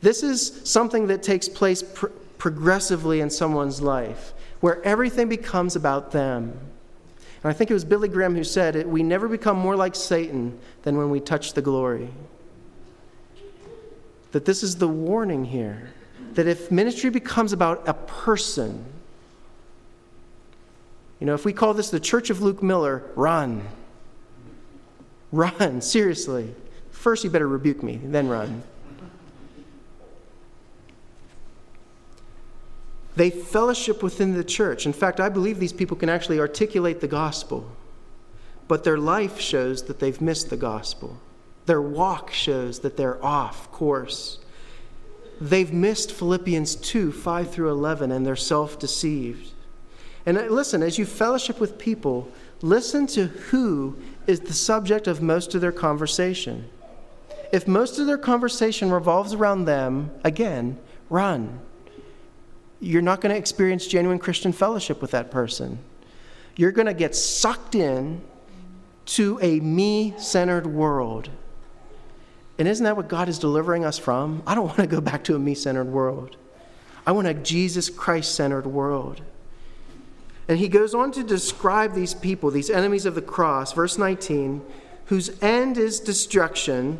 This 0.00 0.24
is 0.24 0.60
something 0.64 1.06
that 1.06 1.22
takes 1.22 1.48
place 1.48 1.84
pr- 1.84 2.08
progressively 2.36 3.20
in 3.20 3.30
someone's 3.30 3.80
life, 3.80 4.34
where 4.58 4.82
everything 4.82 5.28
becomes 5.28 5.76
about 5.76 6.10
them. 6.10 6.50
And 7.44 7.50
I 7.50 7.52
think 7.52 7.70
it 7.70 7.74
was 7.74 7.84
Billy 7.84 8.08
Graham 8.08 8.34
who 8.34 8.42
said 8.42 8.74
it 8.74 8.88
we 8.88 9.04
never 9.04 9.28
become 9.28 9.56
more 9.56 9.76
like 9.76 9.94
Satan 9.94 10.58
than 10.82 10.96
when 10.96 11.10
we 11.10 11.20
touch 11.20 11.52
the 11.52 11.62
glory. 11.62 12.10
That 14.32 14.44
this 14.44 14.62
is 14.62 14.76
the 14.76 14.88
warning 14.88 15.44
here 15.44 15.92
that 16.34 16.46
if 16.46 16.70
ministry 16.70 17.10
becomes 17.10 17.52
about 17.52 17.88
a 17.88 17.94
person, 17.94 18.84
you 21.20 21.26
know, 21.26 21.34
if 21.34 21.44
we 21.44 21.52
call 21.52 21.74
this 21.74 21.90
the 21.90 22.00
Church 22.00 22.30
of 22.30 22.42
Luke 22.42 22.62
Miller, 22.62 23.02
run. 23.16 23.66
Run, 25.32 25.80
seriously. 25.80 26.54
First, 26.90 27.24
you 27.24 27.30
better 27.30 27.48
rebuke 27.48 27.82
me, 27.82 28.00
then 28.02 28.28
run. 28.28 28.62
They 33.16 33.30
fellowship 33.30 34.00
within 34.00 34.34
the 34.34 34.44
church. 34.44 34.86
In 34.86 34.92
fact, 34.92 35.18
I 35.18 35.28
believe 35.28 35.58
these 35.58 35.72
people 35.72 35.96
can 35.96 36.08
actually 36.08 36.38
articulate 36.38 37.00
the 37.00 37.08
gospel, 37.08 37.68
but 38.68 38.84
their 38.84 38.96
life 38.96 39.40
shows 39.40 39.82
that 39.84 39.98
they've 39.98 40.20
missed 40.20 40.50
the 40.50 40.56
gospel. 40.56 41.18
Their 41.68 41.82
walk 41.82 42.32
shows 42.32 42.78
that 42.78 42.96
they're 42.96 43.22
off 43.22 43.70
course. 43.70 44.38
They've 45.38 45.70
missed 45.70 46.12
Philippians 46.12 46.76
2 46.76 47.12
5 47.12 47.50
through 47.50 47.68
11, 47.68 48.10
and 48.10 48.24
they're 48.24 48.36
self 48.36 48.78
deceived. 48.78 49.52
And 50.24 50.38
uh, 50.38 50.44
listen, 50.44 50.82
as 50.82 50.96
you 50.96 51.04
fellowship 51.04 51.60
with 51.60 51.76
people, 51.76 52.32
listen 52.62 53.06
to 53.08 53.26
who 53.26 53.98
is 54.26 54.40
the 54.40 54.54
subject 54.54 55.06
of 55.06 55.20
most 55.20 55.54
of 55.54 55.60
their 55.60 55.70
conversation. 55.70 56.70
If 57.52 57.68
most 57.68 57.98
of 57.98 58.06
their 58.06 58.16
conversation 58.16 58.90
revolves 58.90 59.34
around 59.34 59.66
them, 59.66 60.10
again, 60.24 60.78
run. 61.10 61.60
You're 62.80 63.02
not 63.02 63.20
going 63.20 63.34
to 63.34 63.38
experience 63.38 63.86
genuine 63.86 64.18
Christian 64.18 64.52
fellowship 64.52 65.02
with 65.02 65.10
that 65.10 65.30
person. 65.30 65.80
You're 66.56 66.72
going 66.72 66.86
to 66.86 66.94
get 66.94 67.14
sucked 67.14 67.74
in 67.74 68.22
to 69.04 69.38
a 69.42 69.60
me 69.60 70.14
centered 70.16 70.66
world. 70.66 71.28
And 72.58 72.66
isn't 72.66 72.84
that 72.84 72.96
what 72.96 73.08
God 73.08 73.28
is 73.28 73.38
delivering 73.38 73.84
us 73.84 73.98
from? 73.98 74.42
I 74.46 74.54
don't 74.54 74.66
want 74.66 74.78
to 74.78 74.86
go 74.86 75.00
back 75.00 75.24
to 75.24 75.36
a 75.36 75.38
me 75.38 75.54
centered 75.54 75.88
world. 75.88 76.36
I 77.06 77.12
want 77.12 77.28
a 77.28 77.34
Jesus 77.34 77.88
Christ 77.88 78.34
centered 78.34 78.66
world. 78.66 79.22
And 80.48 80.58
he 80.58 80.68
goes 80.68 80.94
on 80.94 81.12
to 81.12 81.22
describe 81.22 81.94
these 81.94 82.14
people, 82.14 82.50
these 82.50 82.70
enemies 82.70 83.06
of 83.06 83.14
the 83.14 83.22
cross, 83.22 83.72
verse 83.72 83.98
19, 83.98 84.64
whose 85.06 85.42
end 85.42 85.78
is 85.78 86.00
destruction 86.00 86.98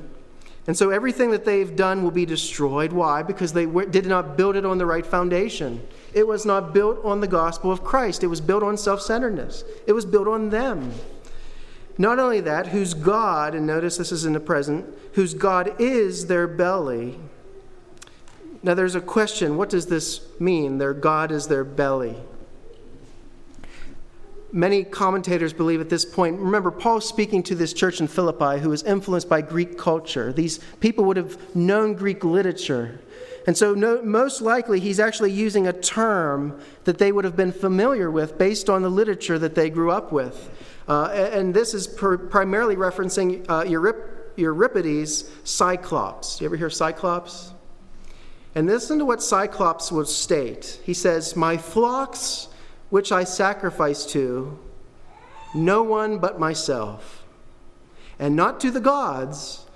and 0.69 0.77
so 0.77 0.91
everything 0.91 1.31
that 1.31 1.47
they've 1.47 1.75
done 1.75 2.03
will 2.03 2.11
be 2.11 2.27
destroyed. 2.27 2.93
Why? 2.93 3.23
Because 3.23 3.55
they 3.55 3.65
did 3.65 4.05
not 4.05 4.37
build 4.37 4.55
it 4.55 4.67
on 4.67 4.77
the 4.77 4.85
right 4.85 5.05
foundation. 5.05 5.81
It 6.13 6.29
was 6.29 6.45
not 6.45 6.75
built 6.75 7.03
on 7.07 7.21
the 7.21 7.27
gospel 7.27 7.73
of 7.73 7.83
Christ, 7.83 8.23
it 8.23 8.27
was 8.27 8.43
built 8.43 8.63
on 8.63 8.77
self 8.77 9.01
centeredness, 9.01 9.65
it 9.87 9.95
was 9.95 10.05
built 10.05 10.29
on 10.29 10.51
them. 10.51 10.93
Not 11.99 12.21
only 12.21 12.41
that, 12.41 12.69
whose 12.69 12.95
God, 12.95 13.57
and 13.57 13.67
notice 13.67 13.97
this 13.97 14.13
is 14.13 14.25
in 14.25 14.33
the 14.33 14.41
present, 14.41 14.87
whose 15.15 15.35
God 15.35 15.75
is 15.81 16.27
their 16.27 16.47
belly. 16.47 17.19
Now 18.63 18.75
there's 18.75 18.95
a 18.95 19.01
question 19.01 19.57
what 19.57 19.69
does 19.69 19.87
this 19.87 20.21
mean? 20.41 20.79
Their 20.79 20.95
God 20.95 21.33
is 21.33 21.49
their 21.49 21.65
belly. 21.65 22.17
Many 24.51 24.85
commentators 24.85 25.53
believe 25.53 25.81
at 25.81 25.91
this 25.91 26.07
point, 26.07 26.39
remember, 26.39 26.71
Paul's 26.71 27.07
speaking 27.07 27.43
to 27.45 27.55
this 27.55 27.75
church 27.75 28.01
in 28.01 28.07
Philippi 28.07 28.61
who 28.61 28.71
was 28.71 28.83
influenced 28.85 29.29
by 29.29 29.43
Greek 29.43 29.77
culture. 29.77 30.33
These 30.33 30.61
people 30.81 31.05
would 31.05 31.19
have 31.19 31.55
known 31.55 31.93
Greek 31.95 32.25
literature. 32.25 33.01
And 33.47 33.57
so, 33.57 33.75
no, 33.75 34.01
most 34.03 34.41
likely, 34.41 34.81
he's 34.81 35.01
actually 35.01 35.33
using 35.33 35.67
a 35.67 35.73
term 35.73 36.59
that 36.85 36.99
they 36.99 37.13
would 37.13 37.25
have 37.25 37.37
been 37.37 37.53
familiar 37.53 38.11
with 38.11 38.39
based 38.39 38.71
on 38.71 38.83
the 38.83 38.89
literature 38.89 39.39
that 39.39 39.55
they 39.55 39.69
grew 39.69 39.91
up 39.91 40.13
with. 40.13 40.51
Uh, 40.89 41.05
and 41.13 41.53
this 41.53 41.75
is 41.75 41.87
per, 41.87 42.17
primarily 42.17 42.75
referencing 42.75 43.45
uh, 43.49 43.63
Eurip, 43.65 44.33
Euripides' 44.37 45.31
Cyclops. 45.45 46.39
Do 46.39 46.45
you 46.45 46.49
ever 46.49 46.57
hear 46.57 46.71
Cyclops? 46.71 47.53
And 48.55 48.67
listen 48.67 48.99
to 48.99 49.05
what 49.05 49.23
Cyclops 49.23 49.93
would 49.93 50.09
state. 50.09 50.81
He 50.83 50.95
says, 50.95 51.37
My 51.37 51.59
flocks 51.59 52.49
which 52.91 53.13
I 53.13 53.25
sacrifice 53.25 54.07
to 54.07 54.59
no 55.55 55.83
one 55.83 56.19
but 56.19 56.39
myself, 56.39 57.25
and 58.19 58.35
not 58.35 58.61
to 58.61 58.71
the 58.71 58.81
gods, 58.81 59.67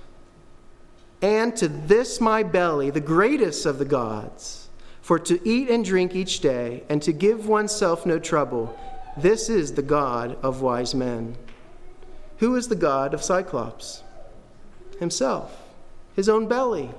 and 1.21 1.55
to 1.57 1.69
this 1.69 2.21
my 2.21 2.43
belly, 2.43 2.91
the 2.91 3.01
greatest 3.01 3.67
of 3.67 3.79
the 3.79 3.85
gods. 3.85 4.69
For 5.01 5.19
to 5.19 5.41
eat 5.49 5.69
and 5.69 5.85
drink 5.85 6.15
each 6.15 6.41
day, 6.41 6.85
and 6.89 7.03
to 7.03 7.13
give 7.13 7.49
oneself 7.49 8.07
no 8.07 8.21
trouble, 8.21 8.79
this 9.17 9.49
is 9.49 9.73
the 9.73 9.83
God 9.83 10.37
of 10.43 10.63
wise 10.63 10.95
men. 10.95 11.37
Who 12.39 12.57
is 12.57 12.69
the 12.69 12.77
God 12.77 13.15
of 13.15 13.23
Cyclops? 13.23 14.03
Himself, 14.99 15.63
his 16.15 16.29
own 16.29 16.49
belly. 16.49 16.91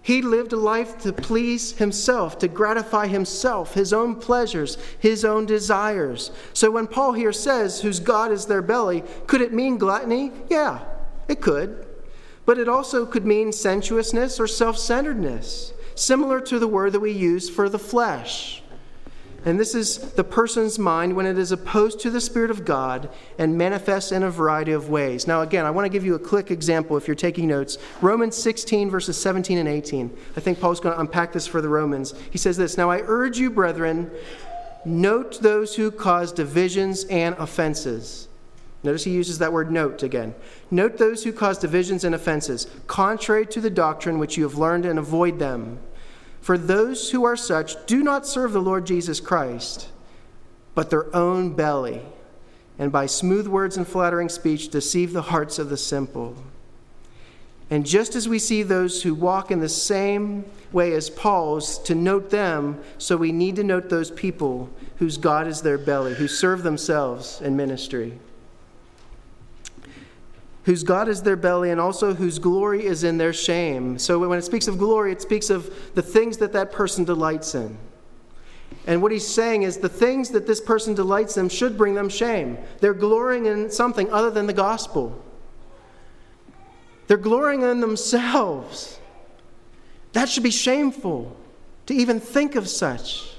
He 0.00 0.22
lived 0.22 0.54
a 0.54 0.56
life 0.56 0.98
to 1.02 1.12
please 1.12 1.72
himself, 1.72 2.38
to 2.38 2.48
gratify 2.48 3.08
himself, 3.08 3.74
his 3.74 3.92
own 3.92 4.16
pleasures, 4.16 4.78
his 4.98 5.24
own 5.24 5.44
desires. 5.44 6.30
So 6.54 6.70
when 6.70 6.86
Paul 6.86 7.12
here 7.12 7.32
says, 7.32 7.82
whose 7.82 8.00
God 8.00 8.32
is 8.32 8.46
their 8.46 8.62
belly, 8.62 9.02
could 9.26 9.42
it 9.42 9.52
mean 9.52 9.76
gluttony? 9.76 10.32
Yeah, 10.48 10.80
it 11.28 11.42
could. 11.42 11.86
But 12.46 12.58
it 12.58 12.68
also 12.68 13.04
could 13.04 13.26
mean 13.26 13.52
sensuousness 13.52 14.40
or 14.40 14.46
self 14.46 14.78
centeredness, 14.78 15.74
similar 15.94 16.40
to 16.40 16.58
the 16.58 16.66
word 16.66 16.92
that 16.92 17.00
we 17.00 17.12
use 17.12 17.50
for 17.50 17.68
the 17.68 17.78
flesh. 17.78 18.62
And 19.44 19.58
this 19.58 19.74
is 19.74 19.98
the 20.12 20.24
person's 20.24 20.78
mind 20.78 21.14
when 21.14 21.24
it 21.24 21.38
is 21.38 21.52
opposed 21.52 22.00
to 22.00 22.10
the 22.10 22.20
Spirit 22.20 22.50
of 22.50 22.64
God 22.64 23.08
and 23.38 23.56
manifests 23.56 24.10
in 24.10 24.24
a 24.24 24.30
variety 24.30 24.72
of 24.72 24.90
ways. 24.90 25.26
Now, 25.26 25.42
again, 25.42 25.64
I 25.64 25.70
want 25.70 25.84
to 25.84 25.88
give 25.88 26.04
you 26.04 26.16
a 26.16 26.18
quick 26.18 26.50
example 26.50 26.96
if 26.96 27.06
you're 27.06 27.14
taking 27.14 27.46
notes. 27.46 27.78
Romans 28.00 28.36
16, 28.36 28.90
verses 28.90 29.20
17 29.20 29.58
and 29.58 29.68
18. 29.68 30.16
I 30.36 30.40
think 30.40 30.60
Paul's 30.60 30.80
going 30.80 30.94
to 30.94 31.00
unpack 31.00 31.32
this 31.32 31.46
for 31.46 31.60
the 31.60 31.68
Romans. 31.68 32.14
He 32.30 32.38
says 32.38 32.56
this 32.56 32.76
Now 32.76 32.90
I 32.90 33.00
urge 33.04 33.38
you, 33.38 33.48
brethren, 33.48 34.10
note 34.84 35.40
those 35.40 35.76
who 35.76 35.92
cause 35.92 36.32
divisions 36.32 37.04
and 37.04 37.36
offenses. 37.38 38.28
Notice 38.82 39.04
he 39.04 39.10
uses 39.10 39.38
that 39.38 39.52
word 39.52 39.72
note 39.72 40.02
again. 40.02 40.34
Note 40.70 40.98
those 40.98 41.24
who 41.24 41.32
cause 41.32 41.58
divisions 41.58 42.04
and 42.04 42.14
offenses, 42.14 42.68
contrary 42.86 43.44
to 43.46 43.60
the 43.60 43.70
doctrine 43.70 44.18
which 44.18 44.36
you 44.36 44.44
have 44.44 44.56
learned, 44.56 44.84
and 44.84 44.98
avoid 44.98 45.38
them. 45.38 45.78
For 46.48 46.56
those 46.56 47.10
who 47.10 47.24
are 47.24 47.36
such 47.36 47.76
do 47.84 48.02
not 48.02 48.26
serve 48.26 48.54
the 48.54 48.62
Lord 48.62 48.86
Jesus 48.86 49.20
Christ, 49.20 49.90
but 50.74 50.88
their 50.88 51.14
own 51.14 51.52
belly, 51.52 52.00
and 52.78 52.90
by 52.90 53.04
smooth 53.04 53.46
words 53.46 53.76
and 53.76 53.86
flattering 53.86 54.30
speech 54.30 54.70
deceive 54.70 55.12
the 55.12 55.20
hearts 55.20 55.58
of 55.58 55.68
the 55.68 55.76
simple. 55.76 56.34
And 57.68 57.84
just 57.84 58.16
as 58.16 58.30
we 58.30 58.38
see 58.38 58.62
those 58.62 59.02
who 59.02 59.14
walk 59.14 59.50
in 59.50 59.60
the 59.60 59.68
same 59.68 60.46
way 60.72 60.94
as 60.94 61.10
Paul's 61.10 61.78
to 61.80 61.94
note 61.94 62.30
them, 62.30 62.80
so 62.96 63.18
we 63.18 63.30
need 63.30 63.56
to 63.56 63.62
note 63.62 63.90
those 63.90 64.10
people 64.10 64.70
whose 64.96 65.18
God 65.18 65.46
is 65.46 65.60
their 65.60 65.76
belly, 65.76 66.14
who 66.14 66.26
serve 66.26 66.62
themselves 66.62 67.42
in 67.42 67.58
ministry 67.58 68.18
whose 70.68 70.82
God 70.82 71.08
is 71.08 71.22
their 71.22 71.34
belly, 71.34 71.70
and 71.70 71.80
also 71.80 72.12
whose 72.12 72.38
glory 72.38 72.84
is 72.84 73.02
in 73.02 73.16
their 73.16 73.32
shame. 73.32 73.98
So 73.98 74.18
when 74.18 74.38
it 74.38 74.42
speaks 74.42 74.68
of 74.68 74.76
glory, 74.76 75.12
it 75.12 75.22
speaks 75.22 75.48
of 75.48 75.94
the 75.94 76.02
things 76.02 76.36
that 76.36 76.52
that 76.52 76.72
person 76.72 77.04
delights 77.04 77.54
in. 77.54 77.78
And 78.86 79.00
what 79.00 79.10
he's 79.10 79.26
saying 79.26 79.62
is 79.62 79.78
the 79.78 79.88
things 79.88 80.28
that 80.28 80.46
this 80.46 80.60
person 80.60 80.92
delights 80.92 81.38
in 81.38 81.48
should 81.48 81.78
bring 81.78 81.94
them 81.94 82.10
shame. 82.10 82.58
They're 82.80 82.92
glorying 82.92 83.46
in 83.46 83.70
something 83.70 84.12
other 84.12 84.30
than 84.30 84.46
the 84.46 84.52
gospel. 84.52 85.18
They're 87.06 87.16
glorying 87.16 87.62
in 87.62 87.80
themselves. 87.80 89.00
That 90.12 90.28
should 90.28 90.42
be 90.42 90.50
shameful. 90.50 91.34
to 91.86 91.94
even 91.94 92.20
think 92.20 92.56
of 92.56 92.68
such. 92.68 93.37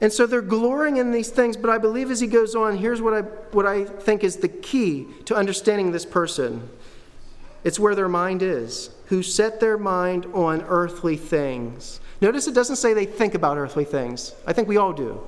And 0.00 0.12
so 0.12 0.26
they're 0.26 0.40
glorying 0.40 0.96
in 0.96 1.12
these 1.12 1.28
things, 1.28 1.56
but 1.56 1.68
I 1.68 1.76
believe 1.76 2.10
as 2.10 2.20
he 2.20 2.26
goes 2.26 2.54
on, 2.54 2.78
here's 2.78 3.02
what 3.02 3.12
I, 3.12 3.20
what 3.52 3.66
I 3.66 3.84
think 3.84 4.24
is 4.24 4.36
the 4.36 4.48
key 4.48 5.06
to 5.26 5.34
understanding 5.36 5.92
this 5.92 6.06
person 6.06 6.68
it's 7.62 7.78
where 7.78 7.94
their 7.94 8.08
mind 8.08 8.42
is, 8.42 8.90
who 9.06 9.22
set 9.22 9.60
their 9.60 9.76
mind 9.76 10.26
on 10.32 10.62
earthly 10.62 11.16
things. 11.16 12.00
Notice 12.20 12.46
it 12.46 12.54
doesn't 12.54 12.76
say 12.76 12.94
they 12.94 13.04
think 13.04 13.34
about 13.34 13.58
earthly 13.58 13.84
things. 13.84 14.34
I 14.46 14.52
think 14.52 14.66
we 14.66 14.78
all 14.78 14.92
do. 14.92 15.20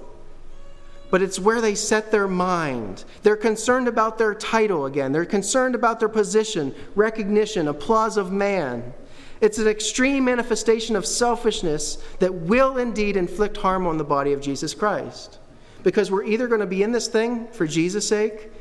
But 1.10 1.20
it's 1.20 1.38
where 1.38 1.60
they 1.60 1.74
set 1.74 2.10
their 2.10 2.26
mind. 2.26 3.04
They're 3.22 3.36
concerned 3.36 3.86
about 3.86 4.16
their 4.16 4.34
title 4.34 4.86
again. 4.86 5.12
They're 5.12 5.26
concerned 5.26 5.74
about 5.74 6.00
their 6.00 6.08
position, 6.08 6.74
recognition, 6.94 7.68
applause 7.68 8.16
of 8.16 8.32
man. 8.32 8.94
It's 9.42 9.58
an 9.58 9.66
extreme 9.66 10.24
manifestation 10.24 10.94
of 10.94 11.04
selfishness 11.04 11.98
that 12.20 12.32
will 12.32 12.78
indeed 12.78 13.16
inflict 13.16 13.56
harm 13.56 13.88
on 13.88 13.98
the 13.98 14.04
body 14.04 14.32
of 14.32 14.40
Jesus 14.40 14.72
Christ. 14.72 15.40
Because 15.82 16.12
we're 16.12 16.22
either 16.22 16.46
going 16.46 16.60
to 16.60 16.66
be 16.66 16.84
in 16.84 16.92
this 16.92 17.08
thing 17.08 17.48
for 17.48 17.66
Jesus' 17.66 18.06
sake 18.06 18.52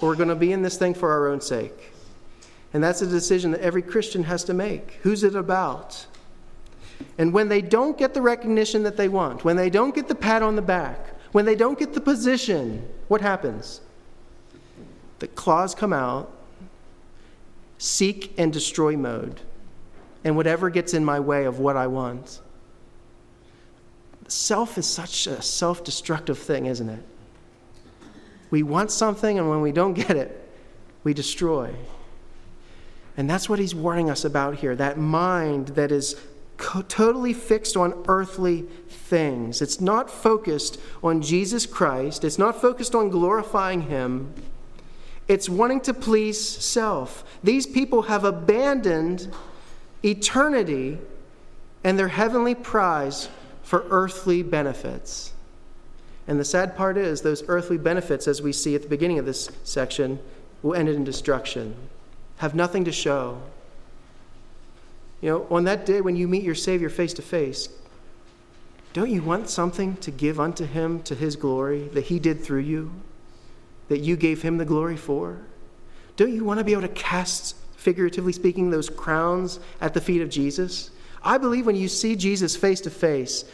or 0.00 0.08
we're 0.08 0.16
going 0.16 0.30
to 0.30 0.34
be 0.34 0.52
in 0.52 0.62
this 0.62 0.78
thing 0.78 0.94
for 0.94 1.12
our 1.12 1.28
own 1.28 1.42
sake. 1.42 1.92
And 2.72 2.82
that's 2.82 3.02
a 3.02 3.06
decision 3.06 3.50
that 3.50 3.60
every 3.60 3.82
Christian 3.82 4.24
has 4.24 4.42
to 4.44 4.54
make. 4.54 4.92
Who's 5.02 5.24
it 5.24 5.34
about? 5.34 6.06
And 7.18 7.34
when 7.34 7.48
they 7.48 7.60
don't 7.60 7.98
get 7.98 8.14
the 8.14 8.22
recognition 8.22 8.82
that 8.84 8.96
they 8.96 9.08
want, 9.08 9.44
when 9.44 9.56
they 9.56 9.68
don't 9.68 9.94
get 9.94 10.08
the 10.08 10.14
pat 10.14 10.42
on 10.42 10.56
the 10.56 10.62
back, 10.62 11.16
when 11.32 11.44
they 11.44 11.54
don't 11.54 11.78
get 11.78 11.92
the 11.92 12.00
position, 12.00 12.88
what 13.08 13.20
happens? 13.20 13.82
The 15.18 15.28
claws 15.28 15.74
come 15.74 15.92
out, 15.92 16.32
seek 17.76 18.32
and 18.38 18.50
destroy 18.50 18.96
mode 18.96 19.42
and 20.24 20.36
whatever 20.36 20.70
gets 20.70 20.94
in 20.94 21.04
my 21.04 21.20
way 21.20 21.44
of 21.44 21.58
what 21.58 21.76
I 21.76 21.86
want. 21.86 22.40
Self 24.28 24.78
is 24.78 24.86
such 24.86 25.26
a 25.26 25.42
self 25.42 25.82
destructive 25.82 26.38
thing, 26.38 26.66
isn't 26.66 26.88
it? 26.88 27.02
We 28.50 28.62
want 28.62 28.90
something, 28.90 29.38
and 29.38 29.48
when 29.48 29.60
we 29.60 29.72
don't 29.72 29.94
get 29.94 30.16
it, 30.16 30.48
we 31.04 31.14
destroy. 31.14 31.74
And 33.16 33.28
that's 33.28 33.48
what 33.48 33.58
he's 33.58 33.74
warning 33.74 34.08
us 34.08 34.24
about 34.24 34.56
here 34.56 34.76
that 34.76 34.98
mind 34.98 35.68
that 35.68 35.92
is 35.92 36.16
co- 36.56 36.82
totally 36.82 37.32
fixed 37.32 37.76
on 37.76 38.04
earthly 38.08 38.62
things. 38.88 39.60
It's 39.60 39.80
not 39.80 40.10
focused 40.10 40.80
on 41.02 41.22
Jesus 41.22 41.66
Christ, 41.66 42.24
it's 42.24 42.38
not 42.38 42.60
focused 42.60 42.94
on 42.94 43.10
glorifying 43.10 43.82
him. 43.82 44.32
It's 45.28 45.48
wanting 45.48 45.80
to 45.82 45.94
please 45.94 46.40
self. 46.40 47.24
These 47.44 47.66
people 47.66 48.02
have 48.02 48.24
abandoned 48.24 49.32
eternity 50.04 50.98
and 51.84 51.98
their 51.98 52.08
heavenly 52.08 52.54
prize 52.54 53.28
for 53.62 53.84
earthly 53.90 54.42
benefits. 54.42 55.32
And 56.26 56.38
the 56.38 56.44
sad 56.44 56.76
part 56.76 56.96
is, 56.96 57.22
those 57.22 57.42
earthly 57.48 57.78
benefits, 57.78 58.28
as 58.28 58.42
we 58.42 58.52
see 58.52 58.74
at 58.74 58.82
the 58.82 58.88
beginning 58.88 59.18
of 59.18 59.26
this 59.26 59.50
section, 59.64 60.18
will 60.62 60.74
end 60.74 60.88
in 60.88 61.04
destruction, 61.04 61.74
have 62.36 62.54
nothing 62.54 62.84
to 62.84 62.92
show. 62.92 63.40
You 65.20 65.30
know, 65.30 65.46
on 65.50 65.64
that 65.64 65.86
day 65.86 66.00
when 66.00 66.16
you 66.16 66.28
meet 66.28 66.42
your 66.42 66.54
Savior 66.54 66.88
face 66.88 67.12
to 67.14 67.22
face, 67.22 67.68
don't 68.92 69.10
you 69.10 69.22
want 69.22 69.48
something 69.48 69.96
to 69.98 70.10
give 70.10 70.40
unto 70.40 70.64
Him 70.64 71.02
to 71.04 71.14
His 71.14 71.36
glory 71.36 71.88
that 71.88 72.04
He 72.04 72.18
did 72.18 72.42
through 72.42 72.60
you, 72.60 72.90
that 73.88 73.98
you 73.98 74.16
gave 74.16 74.42
Him 74.42 74.58
the 74.58 74.64
glory 74.64 74.96
for? 74.96 75.38
Don't 76.16 76.32
you 76.32 76.44
want 76.44 76.58
to 76.58 76.64
be 76.64 76.72
able 76.72 76.82
to 76.82 76.88
cast 76.88 77.56
figuratively 77.80 78.32
speaking, 78.32 78.68
those 78.68 78.90
crowns 78.90 79.58
at 79.80 79.94
the 79.94 80.00
feet 80.02 80.20
of 80.20 80.28
Jesus. 80.28 80.90
I 81.22 81.38
believe 81.38 81.64
when 81.64 81.76
you 81.76 81.88
see 81.88 82.14
Jesus 82.14 82.54
face 82.54 82.82
to 82.82 82.90
face, 82.90 83.44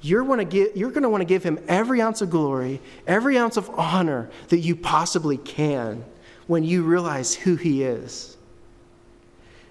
you're, 0.00 0.24
going 0.24 0.48
to 0.48 1.08
want 1.08 1.20
to 1.20 1.24
give 1.24 1.44
him 1.44 1.58
every 1.68 2.00
ounce 2.00 2.20
of 2.20 2.28
glory, 2.28 2.80
every 3.06 3.38
ounce 3.38 3.56
of 3.56 3.70
honor 3.70 4.28
that 4.48 4.58
you 4.58 4.74
possibly 4.74 5.36
can 5.36 6.04
when 6.48 6.64
you 6.64 6.82
realize 6.82 7.34
who 7.34 7.54
he 7.54 7.84
is. 7.84 8.36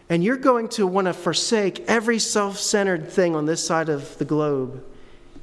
And 0.07 0.23
you're 0.23 0.37
going 0.37 0.69
to 0.69 0.87
want 0.87 1.07
to 1.07 1.13
forsake 1.13 1.83
every 1.87 2.19
self 2.19 2.57
centered 2.57 3.09
thing 3.09 3.35
on 3.35 3.45
this 3.45 3.65
side 3.65 3.89
of 3.89 4.17
the 4.17 4.25
globe 4.25 4.83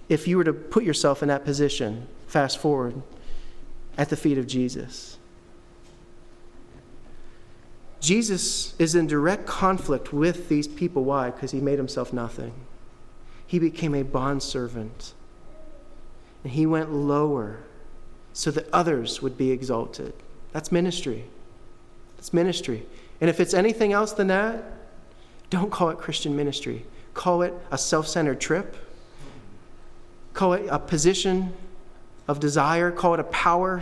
if 0.09 0.27
you 0.27 0.39
were 0.39 0.45
to 0.45 0.53
put 0.53 0.85
yourself 0.85 1.23
in 1.23 1.29
that 1.29 1.45
position, 1.45 2.07
fast 2.27 2.59
forward, 2.59 3.03
at 3.99 4.09
the 4.09 4.16
feet 4.16 4.39
of 4.39 4.47
Jesus. 4.47 5.11
Jesus 8.03 8.74
is 8.80 8.96
in 8.96 9.07
direct 9.07 9.46
conflict 9.46 10.12
with 10.12 10.48
these 10.48 10.66
people. 10.66 11.05
Why? 11.05 11.30
Because 11.30 11.53
he 11.53 11.61
made 11.61 11.78
himself 11.78 12.12
nothing. 12.12 12.53
He 13.46 13.61
became 13.61 13.94
a 13.94 14.03
bondservant. 14.03 15.14
And 16.42 16.53
he 16.53 16.66
went 16.66 16.92
lower 16.92 17.61
so 18.32 18.50
that 18.50 18.68
others 18.72 19.22
would 19.22 19.38
be 19.38 19.53
exalted. 19.53 20.12
That's 20.50 20.72
ministry. 20.72 21.26
That's 22.16 22.32
ministry. 22.32 22.84
And 23.20 23.30
if 23.30 23.38
it's 23.38 23.55
anything 23.55 23.92
else 23.92 24.12
than 24.12 24.26
that, 24.26 24.64
don't 25.48 25.70
call 25.70 25.90
it 25.90 25.98
Christian 25.98 26.34
ministry. 26.34 26.84
Call 27.14 27.42
it 27.42 27.55
a 27.70 27.78
self 27.78 28.09
centered 28.09 28.40
trip. 28.40 28.74
Call 30.34 30.55
it 30.55 30.66
a 30.68 30.80
position 30.80 31.53
of 32.26 32.40
desire. 32.40 32.90
Call 32.90 33.14
it 33.14 33.20
a 33.20 33.24
power 33.24 33.80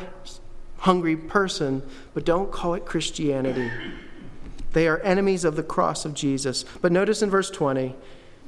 hungry 0.76 1.16
person. 1.16 1.82
But 2.12 2.26
don't 2.26 2.52
call 2.52 2.74
it 2.74 2.84
Christianity. 2.84 3.70
They 4.72 4.86
are 4.86 4.98
enemies 5.00 5.44
of 5.44 5.56
the 5.56 5.62
cross 5.62 6.04
of 6.04 6.14
Jesus. 6.14 6.64
But 6.80 6.92
notice 6.92 7.22
in 7.22 7.30
verse 7.30 7.50
20, 7.50 7.94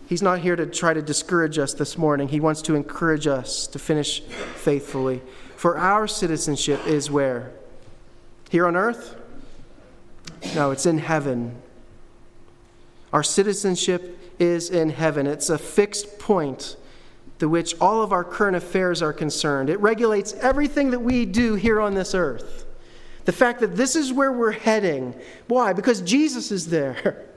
he's 0.08 0.22
not 0.22 0.40
here 0.40 0.56
to 0.56 0.66
try 0.66 0.94
to 0.94 1.02
discourage 1.02 1.58
us 1.58 1.74
this 1.74 1.98
morning. 1.98 2.28
He 2.28 2.40
wants 2.40 2.62
to 2.62 2.74
encourage 2.74 3.26
us 3.26 3.66
to 3.68 3.78
finish 3.78 4.20
faithfully. 4.20 5.22
For 5.56 5.76
our 5.76 6.06
citizenship 6.06 6.86
is 6.86 7.10
where? 7.10 7.52
Here 8.50 8.66
on 8.66 8.76
earth? 8.76 9.16
No, 10.54 10.70
it's 10.70 10.86
in 10.86 10.98
heaven. 10.98 11.60
Our 13.12 13.22
citizenship 13.22 14.18
is 14.38 14.70
in 14.70 14.90
heaven. 14.90 15.26
It's 15.26 15.50
a 15.50 15.58
fixed 15.58 16.18
point 16.18 16.76
to 17.38 17.48
which 17.48 17.74
all 17.80 18.02
of 18.02 18.12
our 18.12 18.24
current 18.24 18.56
affairs 18.56 19.02
are 19.02 19.12
concerned. 19.12 19.68
It 19.68 19.80
regulates 19.80 20.32
everything 20.34 20.90
that 20.90 21.00
we 21.00 21.26
do 21.26 21.54
here 21.54 21.80
on 21.80 21.94
this 21.94 22.14
earth. 22.14 22.64
The 23.24 23.32
fact 23.32 23.60
that 23.60 23.76
this 23.76 23.94
is 23.96 24.12
where 24.12 24.32
we're 24.32 24.52
heading. 24.52 25.14
Why? 25.46 25.72
Because 25.72 26.00
Jesus 26.00 26.50
is 26.50 26.68
there. 26.68 27.26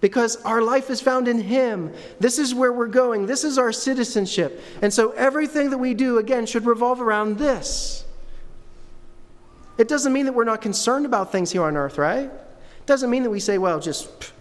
Because 0.00 0.36
our 0.44 0.62
life 0.62 0.90
is 0.90 1.00
found 1.00 1.26
in 1.26 1.40
Him. 1.40 1.92
This 2.20 2.38
is 2.38 2.54
where 2.54 2.72
we're 2.72 2.86
going. 2.86 3.26
This 3.26 3.42
is 3.42 3.58
our 3.58 3.72
citizenship. 3.72 4.62
And 4.80 4.94
so 4.94 5.10
everything 5.10 5.70
that 5.70 5.78
we 5.78 5.92
do, 5.92 6.18
again, 6.18 6.46
should 6.46 6.66
revolve 6.66 7.00
around 7.00 7.36
this. 7.36 8.04
It 9.76 9.88
doesn't 9.88 10.12
mean 10.12 10.26
that 10.26 10.34
we're 10.34 10.44
not 10.44 10.62
concerned 10.62 11.04
about 11.04 11.32
things 11.32 11.50
here 11.50 11.64
on 11.64 11.76
earth, 11.76 11.98
right? 11.98 12.26
It 12.26 12.86
doesn't 12.86 13.10
mean 13.10 13.24
that 13.24 13.30
we 13.30 13.40
say, 13.40 13.58
well, 13.58 13.80
just 13.80 14.32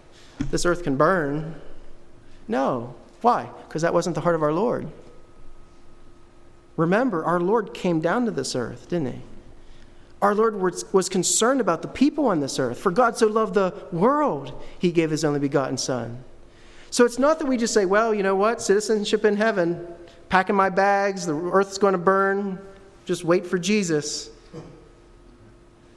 this 0.51 0.63
earth 0.63 0.83
can 0.83 0.95
burn. 0.95 1.59
No. 2.47 2.93
Why? 3.21 3.49
Because 3.67 3.81
that 3.81 3.93
wasn't 3.95 4.13
the 4.13 4.21
heart 4.21 4.35
of 4.35 4.43
our 4.43 4.53
Lord. 4.53 4.87
Remember, 6.75 7.25
our 7.25 7.39
Lord 7.39 7.73
came 7.73 7.99
down 7.99 8.25
to 8.25 8.31
this 8.31 8.55
earth, 8.55 8.89
didn't 8.89 9.13
He? 9.13 9.21
Our 10.21 10.33
Lord 10.33 10.59
was 10.59 11.09
concerned 11.09 11.61
about 11.61 11.83
the 11.83 11.87
people 11.87 12.25
on 12.25 12.39
this 12.39 12.57
earth. 12.57 12.79
For 12.79 12.91
God 12.91 13.17
so 13.17 13.27
loved 13.27 13.53
the 13.53 13.73
world, 13.91 14.59
he 14.79 14.91
gave 14.91 15.11
his 15.11 15.23
only 15.23 15.39
begotten 15.39 15.77
Son. 15.77 16.23
So 16.89 17.05
it's 17.05 17.19
not 17.19 17.37
that 17.39 17.45
we 17.45 17.57
just 17.57 17.73
say, 17.73 17.85
well, 17.85 18.13
you 18.13 18.23
know 18.23 18.35
what, 18.35 18.61
citizenship 18.61 19.25
in 19.25 19.35
heaven, 19.35 19.85
packing 20.29 20.55
my 20.55 20.69
bags, 20.69 21.25
the 21.25 21.35
earth's 21.35 21.77
going 21.77 21.91
to 21.91 21.99
burn, 21.99 22.59
just 23.05 23.23
wait 23.23 23.45
for 23.45 23.59
Jesus. 23.59 24.31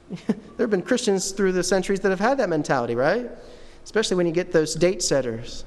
there 0.27 0.35
have 0.59 0.69
been 0.69 0.81
Christians 0.81 1.31
through 1.31 1.53
the 1.53 1.63
centuries 1.63 2.01
that 2.01 2.09
have 2.09 2.19
had 2.19 2.37
that 2.37 2.49
mentality, 2.49 2.95
right? 2.95 3.31
Especially 3.83 4.17
when 4.17 4.27
you 4.27 4.31
get 4.31 4.51
those 4.51 4.75
date 4.75 5.01
setters. 5.01 5.65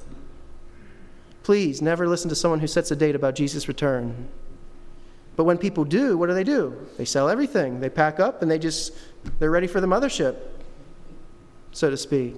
Please 1.42 1.82
never 1.82 2.06
listen 2.06 2.28
to 2.28 2.34
someone 2.34 2.60
who 2.60 2.66
sets 2.66 2.90
a 2.90 2.96
date 2.96 3.14
about 3.14 3.34
Jesus' 3.34 3.66
return. 3.66 4.28
But 5.36 5.44
when 5.44 5.58
people 5.58 5.84
do, 5.84 6.16
what 6.16 6.28
do 6.28 6.34
they 6.34 6.44
do? 6.44 6.86
They 6.96 7.04
sell 7.04 7.28
everything. 7.28 7.80
They 7.80 7.90
pack 7.90 8.20
up 8.20 8.42
and 8.42 8.50
they 8.50 8.58
just, 8.58 8.92
they're 9.38 9.50
ready 9.50 9.66
for 9.66 9.80
the 9.80 9.86
mothership, 9.86 10.36
so 11.72 11.90
to 11.90 11.96
speak. 11.96 12.36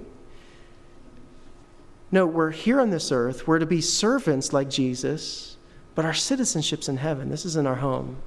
No, 2.11 2.25
we're 2.25 2.51
here 2.51 2.79
on 2.79 2.89
this 2.89 3.11
earth. 3.11 3.47
We're 3.47 3.59
to 3.59 3.65
be 3.65 3.81
servants 3.81 4.53
like 4.53 4.69
Jesus, 4.69 5.57
but 5.93 6.05
our 6.05 6.13
citizenship's 6.13 6.89
in 6.89 6.97
heaven. 6.97 7.29
This 7.29 7.45
isn't 7.45 7.67
our 7.67 7.75
home. 7.75 8.17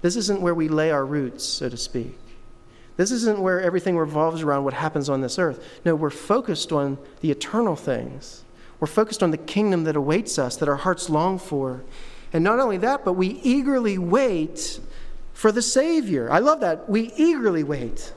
This 0.00 0.16
isn't 0.16 0.40
where 0.40 0.54
we 0.54 0.68
lay 0.68 0.90
our 0.90 1.04
roots, 1.04 1.44
so 1.44 1.68
to 1.68 1.76
speak. 1.76 2.18
This 2.96 3.10
isn't 3.10 3.40
where 3.40 3.60
everything 3.60 3.98
revolves 3.98 4.42
around 4.42 4.64
what 4.64 4.74
happens 4.74 5.08
on 5.08 5.20
this 5.20 5.38
earth. 5.38 5.62
No, 5.84 5.94
we're 5.94 6.10
focused 6.10 6.72
on 6.72 6.98
the 7.20 7.30
eternal 7.30 7.76
things. 7.76 8.42
We're 8.80 8.86
focused 8.86 9.22
on 9.22 9.30
the 9.30 9.36
kingdom 9.36 9.84
that 9.84 9.96
awaits 9.96 10.38
us, 10.38 10.56
that 10.56 10.68
our 10.68 10.76
hearts 10.76 11.10
long 11.10 11.38
for. 11.38 11.84
And 12.36 12.44
not 12.44 12.60
only 12.60 12.76
that, 12.76 13.02
but 13.02 13.14
we 13.14 13.40
eagerly 13.42 13.96
wait 13.96 14.78
for 15.32 15.50
the 15.50 15.62
Savior. 15.62 16.30
I 16.30 16.40
love 16.40 16.60
that. 16.60 16.86
We 16.86 17.10
eagerly 17.16 17.64
wait. 17.64 18.12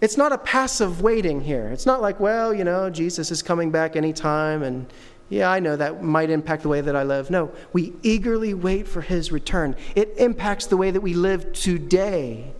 It's 0.00 0.16
not 0.16 0.30
a 0.30 0.38
passive 0.38 1.02
waiting 1.02 1.40
here. 1.40 1.66
It's 1.66 1.84
not 1.84 2.00
like, 2.00 2.20
well, 2.20 2.54
you 2.54 2.62
know, 2.62 2.88
Jesus 2.88 3.32
is 3.32 3.42
coming 3.42 3.72
back 3.72 3.96
anytime 3.96 4.62
and 4.62 4.86
Yeah, 5.28 5.50
I 5.50 5.58
know 5.58 5.74
that 5.74 6.04
might 6.04 6.30
impact 6.30 6.62
the 6.62 6.68
way 6.68 6.80
that 6.80 6.94
I 6.94 7.02
live. 7.02 7.30
No, 7.30 7.50
we 7.72 7.94
eagerly 8.02 8.54
wait 8.54 8.86
for 8.86 9.00
his 9.00 9.30
return. 9.30 9.74
It 9.96 10.14
impacts 10.16 10.66
the 10.66 10.76
way 10.76 10.92
that 10.92 11.00
we 11.00 11.14
live 11.14 11.52
today. 11.52 12.52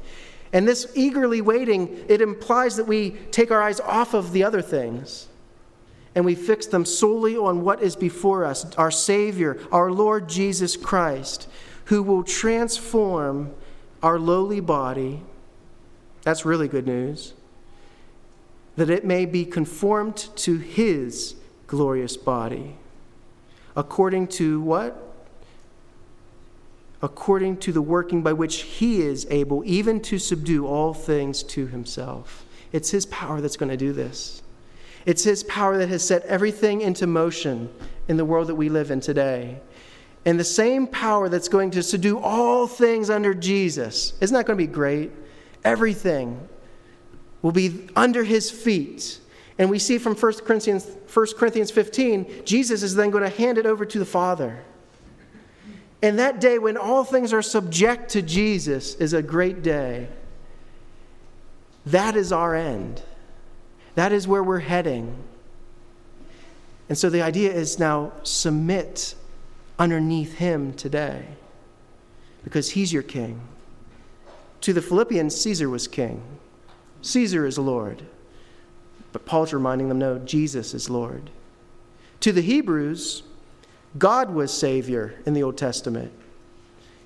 And 0.52 0.66
this 0.66 0.90
eagerly 0.96 1.40
waiting, 1.40 2.04
it 2.08 2.20
implies 2.20 2.74
that 2.76 2.88
we 2.88 3.10
take 3.30 3.52
our 3.52 3.62
eyes 3.62 3.80
off 3.80 4.14
of 4.14 4.32
the 4.32 4.42
other 4.42 4.62
things 4.62 5.28
and 6.14 6.24
we 6.24 6.34
fix 6.34 6.66
them 6.66 6.84
solely 6.84 7.36
on 7.36 7.62
what 7.62 7.82
is 7.82 7.96
before 7.96 8.44
us 8.44 8.64
our 8.76 8.90
Savior, 8.90 9.58
our 9.70 9.90
Lord 9.90 10.28
Jesus 10.28 10.76
Christ, 10.76 11.48
who 11.86 12.02
will 12.02 12.22
transform 12.22 13.54
our 14.02 14.18
lowly 14.18 14.60
body. 14.60 15.22
That's 16.22 16.44
really 16.44 16.68
good 16.68 16.86
news. 16.86 17.34
That 18.76 18.90
it 18.90 19.04
may 19.04 19.26
be 19.26 19.44
conformed 19.44 20.16
to 20.36 20.58
His 20.58 21.34
glorious 21.66 22.16
body. 22.16 22.76
According 23.76 24.28
to 24.28 24.60
what? 24.60 25.04
According 27.00 27.58
to 27.58 27.72
the 27.72 27.82
working 27.82 28.22
by 28.22 28.32
which 28.32 28.62
He 28.62 29.02
is 29.02 29.26
able 29.30 29.62
even 29.64 30.00
to 30.02 30.18
subdue 30.18 30.66
all 30.66 30.94
things 30.94 31.42
to 31.44 31.66
Himself. 31.66 32.44
It's 32.72 32.90
His 32.90 33.06
power 33.06 33.40
that's 33.40 33.56
going 33.56 33.70
to 33.70 33.76
do 33.76 33.92
this. 33.92 34.42
It's 35.06 35.24
His 35.24 35.44
power 35.44 35.78
that 35.78 35.88
has 35.88 36.04
set 36.04 36.22
everything 36.24 36.80
into 36.80 37.06
motion 37.06 37.70
in 38.08 38.16
the 38.16 38.24
world 38.24 38.48
that 38.48 38.54
we 38.54 38.68
live 38.68 38.90
in 38.90 39.00
today. 39.00 39.60
And 40.24 40.38
the 40.38 40.44
same 40.44 40.86
power 40.86 41.28
that's 41.28 41.48
going 41.48 41.70
to 41.72 41.82
subdue 41.82 42.18
all 42.18 42.66
things 42.66 43.08
under 43.08 43.32
Jesus. 43.32 44.12
Isn't 44.20 44.34
that 44.34 44.46
going 44.46 44.58
to 44.58 44.66
be 44.66 44.70
great? 44.70 45.10
Everything 45.64 46.48
will 47.42 47.52
be 47.52 47.88
under 47.96 48.24
His 48.24 48.50
feet. 48.50 49.20
And 49.58 49.70
we 49.70 49.78
see 49.78 49.98
from 49.98 50.14
1 50.14 50.32
Corinthians, 50.44 50.86
1 51.12 51.26
Corinthians 51.36 51.70
15, 51.70 52.44
Jesus 52.44 52.82
is 52.82 52.94
then 52.94 53.10
going 53.10 53.24
to 53.24 53.30
hand 53.30 53.58
it 53.58 53.66
over 53.66 53.84
to 53.84 53.98
the 53.98 54.04
Father. 54.04 54.62
And 56.02 56.18
that 56.18 56.40
day 56.40 56.58
when 56.58 56.76
all 56.76 57.04
things 57.04 57.32
are 57.32 57.42
subject 57.42 58.10
to 58.10 58.22
Jesus 58.22 58.94
is 58.96 59.12
a 59.12 59.22
great 59.22 59.62
day. 59.62 60.08
That 61.86 62.14
is 62.16 62.32
our 62.32 62.54
end. 62.54 63.02
That 63.98 64.12
is 64.12 64.28
where 64.28 64.44
we're 64.44 64.60
heading. 64.60 65.12
And 66.88 66.96
so 66.96 67.10
the 67.10 67.20
idea 67.20 67.52
is 67.52 67.80
now 67.80 68.12
submit 68.22 69.16
underneath 69.76 70.34
him 70.34 70.72
today 70.72 71.24
because 72.44 72.70
he's 72.70 72.92
your 72.92 73.02
king. 73.02 73.40
To 74.60 74.72
the 74.72 74.82
Philippians, 74.82 75.34
Caesar 75.34 75.68
was 75.68 75.88
king, 75.88 76.22
Caesar 77.02 77.44
is 77.44 77.58
Lord. 77.58 78.04
But 79.10 79.26
Paul's 79.26 79.52
reminding 79.52 79.88
them 79.88 79.98
no, 79.98 80.20
Jesus 80.20 80.74
is 80.74 80.88
Lord. 80.88 81.30
To 82.20 82.30
the 82.30 82.40
Hebrews, 82.40 83.24
God 83.98 84.30
was 84.32 84.54
Savior 84.54 85.20
in 85.26 85.34
the 85.34 85.42
Old 85.42 85.58
Testament. 85.58 86.12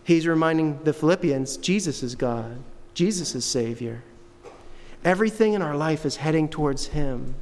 He's 0.05 0.27
reminding 0.27 0.85
the 0.85 0.93
Philippians 0.93 1.57
Jesus 1.57 2.03
is 2.03 2.15
God, 2.15 2.59
Jesus 2.93 3.35
is 3.35 3.47
Savior. 3.47 4.03
Everything 5.05 5.55
in 5.55 5.63
our 5.63 5.77
life 5.77 6.05
is 6.07 6.17
heading 6.17 6.49
towards 6.49 6.87
Him. 6.89 7.35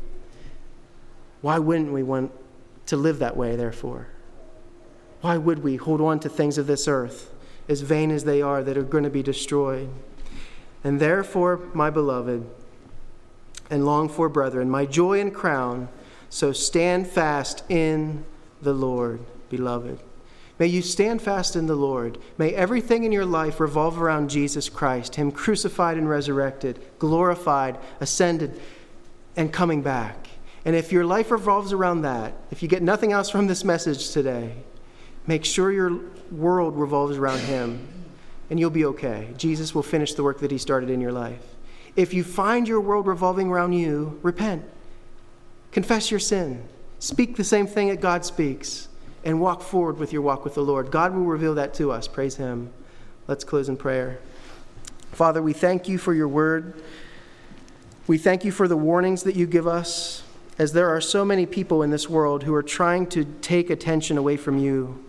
Why 1.43 1.59
wouldn't 1.59 1.93
we 1.93 2.03
want 2.03 2.33
to 2.87 2.97
live 2.97 3.19
that 3.19 3.37
way, 3.37 3.57
therefore? 3.57 4.09
Why 5.21 5.37
would 5.37 5.63
we 5.63 5.77
hold 5.77 6.01
on 6.01 6.21
to 6.21 6.29
things 6.29 6.57
of 6.59 6.67
this 6.67 6.89
earth, 6.89 7.33
as 7.69 7.83
vain 7.83 8.11
as 8.11 8.25
they 8.25 8.41
are, 8.41 8.63
that 8.63 8.79
are 8.79 8.83
going 8.83 9.05
to 9.05 9.11
be 9.11 9.23
destroyed? 9.23 9.91
And 10.83 10.99
therefore, 10.99 11.61
my 11.75 11.91
beloved 11.91 12.49
and 13.69 13.85
long 13.85 14.09
for 14.09 14.29
brethren, 14.29 14.71
my 14.71 14.87
joy 14.87 15.21
and 15.21 15.35
crown, 15.35 15.89
so 16.31 16.53
stand 16.53 17.07
fast 17.07 17.63
in 17.69 18.25
the 18.63 18.73
Lord, 18.73 19.21
beloved. 19.51 20.01
May 20.61 20.67
you 20.67 20.83
stand 20.83 21.23
fast 21.23 21.57
in 21.57 21.67
the 21.67 21.75
Lord. 21.75 22.19
May 22.37 22.51
everything 22.51 23.05
in 23.05 23.13
your 23.13 23.25
life 23.25 23.61
revolve 23.61 24.01
around 24.01 24.29
Jesus 24.29 24.69
Christ, 24.69 25.15
Him 25.15 25.33
crucified 25.33 25.97
and 25.97 26.07
resurrected, 26.07 26.79
glorified, 26.99 27.79
ascended, 27.99 28.61
and 29.37 29.51
coming 29.51 29.81
back. 29.81 30.29
And 30.67 30.77
if 30.77 30.93
your 30.93 31.07
life 31.07 31.31
revolves 31.31 31.73
around 31.73 32.03
that, 32.03 32.35
if 32.51 32.63
you 32.63 32.69
get 32.69 32.83
nothing 32.83 33.11
else 33.11 33.31
from 33.31 33.47
this 33.47 33.65
message 33.65 34.11
today, 34.11 34.53
make 35.27 35.47
sure 35.47 35.73
your 35.73 35.99
world 36.31 36.77
revolves 36.77 37.17
around 37.17 37.41
Him, 37.41 37.89
and 38.51 38.61
you'll 38.61 38.69
be 38.69 38.85
okay. 38.85 39.31
Jesus 39.39 39.75
will 39.75 39.83
finish 39.83 40.13
the 40.13 40.23
work 40.23 40.41
that 40.41 40.51
He 40.51 40.59
started 40.59 40.91
in 40.91 41.01
your 41.01 41.13
life. 41.13 41.43
If 41.97 42.13
you 42.13 42.23
find 42.23 42.69
your 42.69 42.83
world 42.83 43.07
revolving 43.07 43.49
around 43.49 43.73
you, 43.73 44.21
repent. 44.23 44.63
Confess 45.73 46.11
your 46.11 46.21
sin. 46.21 46.63
Speak 46.99 47.37
the 47.37 47.45
same 47.45 47.67
thing 47.67 47.89
that 47.89 48.03
God 48.03 48.27
speaks 48.27 48.90
and 49.25 49.41
walk 49.41 49.63
forward 49.63 49.99
with 49.99 50.13
your 50.13 50.23
walk 50.23 50.45
with 50.45 50.55
the 50.55 50.63
Lord. 50.63 50.91
God 50.91 51.15
will 51.15 51.25
reveal 51.25 51.55
that 51.55 51.75
to 51.75 51.91
us. 51.93 52.09
Praise 52.09 52.37
Him. 52.37 52.71
Let's 53.27 53.45
close 53.45 53.69
in 53.69 53.77
prayer. 53.77 54.19
Father, 55.13 55.43
we 55.43 55.53
thank 55.53 55.89
you 55.89 55.99
for 55.99 56.15
your 56.15 56.29
word. 56.29 56.83
We 58.07 58.19
thank 58.19 58.45
you 58.45 58.53
for 58.53 58.67
the 58.67 58.77
warnings 58.77 59.23
that 59.25 59.37
you 59.37 59.47
give 59.47 59.67
us, 59.67 60.23
as 60.59 60.73
there 60.73 60.89
are 60.89 61.01
so 61.01 61.25
many 61.25 61.47
people 61.47 61.83
in 61.83 61.91
this 61.91 62.09
world 62.09 62.45
who 62.45 62.55
are 62.55 62.63
trying 62.63 63.07
to 63.09 63.25
take 63.41 63.71
attention 63.71 64.19
away 64.19 64.37
from 64.37 64.59
you. 64.59 65.05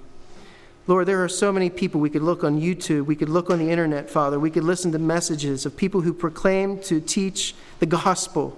Lord, 0.87 1.07
there 1.07 1.23
are 1.23 1.29
so 1.29 1.51
many 1.51 1.69
people. 1.69 2.01
We 2.01 2.09
could 2.09 2.23
look 2.23 2.43
on 2.43 2.59
YouTube, 2.59 3.05
we 3.05 3.15
could 3.15 3.29
look 3.29 3.49
on 3.49 3.59
the 3.59 3.69
internet, 3.69 4.09
Father. 4.09 4.39
We 4.39 4.51
could 4.51 4.63
listen 4.63 4.91
to 4.91 4.99
messages 4.99 5.65
of 5.65 5.77
people 5.77 6.01
who 6.01 6.13
proclaim 6.13 6.79
to 6.81 6.99
teach 6.99 7.55
the 7.79 7.85
gospel. 7.85 8.57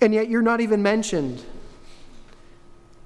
And 0.00 0.14
yet 0.14 0.28
you're 0.28 0.42
not 0.42 0.60
even 0.60 0.82
mentioned. 0.82 1.42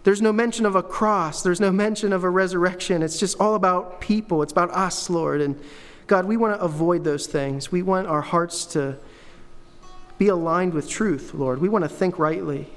There's 0.05 0.23
no 0.23 0.33
mention 0.33 0.67
of 0.67 0.77
a 0.77 0.83
cross. 0.83 1.43
There's 1.43 1.61
no 1.61 1.73
mention 1.73 2.13
of 2.13 2.25
a 2.25 2.31
resurrection. 2.31 3.03
It's 3.03 3.19
just 3.19 3.41
all 3.41 3.55
about 3.55 4.01
people. 4.01 4.43
It's 4.43 4.53
about 4.53 4.71
us, 4.71 5.09
Lord. 5.11 5.41
And 5.41 5.59
God, 6.07 6.27
we 6.27 6.37
want 6.37 6.59
to 6.59 6.63
avoid 6.63 7.05
those 7.05 7.27
things. 7.27 7.73
We 7.73 7.83
want 7.83 8.07
our 8.07 8.21
hearts 8.21 8.67
to 8.67 8.97
be 10.19 10.29
aligned 10.29 10.75
with 10.75 10.89
truth, 10.89 11.33
Lord. 11.33 11.61
We 11.61 11.71
want 11.71 11.85
to 11.85 11.89
think 11.89 12.19
rightly. 12.19 12.69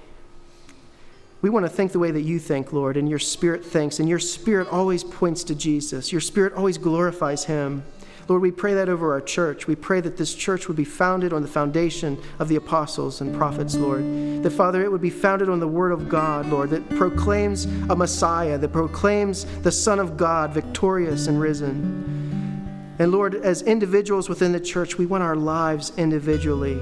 We 1.41 1.49
want 1.49 1.65
to 1.65 1.69
think 1.69 1.91
the 1.91 1.99
way 1.99 2.11
that 2.11 2.21
you 2.21 2.39
think, 2.39 2.73
Lord, 2.73 2.97
and 2.97 3.07
your 3.09 3.19
spirit 3.19 3.63
thinks. 3.63 3.99
And 3.99 4.09
your 4.09 4.19
spirit 4.19 4.69
always 4.69 5.03
points 5.03 5.43
to 5.45 5.55
Jesus, 5.55 6.11
your 6.11 6.21
spirit 6.21 6.53
always 6.53 6.77
glorifies 6.77 7.45
him. 7.45 7.83
Lord, 8.27 8.41
we 8.41 8.51
pray 8.51 8.73
that 8.73 8.89
over 8.89 9.13
our 9.13 9.21
church. 9.21 9.67
We 9.67 9.75
pray 9.75 10.01
that 10.01 10.17
this 10.17 10.35
church 10.35 10.67
would 10.67 10.75
be 10.75 10.83
founded 10.83 11.31
on 11.31 11.41
the 11.41 11.47
foundation 11.47 12.21
of 12.39 12.49
the 12.49 12.57
apostles 12.57 13.21
and 13.21 13.33
prophets, 13.33 13.75
Lord. 13.75 14.03
That, 14.43 14.51
Father, 14.51 14.83
it 14.83 14.91
would 14.91 15.01
be 15.01 15.09
founded 15.09 15.47
on 15.47 15.61
the 15.61 15.67
Word 15.67 15.93
of 15.93 16.09
God, 16.09 16.45
Lord, 16.47 16.69
that 16.71 16.89
proclaims 16.89 17.65
a 17.89 17.95
Messiah, 17.95 18.57
that 18.57 18.73
proclaims 18.73 19.45
the 19.61 19.71
Son 19.71 19.97
of 19.97 20.17
God, 20.17 20.51
victorious 20.51 21.27
and 21.27 21.39
risen. 21.39 22.95
And, 22.99 23.11
Lord, 23.13 23.35
as 23.35 23.61
individuals 23.61 24.27
within 24.27 24.51
the 24.51 24.59
church, 24.59 24.97
we 24.97 25.05
want 25.05 25.23
our 25.23 25.35
lives 25.35 25.93
individually 25.95 26.77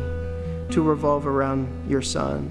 to 0.72 0.82
revolve 0.82 1.28
around 1.28 1.68
your 1.88 2.02
Son. 2.02 2.50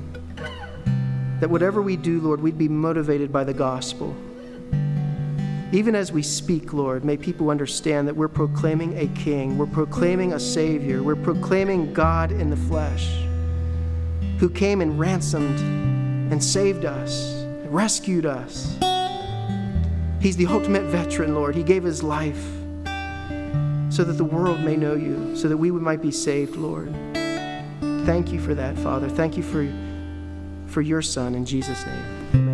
That 1.40 1.50
whatever 1.50 1.82
we 1.82 1.96
do, 1.96 2.20
Lord, 2.20 2.40
we'd 2.40 2.58
be 2.58 2.68
motivated 2.68 3.32
by 3.32 3.42
the 3.42 3.54
gospel. 3.54 4.14
Even 5.74 5.96
as 5.96 6.12
we 6.12 6.22
speak, 6.22 6.72
Lord, 6.72 7.04
may 7.04 7.16
people 7.16 7.50
understand 7.50 8.06
that 8.06 8.14
we're 8.14 8.28
proclaiming 8.28 8.96
a 8.96 9.08
king, 9.08 9.58
we're 9.58 9.66
proclaiming 9.66 10.34
a 10.34 10.38
savior, 10.38 11.02
we're 11.02 11.16
proclaiming 11.16 11.92
God 11.92 12.30
in 12.30 12.48
the 12.48 12.56
flesh 12.56 13.24
who 14.38 14.48
came 14.48 14.80
and 14.80 14.96
ransomed 15.00 15.58
and 16.30 16.42
saved 16.42 16.84
us, 16.84 17.44
rescued 17.66 18.24
us. 18.24 18.76
He's 20.20 20.36
the 20.36 20.46
ultimate 20.46 20.84
veteran, 20.84 21.34
Lord. 21.34 21.56
He 21.56 21.64
gave 21.64 21.82
his 21.82 22.04
life 22.04 22.44
so 23.90 24.04
that 24.04 24.14
the 24.16 24.24
world 24.24 24.60
may 24.60 24.76
know 24.76 24.94
you, 24.94 25.34
so 25.34 25.48
that 25.48 25.56
we 25.56 25.72
might 25.72 26.00
be 26.00 26.12
saved, 26.12 26.54
Lord. 26.54 26.94
Thank 28.06 28.30
you 28.30 28.38
for 28.38 28.54
that, 28.54 28.78
Father. 28.78 29.08
Thank 29.08 29.36
you 29.36 29.42
for, 29.42 29.68
for 30.72 30.82
your 30.82 31.02
Son 31.02 31.34
in 31.34 31.44
Jesus' 31.44 31.84
name. 31.84 32.28
Amen. 32.34 32.53